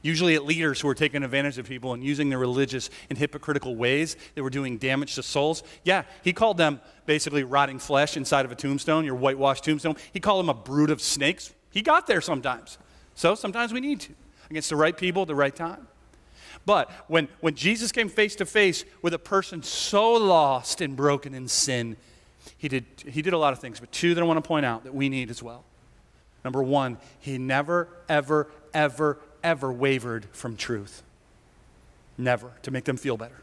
Usually 0.01 0.35
at 0.35 0.45
leaders 0.45 0.81
who 0.81 0.87
were 0.87 0.95
taking 0.95 1.23
advantage 1.23 1.57
of 1.57 1.67
people 1.67 1.93
and 1.93 2.03
using 2.03 2.29
their 2.29 2.39
religious 2.39 2.89
and 3.09 3.17
hypocritical 3.17 3.75
ways 3.75 4.15
that 4.35 4.43
were 4.43 4.49
doing 4.49 4.77
damage 4.77 5.15
to 5.15 5.23
souls. 5.23 5.63
Yeah, 5.83 6.03
he 6.23 6.33
called 6.33 6.57
them 6.57 6.79
basically 7.05 7.43
rotting 7.43 7.79
flesh 7.79 8.15
inside 8.15 8.45
of 8.45 8.51
a 8.51 8.55
tombstone, 8.55 9.05
your 9.05 9.15
whitewashed 9.15 9.63
tombstone. 9.63 9.95
He 10.13 10.19
called 10.19 10.39
them 10.39 10.49
a 10.49 10.53
brood 10.53 10.89
of 10.89 11.01
snakes. 11.01 11.53
He 11.71 11.81
got 11.81 12.07
there 12.07 12.21
sometimes. 12.21 12.77
So 13.15 13.35
sometimes 13.35 13.73
we 13.73 13.81
need 13.81 13.99
to, 14.01 14.13
against 14.49 14.69
the 14.69 14.75
right 14.75 14.95
people 14.95 15.23
at 15.23 15.27
the 15.27 15.35
right 15.35 15.55
time. 15.55 15.87
But 16.65 16.91
when, 17.07 17.27
when 17.39 17.55
Jesus 17.55 17.91
came 17.91 18.09
face 18.09 18.35
to 18.37 18.45
face 18.45 18.85
with 19.01 19.13
a 19.13 19.19
person 19.19 19.63
so 19.63 20.13
lost 20.13 20.81
and 20.81 20.95
broken 20.95 21.33
in 21.33 21.47
sin, 21.47 21.97
he 22.57 22.67
did, 22.67 22.85
he 23.07 23.21
did 23.21 23.33
a 23.33 23.37
lot 23.37 23.53
of 23.53 23.59
things, 23.59 23.79
but 23.79 23.91
two 23.91 24.13
that 24.13 24.21
I 24.21 24.23
want 24.25 24.43
to 24.43 24.47
point 24.47 24.65
out 24.65 24.83
that 24.83 24.93
we 24.93 25.09
need 25.09 25.29
as 25.29 25.43
well. 25.43 25.63
Number 26.43 26.63
one, 26.63 26.97
he 27.19 27.37
never, 27.37 27.89
ever, 28.07 28.49
ever, 28.73 29.19
ever 29.43 29.71
wavered 29.71 30.25
from 30.31 30.55
truth. 30.55 31.03
Never, 32.17 32.51
to 32.63 32.71
make 32.71 32.85
them 32.85 32.97
feel 32.97 33.17
better. 33.17 33.41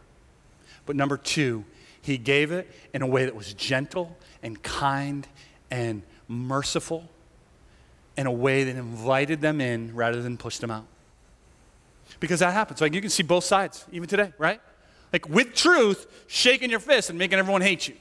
But 0.84 0.96
number 0.96 1.16
two, 1.16 1.64
he 2.00 2.18
gave 2.18 2.52
it 2.52 2.70
in 2.94 3.02
a 3.02 3.06
way 3.06 3.24
that 3.24 3.34
was 3.34 3.54
gentle 3.54 4.16
and 4.42 4.62
kind 4.62 5.26
and 5.70 6.02
merciful, 6.28 7.08
in 8.16 8.26
a 8.26 8.32
way 8.32 8.64
that 8.64 8.76
invited 8.76 9.40
them 9.40 9.60
in 9.60 9.94
rather 9.94 10.22
than 10.22 10.36
pushed 10.36 10.60
them 10.60 10.70
out. 10.70 10.86
Because 12.20 12.40
that 12.40 12.52
happens. 12.52 12.80
Like 12.80 12.94
you 12.94 13.00
can 13.00 13.10
see 13.10 13.22
both 13.22 13.44
sides, 13.44 13.84
even 13.92 14.08
today, 14.08 14.32
right? 14.38 14.60
Like 15.12 15.28
with 15.28 15.54
truth, 15.54 16.06
shaking 16.26 16.70
your 16.70 16.80
fist 16.80 17.10
and 17.10 17.18
making 17.18 17.38
everyone 17.38 17.62
hate 17.62 17.88
you. 17.88 17.94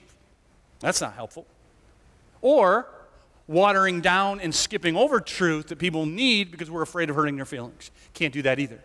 That's 0.80 1.02
not 1.02 1.14
helpful. 1.14 1.46
Or 2.42 2.88
watering 3.48 4.02
down 4.02 4.40
and 4.40 4.54
skipping 4.54 4.96
over 4.96 5.20
truth 5.20 5.68
that 5.68 5.78
people 5.78 6.06
need 6.06 6.52
because 6.52 6.72
we're 6.72 6.82
afraid 6.82 7.10
of 7.10 7.16
hurting 7.16 7.36
their 7.36 7.46
feelings. 7.46 7.92
Can't 8.14 8.34
do 8.34 8.42
that 8.44 8.60
either. 8.60 8.82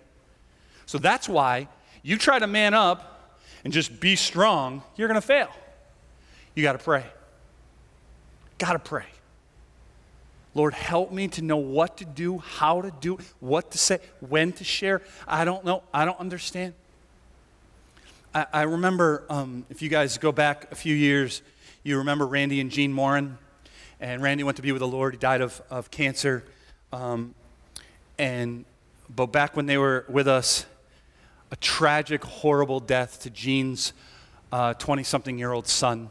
So 0.86 0.98
that's 0.98 1.28
why 1.28 1.68
you 2.02 2.18
try 2.18 2.38
to 2.38 2.46
man 2.46 2.74
up 2.74 3.40
and 3.64 3.72
just 3.72 4.00
be 4.00 4.16
strong, 4.16 4.82
you're 4.96 5.08
going 5.08 5.20
to 5.20 5.26
fail. 5.26 5.50
You 6.54 6.62
got 6.62 6.72
to 6.72 6.78
pray. 6.78 7.04
Got 8.58 8.72
to 8.72 8.78
pray. 8.78 9.06
Lord, 10.54 10.74
help 10.74 11.12
me 11.12 11.28
to 11.28 11.42
know 11.42 11.58
what 11.58 11.98
to 11.98 12.04
do, 12.04 12.38
how 12.38 12.82
to 12.82 12.90
do, 13.00 13.18
what 13.38 13.70
to 13.70 13.78
say, 13.78 14.00
when 14.20 14.52
to 14.54 14.64
share. 14.64 15.00
I 15.28 15.44
don't 15.44 15.64
know. 15.64 15.84
I 15.94 16.04
don't 16.04 16.18
understand. 16.18 16.74
I, 18.34 18.46
I 18.52 18.62
remember, 18.62 19.24
um, 19.30 19.64
if 19.70 19.80
you 19.80 19.88
guys 19.88 20.18
go 20.18 20.32
back 20.32 20.72
a 20.72 20.74
few 20.74 20.94
years, 20.94 21.42
you 21.84 21.98
remember 21.98 22.26
Randy 22.26 22.60
and 22.60 22.70
Jean 22.70 22.92
Morin. 22.92 23.38
And 24.00 24.22
Randy 24.22 24.44
went 24.44 24.56
to 24.56 24.62
be 24.62 24.72
with 24.72 24.80
the 24.80 24.88
Lord. 24.88 25.14
He 25.14 25.18
died 25.18 25.42
of, 25.42 25.60
of 25.70 25.90
cancer. 25.90 26.44
Um, 26.92 27.34
and 28.18 28.64
but 29.14 29.26
back 29.26 29.56
when 29.56 29.66
they 29.66 29.76
were 29.76 30.04
with 30.08 30.28
us, 30.28 30.66
a 31.50 31.56
tragic, 31.56 32.24
horrible 32.24 32.80
death 32.80 33.22
to 33.22 33.30
20 33.30 33.92
uh, 34.52 35.04
something 35.04 35.38
year 35.38 35.52
old 35.52 35.66
son 35.66 36.08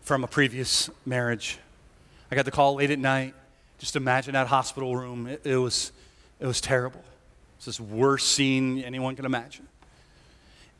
from 0.00 0.24
a 0.24 0.26
previous 0.26 0.88
marriage. 1.04 1.58
I 2.30 2.36
got 2.36 2.44
the 2.44 2.50
call 2.50 2.76
late 2.76 2.90
at 2.90 2.98
night. 2.98 3.34
Just 3.78 3.96
imagine 3.96 4.32
that 4.32 4.46
hospital 4.46 4.96
room. 4.96 5.26
It, 5.26 5.42
it 5.44 5.56
was, 5.56 5.92
it 6.40 6.46
was 6.46 6.60
terrible. 6.60 7.04
It's 7.56 7.66
this 7.66 7.80
worst 7.80 8.32
scene 8.32 8.80
anyone 8.82 9.16
can 9.16 9.24
imagine. 9.24 9.68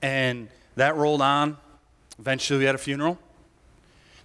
And 0.02 0.48
that 0.76 0.96
rolled 0.96 1.22
on. 1.22 1.56
Eventually, 2.18 2.61
we 2.61 2.64
had 2.64 2.74
a 2.74 2.78
funeral. 2.78 3.18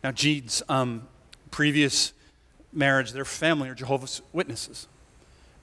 Now, 0.03 0.11
Jean's 0.11 0.63
um, 0.67 1.07
previous 1.51 2.13
marriage, 2.73 3.11
their 3.11 3.25
family 3.25 3.69
are 3.69 3.75
Jehovah's 3.75 4.21
Witnesses. 4.33 4.87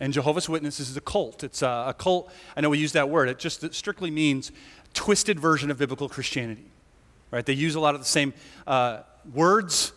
And 0.01 0.13
Jehovah's 0.13 0.49
Witnesses 0.49 0.91
is 0.91 0.97
a 0.97 1.01
cult. 1.01 1.43
It's 1.43 1.63
a, 1.63 1.87
a 1.89 1.95
cult. 1.95 2.31
I 2.57 2.61
know 2.61 2.71
we 2.71 2.79
use 2.79 2.93
that 2.93 3.09
word. 3.09 3.29
It 3.29 3.39
just 3.39 3.65
it 3.65 3.75
strictly 3.75 4.11
means 4.11 4.53
twisted 4.95 5.41
version 5.41 5.71
of 5.71 5.79
biblical 5.79 6.09
Christianity. 6.09 6.71
Right? 7.31 7.45
They 7.45 7.53
use 7.53 7.75
a 7.75 7.81
lot 7.81 7.95
of 7.95 8.01
the 8.01 8.07
same 8.07 8.33
uh, 8.67 9.01
words, 9.35 9.93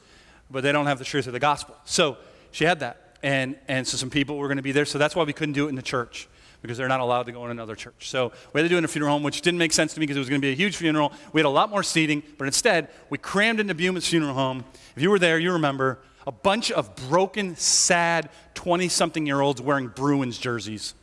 but 0.50 0.64
they 0.64 0.72
don't 0.72 0.88
have 0.88 1.00
the 1.00 1.06
truth 1.06 1.28
of 1.28 1.34
the 1.34 1.40
gospel. 1.40 1.76
So 1.86 2.18
she 2.52 2.66
had 2.66 2.80
that. 2.80 3.18
And, 3.24 3.56
and 3.68 3.88
so 3.88 3.96
some 3.96 4.10
people 4.10 4.38
were 4.38 4.48
going 4.48 4.58
to 4.58 4.64
be 4.64 4.72
there. 4.72 4.86
So 4.86 4.98
that's 4.98 5.16
why 5.16 5.24
we 5.24 5.34
couldn't 5.34 5.54
do 5.54 5.68
it 5.68 5.70
in 5.70 5.76
the 5.76 5.82
church 5.84 6.28
because 6.62 6.78
they're 6.78 6.88
not 6.88 7.00
allowed 7.00 7.24
to 7.24 7.32
go 7.32 7.46
in 7.46 7.52
another 7.52 7.76
church. 7.76 8.10
So 8.10 8.32
we 8.54 8.60
had 8.60 8.64
to 8.64 8.70
do 8.70 8.76
it 8.76 8.80
in 8.80 8.86
a 8.86 8.88
funeral 8.88 9.14
home, 9.14 9.24
which 9.24 9.42
didn't 9.42 9.58
make 9.58 9.74
sense 9.74 9.94
to 9.94 10.00
me 10.00 10.06
because 10.06 10.18
it 10.18 10.20
was 10.20 10.30
going 10.30 10.42
to 10.42 10.46
be 10.46 10.52
a 10.52 10.56
huge 10.56 10.76
funeral. 10.76 11.12
We 11.34 11.40
had 11.40 11.46
a 11.46 11.50
lot 11.50 11.70
more 11.70 11.84
seating, 11.84 12.24
but 12.38 12.46
instead, 12.46 12.90
we 13.10 13.18
crammed 13.18 13.60
into 13.60 13.74
Buma's 13.74 14.08
funeral 14.08 14.34
home. 14.34 14.64
If 14.96 15.02
you 15.02 15.10
were 15.10 15.20
there, 15.20 15.40
you 15.40 15.54
remember 15.54 16.00
a 16.28 16.32
bunch 16.32 16.72
of 16.72 16.96
broken, 17.10 17.56
sad 17.56 18.30
20 18.54 18.90
something 18.90 19.26
year 19.26 19.42
olds 19.42 19.62
wearing 19.62 19.88
Bruins 19.88 20.38
jerseys. 20.38 20.94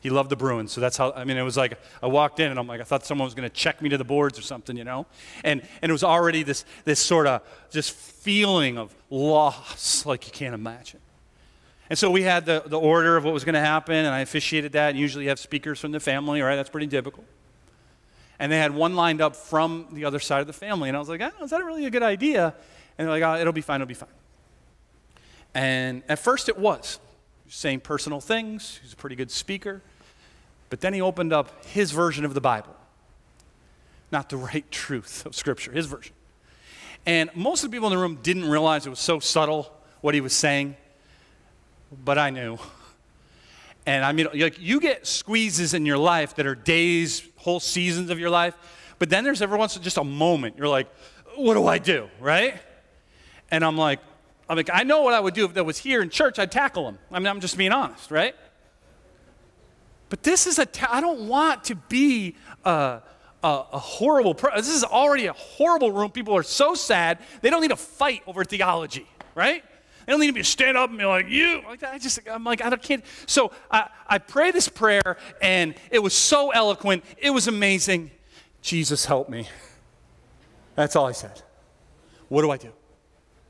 He 0.00 0.10
loved 0.10 0.30
the 0.30 0.36
Bruins, 0.36 0.70
so 0.70 0.80
that's 0.80 0.96
how, 0.96 1.12
I 1.12 1.24
mean, 1.24 1.36
it 1.36 1.42
was 1.42 1.56
like, 1.56 1.76
I 2.00 2.06
walked 2.06 2.38
in 2.38 2.50
and 2.50 2.58
I'm 2.58 2.68
like, 2.68 2.80
I 2.80 2.84
thought 2.84 3.04
someone 3.04 3.24
was 3.24 3.34
going 3.34 3.48
to 3.48 3.54
check 3.54 3.82
me 3.82 3.88
to 3.88 3.98
the 3.98 4.04
boards 4.04 4.38
or 4.38 4.42
something, 4.42 4.76
you 4.76 4.84
know? 4.84 5.06
And, 5.42 5.60
and 5.82 5.90
it 5.90 5.92
was 5.92 6.04
already 6.04 6.44
this, 6.44 6.64
this 6.84 7.00
sort 7.00 7.26
of 7.26 7.42
just 7.70 7.92
feeling 7.92 8.78
of 8.78 8.94
loss 9.10 10.06
like 10.06 10.26
you 10.26 10.32
can't 10.32 10.54
imagine. 10.54 11.00
And 11.90 11.98
so 11.98 12.10
we 12.10 12.22
had 12.22 12.44
the, 12.44 12.62
the 12.66 12.78
order 12.78 13.16
of 13.16 13.24
what 13.24 13.32
was 13.32 13.44
going 13.44 13.54
to 13.54 13.60
happen, 13.60 13.94
and 13.94 14.08
I 14.08 14.20
officiated 14.20 14.72
that. 14.72 14.90
And 14.90 14.98
usually 14.98 15.24
you 15.24 15.30
have 15.30 15.38
speakers 15.38 15.80
from 15.80 15.92
the 15.92 16.00
family, 16.00 16.42
right? 16.42 16.56
That's 16.56 16.68
pretty 16.68 16.86
typical. 16.86 17.24
And 18.38 18.52
they 18.52 18.58
had 18.58 18.74
one 18.74 18.94
lined 18.94 19.20
up 19.20 19.34
from 19.34 19.86
the 19.92 20.04
other 20.04 20.18
side 20.18 20.40
of 20.40 20.46
the 20.46 20.52
family. 20.52 20.88
And 20.88 20.96
I 20.96 21.00
was 21.00 21.08
like, 21.08 21.20
oh, 21.20 21.44
is 21.44 21.50
that 21.50 21.64
really 21.64 21.86
a 21.86 21.90
good 21.90 22.02
idea? 22.02 22.54
And 22.96 23.08
they're 23.08 23.18
like, 23.18 23.22
oh, 23.22 23.40
it'll 23.40 23.52
be 23.52 23.62
fine, 23.62 23.76
it'll 23.76 23.88
be 23.88 23.94
fine. 23.94 24.08
And 25.54 26.02
at 26.08 26.18
first 26.18 26.48
it 26.48 26.58
was. 26.58 27.00
Saying 27.50 27.80
personal 27.80 28.20
things. 28.20 28.78
He's 28.82 28.92
a 28.92 28.96
pretty 28.96 29.16
good 29.16 29.30
speaker. 29.30 29.80
But 30.68 30.82
then 30.82 30.92
he 30.92 31.00
opened 31.00 31.32
up 31.32 31.64
his 31.64 31.92
version 31.92 32.26
of 32.26 32.34
the 32.34 32.42
Bible. 32.42 32.76
Not 34.12 34.28
the 34.28 34.36
right 34.36 34.70
truth 34.70 35.24
of 35.24 35.34
Scripture, 35.34 35.72
his 35.72 35.86
version. 35.86 36.12
And 37.06 37.30
most 37.34 37.64
of 37.64 37.70
the 37.70 37.74
people 37.74 37.88
in 37.88 37.94
the 37.94 38.00
room 38.00 38.18
didn't 38.22 38.44
realize 38.44 38.86
it 38.86 38.90
was 38.90 38.98
so 38.98 39.18
subtle 39.18 39.72
what 40.02 40.14
he 40.14 40.20
was 40.20 40.34
saying 40.34 40.76
but 42.04 42.18
I 42.18 42.30
knew. 42.30 42.58
And 43.86 44.04
I 44.04 44.12
mean, 44.12 44.28
like 44.34 44.60
you 44.60 44.80
get 44.80 45.06
squeezes 45.06 45.72
in 45.72 45.86
your 45.86 45.98
life 45.98 46.36
that 46.36 46.46
are 46.46 46.54
days, 46.54 47.22
whole 47.36 47.60
seasons 47.60 48.10
of 48.10 48.18
your 48.18 48.30
life, 48.30 48.54
but 48.98 49.08
then 49.08 49.24
there's 49.24 49.40
every 49.40 49.58
once 49.58 49.76
in 49.76 49.82
just 49.82 49.96
a 49.96 50.04
moment 50.04 50.58
you're 50.58 50.68
like, 50.68 50.88
what 51.36 51.54
do 51.54 51.66
I 51.66 51.78
do, 51.78 52.08
right? 52.20 52.54
And 53.50 53.64
I'm 53.64 53.78
like, 53.78 54.00
I'm 54.48 54.56
like, 54.56 54.70
I 54.72 54.82
know 54.82 55.02
what 55.02 55.14
I 55.14 55.20
would 55.20 55.34
do 55.34 55.44
if 55.44 55.54
that 55.54 55.64
was 55.64 55.78
here 55.78 56.02
in 56.02 56.10
church. 56.10 56.38
I'd 56.38 56.50
tackle 56.50 56.88
him. 56.88 56.98
I 57.12 57.18
mean, 57.18 57.28
I'm 57.28 57.40
just 57.40 57.56
being 57.56 57.72
honest, 57.72 58.10
right? 58.10 58.34
But 60.08 60.22
this 60.22 60.46
is 60.46 60.58
a. 60.58 60.66
Ta- 60.66 60.88
I 60.90 61.00
don't 61.00 61.28
want 61.28 61.64
to 61.64 61.74
be 61.74 62.34
a, 62.64 63.00
a, 63.42 63.48
a 63.72 63.78
horrible. 63.78 64.34
Pro- 64.34 64.56
this 64.56 64.68
is 64.68 64.84
already 64.84 65.26
a 65.26 65.34
horrible 65.34 65.92
room. 65.92 66.10
People 66.10 66.34
are 66.34 66.42
so 66.42 66.74
sad. 66.74 67.18
They 67.42 67.50
don't 67.50 67.60
need 67.60 67.68
to 67.68 67.76
fight 67.76 68.22
over 68.26 68.44
theology, 68.44 69.06
right? 69.34 69.62
They 70.08 70.12
don't 70.12 70.20
need 70.22 70.36
to 70.36 70.44
stand 70.44 70.78
up 70.78 70.88
and 70.88 70.98
be 70.98 71.04
like, 71.04 71.28
you. 71.28 71.60
Like 71.68 71.84
I 71.84 71.98
just, 71.98 72.18
I'm 72.30 72.42
like, 72.42 72.64
I 72.64 72.70
don't, 72.70 72.82
can't. 72.82 73.04
So 73.26 73.52
I, 73.70 73.90
I 74.06 74.16
pray 74.16 74.50
this 74.52 74.66
prayer, 74.66 75.18
and 75.42 75.74
it 75.90 75.98
was 75.98 76.14
so 76.14 76.48
eloquent. 76.48 77.04
It 77.18 77.28
was 77.28 77.46
amazing. 77.46 78.10
Jesus, 78.62 79.04
help 79.04 79.28
me. 79.28 79.46
That's 80.76 80.96
all 80.96 81.04
I 81.04 81.12
said. 81.12 81.42
What 82.28 82.40
do 82.40 82.50
I 82.50 82.56
do? 82.56 82.72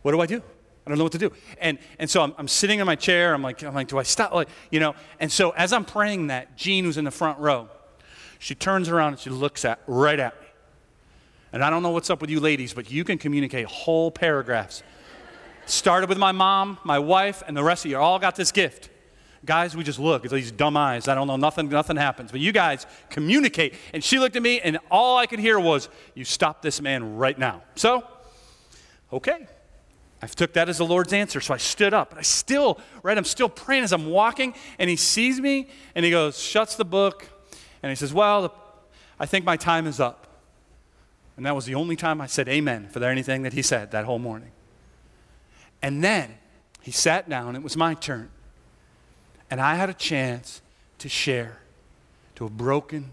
What 0.02 0.10
do 0.10 0.20
I 0.20 0.26
do? 0.26 0.38
I 0.84 0.88
don't 0.88 0.98
know 0.98 1.04
what 1.04 1.12
to 1.12 1.18
do. 1.18 1.30
And, 1.60 1.78
and 2.00 2.10
so 2.10 2.22
I'm, 2.22 2.34
I'm 2.36 2.48
sitting 2.48 2.80
in 2.80 2.86
my 2.86 2.96
chair. 2.96 3.34
I'm 3.34 3.42
like, 3.42 3.62
I'm 3.62 3.72
like, 3.72 3.86
do 3.86 3.98
I 3.98 4.02
stop? 4.02 4.34
Like, 4.34 4.48
you 4.72 4.80
know, 4.80 4.96
and 5.20 5.30
so 5.30 5.50
as 5.50 5.72
I'm 5.72 5.84
praying 5.84 6.26
that, 6.26 6.56
Jean, 6.56 6.82
who's 6.82 6.98
in 6.98 7.04
the 7.04 7.12
front 7.12 7.38
row, 7.38 7.68
she 8.40 8.56
turns 8.56 8.88
around 8.88 9.12
and 9.12 9.20
she 9.20 9.30
looks 9.30 9.64
at 9.64 9.78
right 9.86 10.18
at 10.18 10.34
me. 10.40 10.48
And 11.52 11.62
I 11.62 11.70
don't 11.70 11.84
know 11.84 11.90
what's 11.90 12.10
up 12.10 12.20
with 12.20 12.30
you 12.30 12.40
ladies, 12.40 12.74
but 12.74 12.90
you 12.90 13.04
can 13.04 13.16
communicate 13.16 13.66
whole 13.66 14.10
paragraphs 14.10 14.82
Started 15.68 16.08
with 16.08 16.16
my 16.16 16.32
mom, 16.32 16.78
my 16.82 16.98
wife, 16.98 17.42
and 17.46 17.54
the 17.54 17.62
rest 17.62 17.84
of 17.84 17.90
you 17.90 17.98
all 17.98 18.18
got 18.18 18.36
this 18.36 18.52
gift. 18.52 18.88
Guys, 19.44 19.76
we 19.76 19.84
just 19.84 19.98
look 19.98 20.24
at 20.24 20.30
these 20.30 20.50
dumb 20.50 20.78
eyes. 20.78 21.08
I 21.08 21.14
don't 21.14 21.26
know, 21.26 21.36
nothing, 21.36 21.68
nothing 21.68 21.98
happens. 21.98 22.30
But 22.32 22.40
you 22.40 22.52
guys 22.52 22.86
communicate. 23.10 23.74
And 23.92 24.02
she 24.02 24.18
looked 24.18 24.34
at 24.34 24.42
me, 24.42 24.60
and 24.60 24.78
all 24.90 25.18
I 25.18 25.26
could 25.26 25.38
hear 25.38 25.60
was, 25.60 25.90
You 26.14 26.24
stop 26.24 26.62
this 26.62 26.80
man 26.80 27.16
right 27.16 27.38
now. 27.38 27.62
So, 27.74 28.02
okay. 29.12 29.46
I 30.22 30.26
took 30.26 30.54
that 30.54 30.70
as 30.70 30.78
the 30.78 30.86
Lord's 30.86 31.12
answer. 31.12 31.38
So 31.38 31.52
I 31.52 31.58
stood 31.58 31.92
up. 31.92 32.14
I 32.16 32.22
still, 32.22 32.80
right, 33.02 33.18
I'm 33.18 33.24
still 33.24 33.50
praying 33.50 33.84
as 33.84 33.92
I'm 33.92 34.06
walking, 34.06 34.54
and 34.78 34.88
he 34.88 34.96
sees 34.96 35.38
me, 35.38 35.68
and 35.94 36.02
he 36.02 36.10
goes, 36.10 36.38
shuts 36.38 36.76
the 36.76 36.84
book, 36.86 37.28
and 37.82 37.90
he 37.90 37.94
says, 37.94 38.14
Well, 38.14 38.54
I 39.20 39.26
think 39.26 39.44
my 39.44 39.58
time 39.58 39.86
is 39.86 40.00
up. 40.00 40.24
And 41.36 41.44
that 41.44 41.54
was 41.54 41.66
the 41.66 41.74
only 41.74 41.94
time 41.94 42.22
I 42.22 42.26
said 42.26 42.48
amen 42.48 42.88
for 42.88 43.04
anything 43.04 43.42
that 43.42 43.52
he 43.52 43.60
said 43.60 43.90
that 43.90 44.06
whole 44.06 44.18
morning. 44.18 44.52
And 45.82 46.02
then 46.02 46.34
he 46.80 46.90
sat 46.90 47.28
down, 47.28 47.56
it 47.56 47.62
was 47.62 47.76
my 47.76 47.94
turn. 47.94 48.30
And 49.50 49.60
I 49.60 49.76
had 49.76 49.88
a 49.88 49.94
chance 49.94 50.60
to 50.98 51.08
share 51.08 51.58
to 52.34 52.44
a 52.44 52.50
broken, 52.50 53.12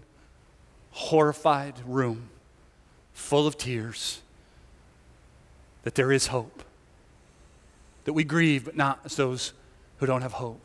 horrified 0.90 1.74
room 1.86 2.28
full 3.12 3.46
of 3.46 3.56
tears 3.56 4.20
that 5.82 5.94
there 5.94 6.12
is 6.12 6.28
hope. 6.28 6.62
That 8.04 8.12
we 8.12 8.24
grieve, 8.24 8.64
but 8.64 8.76
not 8.76 9.00
as 9.04 9.16
those 9.16 9.52
who 9.98 10.06
don't 10.06 10.22
have 10.22 10.34
hope. 10.34 10.60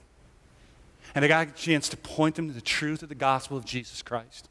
And 1.13 1.25
I 1.25 1.27
got 1.27 1.47
a 1.47 1.51
chance 1.51 1.89
to 1.89 1.97
point 1.97 2.35
them 2.35 2.47
to 2.47 2.53
the 2.53 2.61
truth 2.61 3.03
of 3.03 3.09
the 3.09 3.15
gospel 3.15 3.57
of 3.57 3.65
Jesus 3.65 4.01
Christ. 4.01 4.47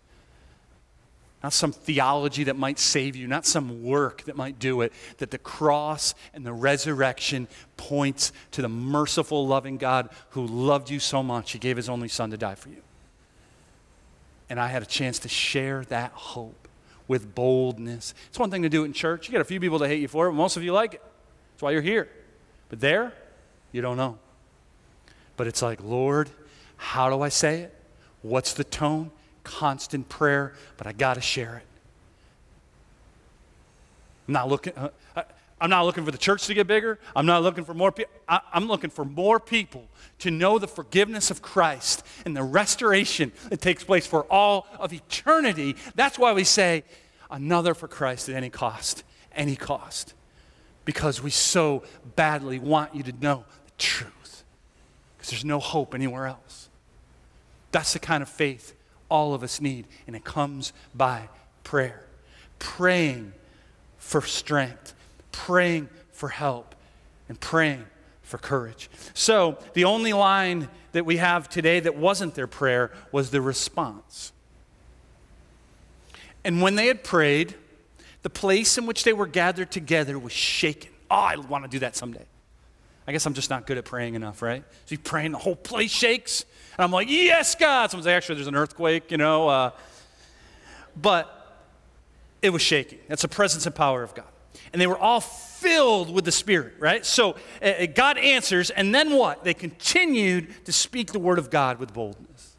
Not 1.42 1.54
some 1.54 1.72
theology 1.72 2.44
that 2.44 2.56
might 2.56 2.78
save 2.78 3.16
you, 3.16 3.26
not 3.26 3.46
some 3.46 3.82
work 3.82 4.24
that 4.24 4.36
might 4.36 4.58
do 4.58 4.82
it, 4.82 4.92
that 5.18 5.30
the 5.30 5.38
cross 5.38 6.14
and 6.34 6.44
the 6.44 6.52
resurrection 6.52 7.48
points 7.78 8.32
to 8.50 8.62
the 8.62 8.68
merciful, 8.68 9.46
loving 9.46 9.78
God 9.78 10.10
who 10.30 10.46
loved 10.46 10.90
you 10.90 10.98
so 10.98 11.22
much, 11.22 11.52
he 11.52 11.58
gave 11.58 11.76
his 11.76 11.88
only 11.88 12.08
son 12.08 12.30
to 12.30 12.36
die 12.36 12.56
for 12.56 12.68
you. 12.68 12.82
And 14.50 14.60
I 14.60 14.66
had 14.68 14.82
a 14.82 14.86
chance 14.86 15.18
to 15.20 15.28
share 15.28 15.84
that 15.86 16.12
hope 16.12 16.68
with 17.08 17.34
boldness. 17.34 18.14
It's 18.28 18.38
one 18.38 18.50
thing 18.50 18.62
to 18.62 18.68
do 18.68 18.82
it 18.82 18.86
in 18.86 18.92
church. 18.92 19.26
You 19.26 19.32
got 19.32 19.40
a 19.40 19.44
few 19.44 19.60
people 19.60 19.78
that 19.78 19.88
hate 19.88 20.00
you 20.00 20.08
for 20.08 20.26
it, 20.26 20.30
but 20.30 20.36
most 20.36 20.56
of 20.56 20.62
you 20.62 20.72
like 20.72 20.94
it. 20.94 21.02
That's 21.54 21.62
why 21.62 21.70
you're 21.70 21.82
here. 21.82 22.08
But 22.68 22.80
there, 22.80 23.14
you 23.72 23.80
don't 23.80 23.96
know. 23.96 24.18
But 25.36 25.46
it's 25.46 25.62
like, 25.62 25.82
Lord, 25.82 26.28
how 26.76 27.08
do 27.08 27.22
I 27.22 27.30
say 27.30 27.60
it? 27.60 27.74
What's 28.22 28.52
the 28.52 28.64
tone? 28.64 29.10
Constant 29.50 30.08
prayer, 30.08 30.54
but 30.76 30.86
I 30.86 30.92
got 30.92 31.14
to 31.14 31.20
share 31.20 31.56
it. 31.56 31.66
I'm 34.28 34.34
not 34.34 34.48
looking. 34.48 34.72
Uh, 34.76 34.90
I'm 35.60 35.68
not 35.68 35.84
looking 35.84 36.06
for 36.06 36.10
the 36.10 36.18
church 36.18 36.46
to 36.46 36.54
get 36.54 36.66
bigger. 36.66 36.98
I'm 37.14 37.26
not 37.26 37.42
looking 37.42 37.64
for 37.64 37.74
more 37.74 37.92
people. 37.92 38.12
I'm 38.28 38.66
looking 38.66 38.88
for 38.88 39.04
more 39.04 39.38
people 39.38 39.88
to 40.20 40.30
know 40.30 40.58
the 40.58 40.68
forgiveness 40.68 41.30
of 41.30 41.42
Christ 41.42 42.02
and 42.24 42.34
the 42.34 42.42
restoration 42.42 43.32
that 43.50 43.60
takes 43.60 43.84
place 43.84 44.06
for 44.06 44.24
all 44.24 44.66
of 44.78 44.92
eternity. 44.92 45.76
That's 45.96 46.18
why 46.18 46.32
we 46.32 46.44
say, 46.44 46.84
another 47.30 47.74
for 47.74 47.88
Christ 47.88 48.30
at 48.30 48.36
any 48.36 48.48
cost, 48.48 49.04
any 49.34 49.54
cost. 49.54 50.14
Because 50.86 51.22
we 51.22 51.30
so 51.30 51.82
badly 52.16 52.58
want 52.58 52.94
you 52.94 53.02
to 53.02 53.12
know 53.20 53.44
the 53.66 53.72
truth. 53.76 54.44
Because 55.16 55.30
there's 55.30 55.44
no 55.44 55.58
hope 55.58 55.94
anywhere 55.94 56.26
else. 56.26 56.70
That's 57.70 57.92
the 57.92 57.98
kind 57.98 58.22
of 58.22 58.30
faith 58.30 58.74
all 59.10 59.34
of 59.34 59.42
us 59.42 59.60
need, 59.60 59.86
and 60.06 60.16
it 60.16 60.24
comes 60.24 60.72
by 60.94 61.28
prayer. 61.64 62.06
Praying 62.58 63.32
for 63.98 64.22
strength, 64.22 64.94
praying 65.32 65.88
for 66.12 66.28
help, 66.28 66.74
and 67.28 67.38
praying 67.38 67.84
for 68.22 68.38
courage. 68.38 68.90
So, 69.12 69.58
the 69.74 69.84
only 69.84 70.12
line 70.12 70.68
that 70.92 71.04
we 71.04 71.18
have 71.18 71.48
today 71.48 71.80
that 71.80 71.96
wasn't 71.96 72.34
their 72.34 72.46
prayer 72.46 72.90
was 73.12 73.30
the 73.30 73.40
response. 73.40 74.32
And 76.44 76.62
when 76.62 76.76
they 76.76 76.86
had 76.86 77.04
prayed, 77.04 77.54
the 78.22 78.30
place 78.30 78.78
in 78.78 78.86
which 78.86 79.04
they 79.04 79.12
were 79.12 79.26
gathered 79.26 79.70
together 79.70 80.18
was 80.18 80.32
shaken. 80.32 80.90
Oh, 81.10 81.16
I 81.16 81.36
want 81.36 81.64
to 81.64 81.70
do 81.70 81.80
that 81.80 81.96
someday. 81.96 82.26
I 83.10 83.12
guess 83.12 83.26
I'm 83.26 83.34
just 83.34 83.50
not 83.50 83.66
good 83.66 83.76
at 83.76 83.84
praying 83.84 84.14
enough, 84.14 84.40
right? 84.40 84.62
So 84.86 84.92
you 84.92 84.98
praying, 84.98 85.32
the 85.32 85.38
whole 85.38 85.56
place 85.56 85.90
shakes. 85.90 86.44
And 86.78 86.84
I'm 86.84 86.92
like, 86.92 87.10
yes, 87.10 87.56
God. 87.56 87.90
Someone's 87.90 88.06
like, 88.06 88.14
actually, 88.14 88.36
there's 88.36 88.46
an 88.46 88.54
earthquake, 88.54 89.10
you 89.10 89.16
know. 89.16 89.48
Uh, 89.48 89.70
but 90.96 91.58
it 92.40 92.50
was 92.50 92.62
shaking. 92.62 93.00
That's 93.08 93.22
the 93.22 93.28
presence 93.28 93.66
and 93.66 93.74
power 93.74 94.04
of 94.04 94.14
God. 94.14 94.28
And 94.72 94.80
they 94.80 94.86
were 94.86 94.96
all 94.96 95.18
filled 95.18 96.14
with 96.14 96.24
the 96.24 96.30
Spirit, 96.30 96.74
right? 96.78 97.04
So 97.04 97.34
uh, 97.60 97.86
God 97.92 98.16
answers, 98.16 98.70
and 98.70 98.94
then 98.94 99.10
what? 99.10 99.42
They 99.42 99.54
continued 99.54 100.64
to 100.66 100.72
speak 100.72 101.10
the 101.10 101.18
word 101.18 101.40
of 101.40 101.50
God 101.50 101.80
with 101.80 101.92
boldness. 101.92 102.54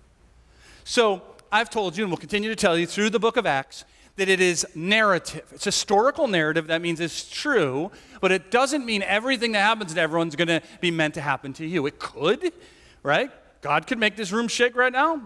So 0.84 1.22
I've 1.49 1.70
told 1.70 1.95
you, 1.95 2.04
and 2.04 2.12
we'll 2.12 2.18
continue 2.18 2.49
to 2.49 2.58
tell 2.58 2.78
you 2.78 2.86
through 2.86 3.12
the 3.12 3.20
book 3.20 3.38
of 3.38 3.45
Acts, 3.45 3.86
that 4.18 4.30
it 4.30 4.39
is 4.39 4.66
narrative. 4.76 5.43
It's 5.53 5.64
historical 5.64 6.28
narrative. 6.28 6.68
That 6.68 6.82
means 6.82 6.99
it's 6.99 7.30
true, 7.30 7.91
but 8.20 8.32
it 8.32 8.51
doesn't 8.51 8.86
mean 8.86 9.03
everything 9.03 9.53
that 9.53 9.62
happens 9.62 9.93
to 9.93 10.01
everyone's 10.01 10.36
going 10.36 10.47
to 10.47 10.62
be 10.80 10.91
meant 10.91 11.14
to 11.16 11.22
happen 11.22 11.53
to 11.53 11.66
you. 11.66 11.86
It 11.86 11.99
could, 11.99 12.51
right? 13.03 13.32
God 13.62 13.88
could 13.88 13.99
make 13.99 14.16
this 14.16 14.32
room 14.32 14.47
shake 14.47 14.76
right 14.76 14.91
now. 14.91 15.22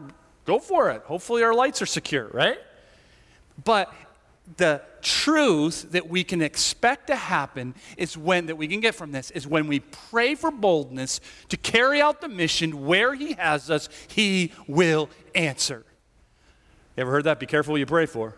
Go 0.45 0.59
for 0.59 0.91
it. 0.91 1.01
Hopefully, 1.03 1.43
our 1.43 1.53
lights 1.53 1.81
are 1.81 1.88
secure, 1.88 2.27
right? 2.27 2.59
But 3.63 3.91
the 4.57 4.81
truth 5.01 5.91
that 5.91 6.07
we 6.07 6.23
can 6.23 6.41
expect 6.41 7.07
to 7.07 7.15
happen 7.15 7.73
is 7.97 8.17
when 8.17 8.45
that 8.45 8.55
we 8.55 8.67
can 8.67 8.79
get 8.79 8.93
from 8.93 9.11
this 9.11 9.31
is 9.31 9.47
when 9.47 9.67
we 9.67 9.79
pray 9.79 10.36
for 10.36 10.51
boldness 10.51 11.19
to 11.49 11.57
carry 11.57 12.01
out 12.01 12.21
the 12.21 12.27
mission 12.27 12.86
where 12.86 13.15
he 13.15 13.33
has 13.33 13.71
us 13.71 13.89
he 14.07 14.51
will 14.67 15.09
answer 15.33 15.83
you 16.95 17.01
ever 17.01 17.11
heard 17.11 17.23
that 17.23 17.39
be 17.39 17.45
careful 17.45 17.71
what 17.71 17.79
you 17.79 17.86
pray 17.86 18.05
for 18.05 18.36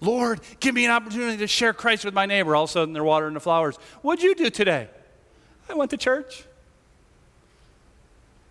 Lord, 0.00 0.40
give 0.60 0.74
me 0.74 0.84
an 0.86 0.90
opportunity 0.90 1.36
to 1.38 1.46
share 1.46 1.72
Christ 1.72 2.04
with 2.04 2.14
my 2.14 2.26
neighbor. 2.26 2.56
All 2.56 2.64
of 2.64 2.70
a 2.70 2.72
sudden, 2.72 2.94
they're 2.94 3.04
watering 3.04 3.34
the 3.34 3.40
flowers. 3.40 3.76
What'd 4.02 4.22
you 4.22 4.34
do 4.34 4.48
today? 4.48 4.88
I 5.68 5.74
went 5.74 5.90
to 5.90 5.96
church. 5.96 6.44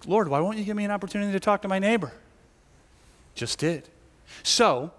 Lord, 0.06 0.28
why 0.28 0.40
won't 0.40 0.58
you 0.58 0.64
give 0.64 0.78
me 0.78 0.86
an 0.86 0.92
opportunity 0.92 1.32
to 1.32 1.40
talk 1.40 1.64
to 1.64 1.68
my 1.68 1.80
neighbor? 1.80 2.14
Just 3.36 3.60
did. 3.60 3.90
So, 4.44 4.92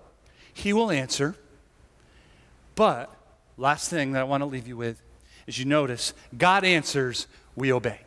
he 0.53 0.73
will 0.73 0.91
answer. 0.91 1.37
But, 2.75 3.15
last 3.57 3.89
thing 3.89 4.13
that 4.13 4.21
I 4.21 4.25
want 4.25 4.43
to 4.43 4.47
leave 4.47 4.67
you 4.67 4.77
with 4.77 5.01
is 5.47 5.59
you 5.59 5.65
notice 5.65 6.13
God 6.37 6.65
answers, 6.65 7.27
we 7.57 7.73
obey. 7.73 8.01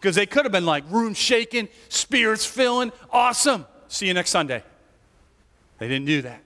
Because 0.00 0.16
they 0.16 0.26
could 0.26 0.44
have 0.44 0.52
been 0.52 0.66
like, 0.66 0.84
room 0.90 1.14
shaking, 1.14 1.68
spirits 1.88 2.44
filling, 2.44 2.92
awesome. 3.10 3.64
See 3.88 4.06
you 4.06 4.14
next 4.14 4.30
Sunday. 4.30 4.62
They 5.78 5.88
didn't 5.88 6.06
do 6.06 6.22
that. 6.22 6.42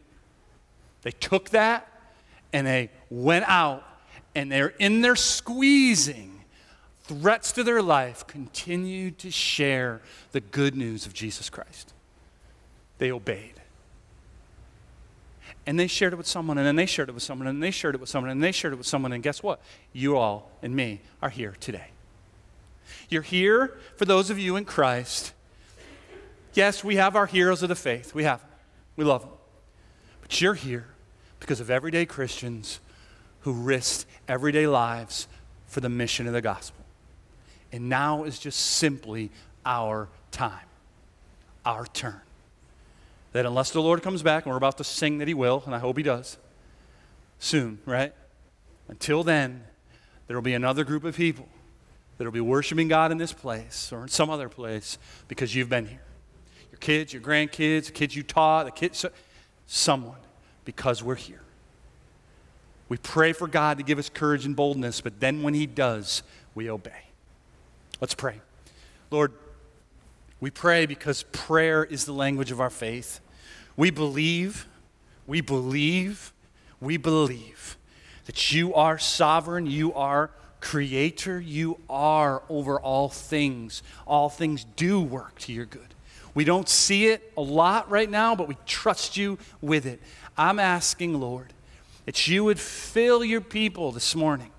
They 1.09 1.13
took 1.13 1.49
that 1.51 1.91
and 2.53 2.67
they 2.67 2.91
went 3.09 3.47
out 3.49 3.83
and 4.35 4.53
they're 4.53 4.75
in 4.79 5.01
their 5.01 5.17
squeezing 5.17 6.45
threats 7.05 7.51
to 7.53 7.65
their 7.65 7.81
life, 7.81 8.27
continued 8.27 9.17
to 9.21 9.31
share 9.31 10.03
the 10.33 10.43
good 10.43 10.77
news 10.77 11.07
of 11.07 11.15
Jesus 11.15 11.49
Christ. 11.49 11.95
They 12.99 13.11
obeyed. 13.11 13.55
And 15.65 15.81
they 15.81 15.87
shared 15.87 16.13
it 16.13 16.17
with 16.17 16.27
someone, 16.27 16.59
and 16.59 16.67
then 16.67 16.77
they 16.77 16.85
shared 16.85 17.09
it 17.09 17.13
with 17.13 17.23
someone, 17.23 17.49
and 17.49 17.63
they 17.63 17.71
shared 17.71 17.95
it 17.95 18.03
with 18.03 18.11
someone, 18.11 18.31
and 18.31 18.45
they 18.45 18.53
shared 18.53 18.75
it 18.75 18.77
with 18.77 18.87
someone, 18.87 19.13
and 19.13 19.23
guess 19.23 19.43
what? 19.43 19.63
You 19.95 20.19
all 20.19 20.51
and 20.61 20.77
me 20.77 21.01
are 21.23 21.31
here 21.31 21.57
today. 21.59 21.87
You're 23.09 23.23
here 23.23 23.79
for 23.97 24.05
those 24.05 24.29
of 24.29 24.39
you 24.39 24.57
in 24.57 24.67
Christ. 24.67 25.33
Yes, 26.53 26.85
we 26.85 26.97
have 26.97 27.17
our 27.17 27.25
heroes 27.25 27.63
of 27.63 27.71
the 27.71 27.75
faith. 27.75 28.15
We 28.15 28.25
have 28.25 28.41
them. 28.41 28.51
We 28.97 29.07
love 29.07 29.23
them. 29.23 29.31
But 30.21 30.39
you're 30.43 30.53
here 30.53 30.89
because 31.41 31.61
of 31.61 31.71
everyday 31.71 32.07
Christians 32.07 32.81
who 33.41 33.53
risked 33.53 34.07
everyday 34.27 34.67
lives 34.67 35.29
for 35.67 35.81
the 35.81 35.89
mission 35.89 36.27
of 36.27 36.33
the 36.33 36.41
gospel. 36.41 36.85
And 37.73 37.89
now 37.89 38.25
is 38.25 38.39
just 38.39 38.59
simply 38.59 39.31
our 39.65 40.09
time, 40.31 40.67
our 41.65 41.87
turn. 41.87 42.21
That 43.33 43.47
unless 43.47 43.71
the 43.71 43.83
Lord 43.83 44.03
comes 44.03 44.23
back, 44.23 44.45
and 44.45 44.51
we're 44.51 44.57
about 44.57 44.79
to 44.79 44.85
sing 44.85 45.19
that 45.19 45.29
He 45.29 45.35
will, 45.35 45.63
and 45.67 45.75
I 45.75 45.79
hope 45.79 45.97
He 45.97 46.03
does 46.03 46.39
soon, 47.39 47.79
right? 47.85 48.13
Until 48.89 49.23
then, 49.23 49.65
there 50.27 50.37
will 50.37 50.43
be 50.43 50.55
another 50.55 50.85
group 50.85 51.05
of 51.05 51.17
people 51.17 51.49
that 52.17 52.25
will 52.25 52.33
be 52.33 52.41
worshiping 52.41 52.89
God 52.89 53.13
in 53.13 53.19
this 53.19 53.33
place 53.33 53.93
or 53.93 54.03
in 54.03 54.09
some 54.09 54.31
other 54.31 54.49
place 54.49 54.99
because 55.29 55.55
you've 55.55 55.69
been 55.69 55.87
here. 55.87 56.03
Your 56.73 56.79
kids, 56.79 57.13
your 57.13 57.23
grandkids, 57.23 57.87
the 57.87 57.93
kids 57.93 58.17
you 58.17 58.23
taught, 58.23 58.65
the 58.65 58.73
kids 58.73 59.05
someone 59.67 60.17
because 60.69 61.03
we're 61.03 61.15
here. 61.15 61.41
We 62.91 62.99
pray 62.99 63.33
for 63.33 63.49
God 63.49 63.79
to 63.79 63.83
give 63.83 63.99
us 63.99 64.11
courage 64.11 64.45
and 64.45 64.55
boldness, 64.55 65.01
but 65.01 65.19
then 65.19 65.43
when 65.43 65.55
He 65.55 65.65
does, 65.65 66.23
we 66.55 66.69
obey. 66.69 67.07
Let's 68.03 68.15
pray. 68.15 68.43
Lord, 69.11 69.33
we 70.41 70.51
pray 70.51 70.85
because 70.85 71.23
prayer 71.33 71.85
is 71.85 72.05
the 72.05 72.13
language 72.13 72.51
of 72.51 72.61
our 72.61 72.69
faith. 72.69 73.21
We 73.79 73.91
believe, 73.91 74.67
we 75.27 75.41
believe, 75.41 76.35
we 76.83 76.99
believe 76.99 77.79
that 78.27 78.53
you 78.53 78.75
are 78.75 78.99
sovereign, 78.99 79.65
you 79.65 79.95
are 79.95 80.31
creator, 80.61 81.41
you 81.41 81.79
are 81.89 82.43
over 82.51 82.79
all 82.79 83.09
things. 83.09 83.83
All 84.07 84.29
things 84.29 84.67
do 84.77 85.01
work 85.01 85.39
to 85.39 85.53
your 85.55 85.65
good. 85.65 85.95
We 86.35 86.45
don't 86.45 86.69
see 86.69 87.07
it 87.07 87.33
a 87.37 87.41
lot 87.41 87.91
right 87.91 88.09
now, 88.09 88.37
but 88.37 88.47
we 88.47 88.57
trust 88.65 89.17
you 89.17 89.39
with 89.61 89.87
it. 89.87 90.01
I'm 90.39 90.59
asking, 90.59 91.21
Lord, 91.21 91.53
that 92.07 92.29
you 92.29 92.45
would 92.45 92.61
fill 92.61 93.25
your 93.25 93.41
people 93.41 93.93
this 93.93 94.15
morning, 94.15 94.51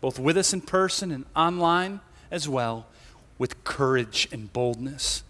both 0.00 0.18
with 0.18 0.36
us 0.36 0.52
in 0.52 0.62
person 0.62 1.12
and 1.12 1.24
online 1.36 2.00
as 2.30 2.48
well, 2.48 2.86
with 3.36 3.62
courage 3.64 4.26
and 4.32 4.52
boldness. 4.52 5.22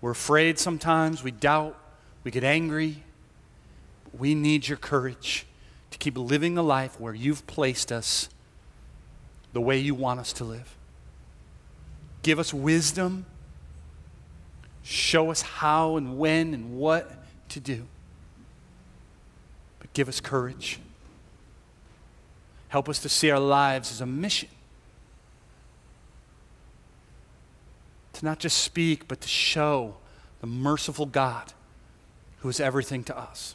We're 0.00 0.12
afraid 0.12 0.58
sometimes, 0.58 1.22
we 1.22 1.30
doubt, 1.30 1.78
we 2.24 2.30
get 2.30 2.44
angry. 2.44 3.02
We 4.16 4.34
need 4.34 4.66
your 4.66 4.78
courage 4.78 5.46
to 5.90 5.98
keep 5.98 6.16
living 6.16 6.54
the 6.54 6.62
life 6.62 6.98
where 6.98 7.14
you've 7.14 7.46
placed 7.46 7.92
us 7.92 8.28
the 9.52 9.60
way 9.60 9.78
you 9.78 9.94
want 9.94 10.20
us 10.20 10.32
to 10.34 10.44
live. 10.44 10.76
Give 12.22 12.38
us 12.38 12.52
wisdom 12.52 13.26
Show 14.90 15.30
us 15.30 15.42
how 15.42 15.96
and 15.98 16.16
when 16.16 16.54
and 16.54 16.78
what 16.78 17.12
to 17.50 17.60
do. 17.60 17.86
But 19.80 19.92
give 19.92 20.08
us 20.08 20.20
courage. 20.20 20.78
Help 22.68 22.88
us 22.88 22.98
to 23.00 23.08
see 23.08 23.30
our 23.30 23.40
lives 23.40 23.90
as 23.90 24.00
a 24.00 24.06
mission. 24.06 24.48
to 28.18 28.24
not 28.24 28.40
just 28.40 28.58
speak, 28.58 29.06
but 29.06 29.20
to 29.20 29.28
show 29.28 29.94
the 30.40 30.46
merciful 30.46 31.06
God 31.06 31.52
who 32.38 32.48
is 32.48 32.58
everything 32.58 33.04
to 33.04 33.16
us. 33.16 33.54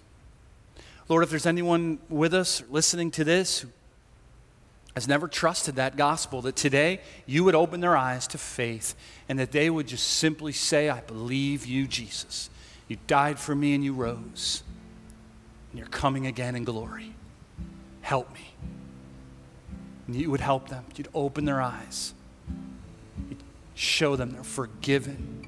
Lord, 1.09 1.23
if 1.23 1.29
there's 1.29 1.45
anyone 1.45 1.99
with 2.07 2.33
us 2.33 2.63
listening 2.69 3.11
to 3.11 3.25
this 3.25 3.59
who 3.59 3.69
has 4.95 5.05
never 5.05 5.27
trusted 5.27 5.75
that 5.75 5.97
gospel, 5.97 6.41
that 6.43 6.55
today 6.55 7.01
you 7.25 7.43
would 7.43 7.55
open 7.55 7.81
their 7.81 7.97
eyes 7.97 8.25
to 8.27 8.37
faith 8.37 8.95
and 9.27 9.37
that 9.37 9.51
they 9.51 9.69
would 9.69 9.87
just 9.87 10.07
simply 10.07 10.53
say, 10.53 10.89
I 10.89 11.01
believe 11.01 11.65
you, 11.65 11.85
Jesus. 11.85 12.49
You 12.87 12.97
died 13.07 13.39
for 13.39 13.55
me 13.55 13.73
and 13.73 13.83
you 13.83 13.93
rose. 13.93 14.63
And 15.71 15.79
you're 15.79 15.87
coming 15.87 16.27
again 16.27 16.55
in 16.55 16.63
glory. 16.63 17.13
Help 18.01 18.33
me. 18.33 18.53
And 20.07 20.15
you 20.15 20.29
would 20.29 20.41
help 20.41 20.69
them. 20.69 20.83
You'd 20.95 21.07
open 21.13 21.45
their 21.45 21.61
eyes. 21.61 22.13
You'd 23.29 23.41
show 23.73 24.15
them 24.15 24.31
they're 24.31 24.43
forgiven. 24.43 25.47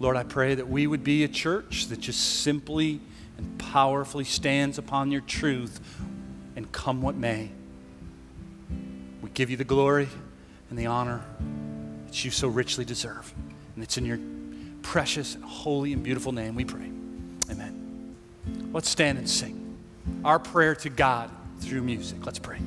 Lord, 0.00 0.16
I 0.16 0.24
pray 0.24 0.54
that 0.54 0.68
we 0.68 0.86
would 0.86 1.04
be 1.04 1.24
a 1.24 1.28
church 1.28 1.86
that 1.86 2.00
just 2.00 2.40
simply 2.40 3.00
and 3.38 3.58
powerfully 3.58 4.24
stands 4.24 4.78
upon 4.78 5.10
your 5.10 5.20
truth 5.20 5.80
and 6.56 6.70
come 6.72 7.02
what 7.02 7.14
may. 7.14 7.50
We 9.22 9.30
give 9.30 9.50
you 9.50 9.56
the 9.56 9.64
glory 9.64 10.08
and 10.70 10.78
the 10.78 10.86
honor 10.86 11.24
that 12.06 12.24
you 12.24 12.30
so 12.30 12.48
richly 12.48 12.84
deserve. 12.84 13.32
And 13.74 13.82
it's 13.82 13.96
in 13.96 14.04
your 14.04 14.18
precious, 14.84 15.36
holy, 15.42 15.92
and 15.92 16.04
beautiful 16.04 16.30
name 16.30 16.54
we 16.54 16.64
pray. 16.64 16.90
Amen. 17.50 18.14
Let's 18.72 18.88
stand 18.88 19.18
and 19.18 19.28
sing 19.28 19.76
our 20.24 20.38
prayer 20.38 20.76
to 20.76 20.90
God 20.90 21.30
through 21.58 21.82
music. 21.82 22.24
Let's 22.24 22.38
pray. 22.38 22.58